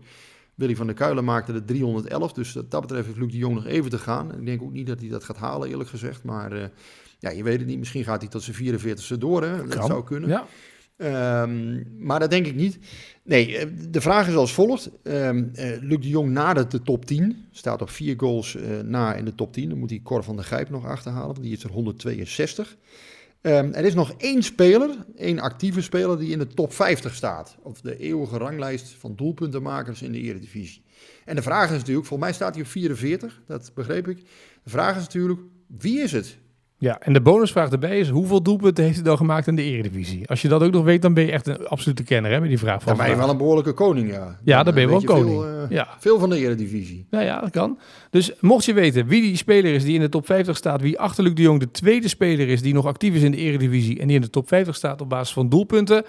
Willy 0.55 0.75
van 0.75 0.85
der 0.85 0.95
Kuilen 0.95 1.23
maakte 1.23 1.53
de 1.53 1.65
311. 1.65 2.33
Dus 2.33 2.53
dat 2.53 2.81
betreft 2.81 3.05
heeft 3.05 3.17
Luc 3.17 3.31
de 3.31 3.37
Jong 3.37 3.55
nog 3.55 3.65
even 3.65 3.89
te 3.89 3.97
gaan. 3.97 4.39
Ik 4.39 4.45
denk 4.45 4.61
ook 4.61 4.71
niet 4.71 4.87
dat 4.87 4.99
hij 4.99 5.09
dat 5.09 5.23
gaat 5.23 5.37
halen, 5.37 5.69
eerlijk 5.69 5.89
gezegd. 5.89 6.23
Maar 6.23 6.53
uh, 6.53 6.63
ja, 7.19 7.29
je 7.29 7.43
weet 7.43 7.59
het 7.59 7.67
niet. 7.67 7.79
Misschien 7.79 8.03
gaat 8.03 8.21
hij 8.21 8.29
tot 8.29 8.43
zijn 8.43 8.79
44ste 8.79 9.17
door. 9.17 9.43
Hè? 9.43 9.67
Dat 9.67 9.85
zou 9.85 10.03
kunnen. 10.03 10.29
Ja. 10.29 10.45
Um, 11.43 11.87
maar 11.99 12.19
dat 12.19 12.29
denk 12.29 12.45
ik 12.45 12.55
niet. 12.55 12.79
Nee, 13.23 13.73
de 13.89 14.01
vraag 14.01 14.27
is 14.27 14.35
als 14.35 14.53
volgt. 14.53 14.89
Um, 15.03 15.51
uh, 15.53 15.77
Luc 15.79 15.99
de 15.99 16.09
Jong 16.09 16.29
nadert 16.31 16.71
de 16.71 16.81
top 16.81 17.05
10. 17.05 17.45
Staat 17.51 17.81
op 17.81 17.89
vier 17.89 18.13
goals 18.17 18.55
uh, 18.55 18.79
na 18.79 19.13
in 19.13 19.25
de 19.25 19.35
top 19.35 19.53
10. 19.53 19.69
Dan 19.69 19.77
moet 19.77 19.89
hij 19.89 19.99
Cor 20.03 20.23
van 20.23 20.35
der 20.35 20.45
Gijp 20.45 20.69
nog 20.69 20.85
achterhalen. 20.85 21.27
Want 21.27 21.41
die 21.41 21.57
is 21.57 21.63
er 21.63 21.71
162. 21.71 22.77
Um, 23.43 23.73
er 23.73 23.85
is 23.85 23.93
nog 23.93 24.13
één 24.17 24.43
speler, 24.43 24.89
één 25.15 25.39
actieve 25.39 25.81
speler, 25.81 26.17
die 26.17 26.31
in 26.31 26.39
de 26.39 26.47
top 26.47 26.73
50 26.73 27.15
staat. 27.15 27.57
Of 27.61 27.81
de 27.81 27.97
eeuwige 27.97 28.37
ranglijst 28.37 28.95
van 28.99 29.15
doelpuntenmakers 29.15 30.01
in 30.01 30.11
de 30.11 30.19
Eredivisie. 30.19 30.83
En 31.25 31.35
de 31.35 31.41
vraag 31.41 31.71
is 31.71 31.77
natuurlijk, 31.77 32.07
volgens 32.07 32.29
mij 32.29 32.33
staat 32.33 32.53
hij 32.53 32.63
op 32.63 32.69
44, 32.69 33.41
dat 33.47 33.71
begreep 33.73 34.07
ik. 34.07 34.17
De 34.63 34.69
vraag 34.69 34.95
is 34.95 35.01
natuurlijk, 35.01 35.39
wie 35.67 35.99
is 35.99 36.11
het? 36.11 36.37
Ja, 36.81 36.99
en 36.99 37.13
de 37.13 37.21
bonusvraag 37.21 37.71
erbij 37.71 37.99
is, 37.99 38.09
hoeveel 38.09 38.41
doelpunten 38.41 38.83
heeft 38.83 38.95
hij 38.95 39.05
dan 39.05 39.17
gemaakt 39.17 39.47
in 39.47 39.55
de 39.55 39.63
Eredivisie? 39.63 40.27
Als 40.27 40.41
je 40.41 40.47
dat 40.47 40.63
ook 40.63 40.71
nog 40.71 40.83
weet, 40.83 41.01
dan 41.01 41.13
ben 41.13 41.25
je 41.25 41.31
echt 41.31 41.47
een 41.47 41.67
absolute 41.67 42.03
kenner 42.03 42.31
hè, 42.31 42.39
met 42.39 42.49
die 42.49 42.57
vraag. 42.57 42.83
Van 42.83 42.95
dan 42.95 43.05
ben 43.05 43.09
je 43.09 43.21
wel 43.21 43.29
een 43.29 43.37
behoorlijke 43.37 43.73
koning, 43.73 44.11
ja. 44.11 44.37
Ja, 44.43 44.55
dan, 44.55 44.65
dan 44.65 44.73
ben 44.73 44.83
je 44.83 44.89
wel 44.89 45.01
koning. 45.01 45.41
Veel, 45.41 45.63
uh, 45.63 45.69
ja. 45.69 45.87
veel 45.99 46.19
van 46.19 46.29
de 46.29 46.37
Eredivisie. 46.37 47.07
Nou 47.09 47.25
ja, 47.25 47.41
dat 47.41 47.49
kan. 47.49 47.79
Dus 48.09 48.31
mocht 48.39 48.65
je 48.65 48.73
weten 48.73 49.07
wie 49.07 49.21
die 49.21 49.35
speler 49.35 49.73
is 49.73 49.83
die 49.83 49.93
in 49.93 49.99
de 49.99 50.09
top 50.09 50.25
50 50.25 50.57
staat, 50.57 50.81
wie 50.81 50.99
achter 50.99 51.23
Luc 51.23 51.33
de 51.33 51.41
Jong 51.41 51.59
de 51.59 51.71
tweede 51.71 52.07
speler 52.07 52.47
is 52.47 52.61
die 52.61 52.73
nog 52.73 52.85
actief 52.85 53.13
is 53.13 53.21
in 53.21 53.31
de 53.31 53.37
Eredivisie 53.37 53.99
en 53.99 54.07
die 54.07 54.15
in 54.15 54.21
de 54.21 54.29
top 54.29 54.47
50 54.47 54.75
staat 54.75 55.01
op 55.01 55.09
basis 55.09 55.33
van 55.33 55.49
doelpunten, 55.49 56.03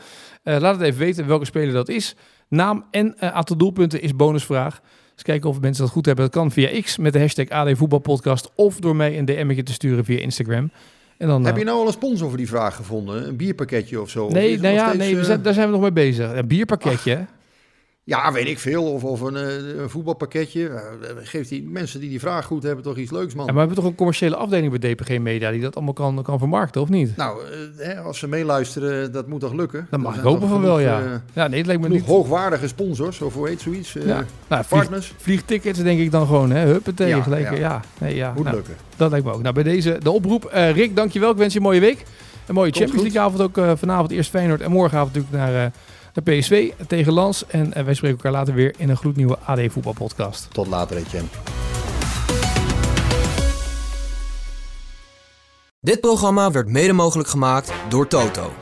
uh, 0.44 0.56
laat 0.58 0.74
het 0.74 0.84
even 0.84 0.98
weten 0.98 1.26
welke 1.26 1.44
speler 1.44 1.72
dat 1.72 1.88
is. 1.88 2.16
Naam 2.48 2.84
en 2.90 3.14
uh, 3.20 3.32
aantal 3.32 3.56
doelpunten 3.56 4.02
is 4.02 4.16
bonusvraag. 4.16 4.80
Eens 5.22 5.30
kijken 5.30 5.50
of 5.50 5.60
mensen 5.60 5.84
dat 5.84 5.92
goed 5.92 6.06
hebben. 6.06 6.24
Dat 6.24 6.34
kan 6.34 6.50
via 6.50 6.80
X 6.80 6.96
met 6.96 7.12
de 7.12 7.18
hashtag 7.18 7.48
AD 7.48 7.76
Voetbalpodcast 7.76 8.50
of 8.54 8.80
door 8.80 8.96
mij 8.96 9.18
een 9.18 9.24
DM'tje 9.24 9.62
te 9.62 9.72
sturen 9.72 10.04
via 10.04 10.18
Instagram. 10.18 10.70
En 11.16 11.28
dan, 11.28 11.44
Heb 11.44 11.52
eh, 11.52 11.58
je 11.58 11.64
nou 11.64 11.78
al 11.78 11.86
een 11.86 11.92
sponsor 11.92 12.28
voor 12.28 12.36
die 12.36 12.48
vraag 12.48 12.76
gevonden? 12.76 13.28
Een 13.28 13.36
bierpakketje 13.36 14.00
of 14.00 14.10
zo? 14.10 14.28
Nee, 14.28 14.60
nou 14.60 14.74
ja, 14.74 14.88
steeds, 14.88 14.98
nee 14.98 15.14
we 15.14 15.20
eh, 15.20 15.26
zijn, 15.26 15.42
daar 15.42 15.54
zijn 15.54 15.66
we 15.66 15.72
nog 15.72 15.80
mee 15.80 15.92
bezig. 15.92 16.32
Een 16.32 16.46
bierpakketje. 16.46 17.26
Ja, 18.04 18.32
weet 18.32 18.46
ik 18.46 18.58
veel. 18.58 18.84
Of, 18.92 19.04
of 19.04 19.20
een, 19.20 19.36
eh, 19.36 19.78
een 19.78 19.90
voetbalpakketje. 19.90 20.68
Eh, 20.68 20.80
geeft 21.22 21.48
die 21.48 21.62
mensen 21.68 22.00
die 22.00 22.08
die 22.08 22.20
vraag 22.20 22.44
goed 22.44 22.62
hebben 22.62 22.84
toch 22.84 22.96
iets 22.96 23.10
leuks, 23.10 23.34
man. 23.34 23.46
Ja, 23.46 23.52
maar 23.52 23.54
we 23.54 23.58
hebben 23.60 23.76
toch 23.76 23.86
een 23.86 23.94
commerciële 23.96 24.36
afdeling 24.36 24.78
bij 24.78 24.94
DPG 24.94 25.18
Media 25.18 25.50
die 25.50 25.60
dat 25.60 25.74
allemaal 25.74 25.92
kan, 25.94 26.22
kan 26.22 26.38
vermarkten, 26.38 26.80
of 26.80 26.88
niet? 26.88 27.16
Nou, 27.16 27.40
eh, 27.44 27.86
hè, 27.86 28.00
als 28.00 28.18
ze 28.18 28.28
meeluisteren, 28.28 29.12
dat 29.12 29.26
moet 29.28 29.40
toch 29.40 29.52
lukken? 29.52 29.86
Dat 29.90 30.00
mag 30.00 30.16
ik 30.16 30.22
hopen 30.22 30.48
van 30.48 30.62
wel, 30.62 30.78
ja. 30.78 31.00
eh, 31.02 31.10
ja, 31.32 31.46
nee, 31.48 31.58
het 31.58 31.66
lijkt 31.66 31.82
me 31.82 31.88
niet... 31.88 32.04
hoogwaardige 32.06 32.68
sponsors, 32.68 33.20
of 33.20 33.34
hoe 33.34 33.48
heet 33.48 33.60
zoiets? 33.60 33.96
eh, 33.96 34.06
Ja. 34.06 34.24
Nou, 34.48 34.64
vlieg, 34.64 34.80
partners. 34.80 35.14
vliegtickets 35.16 35.82
denk 35.82 36.00
ik 36.00 36.10
dan 36.10 36.26
gewoon, 36.26 36.50
hè? 36.50 36.66
Huppatee, 36.66 37.08
Ja, 37.08 37.22
gelijk. 37.22 37.50
Ja, 37.50 37.56
ja. 37.56 37.80
Nee, 37.98 38.14
ja. 38.14 38.32
Moet 38.36 38.44
Nou, 38.44 38.56
lukken. 38.56 38.74
dat 38.96 39.10
lijkt 39.10 39.26
me 39.26 39.32
ook. 39.32 39.42
Nou, 39.42 39.54
bij 39.54 39.62
deze 39.62 39.98
de 40.02 40.10
oproep. 40.10 40.44
Eh, 40.44 40.70
Rick, 40.72 40.96
dankjewel. 40.96 41.30
Ik 41.30 41.36
wens 41.36 41.52
je 41.52 41.58
een 41.58 41.64
mooie 41.64 41.80
week. 41.80 42.04
Een 42.46 42.54
mooie 42.54 42.70
Komt 42.72 42.82
Champions. 42.82 43.02
League 43.02 43.20
avond 43.20 43.42
ook 43.42 43.58
eh, 43.58 43.72
vanavond 43.76 44.10
eerst 44.10 44.30
Feyenoord 44.30 44.60
en 44.60 44.70
morgenavond 44.70 45.14
natuurlijk 45.14 45.42
naar, 45.44 45.64
eh, 45.64 45.70
naar 46.14 46.36
PSV 46.36 46.72
tegen 46.86 47.12
Lans. 47.12 47.46
En 47.46 47.72
eh, 47.72 47.84
wij 47.84 47.94
spreken 47.94 48.16
elkaar 48.16 48.32
later 48.32 48.54
weer 48.54 48.74
in 48.76 48.88
een 48.88 48.96
gloednieuwe 48.96 49.38
AD 49.44 49.60
Voetbal 49.68 49.92
podcast. 49.92 50.48
Tot 50.52 50.66
later, 50.66 50.96
Etienne. 50.96 51.28
Dit 55.80 56.00
programma 56.00 56.50
werd 56.50 56.68
mede 56.68 56.92
mogelijk 56.92 57.28
gemaakt 57.28 57.72
door 57.88 58.08
Toto. 58.08 58.52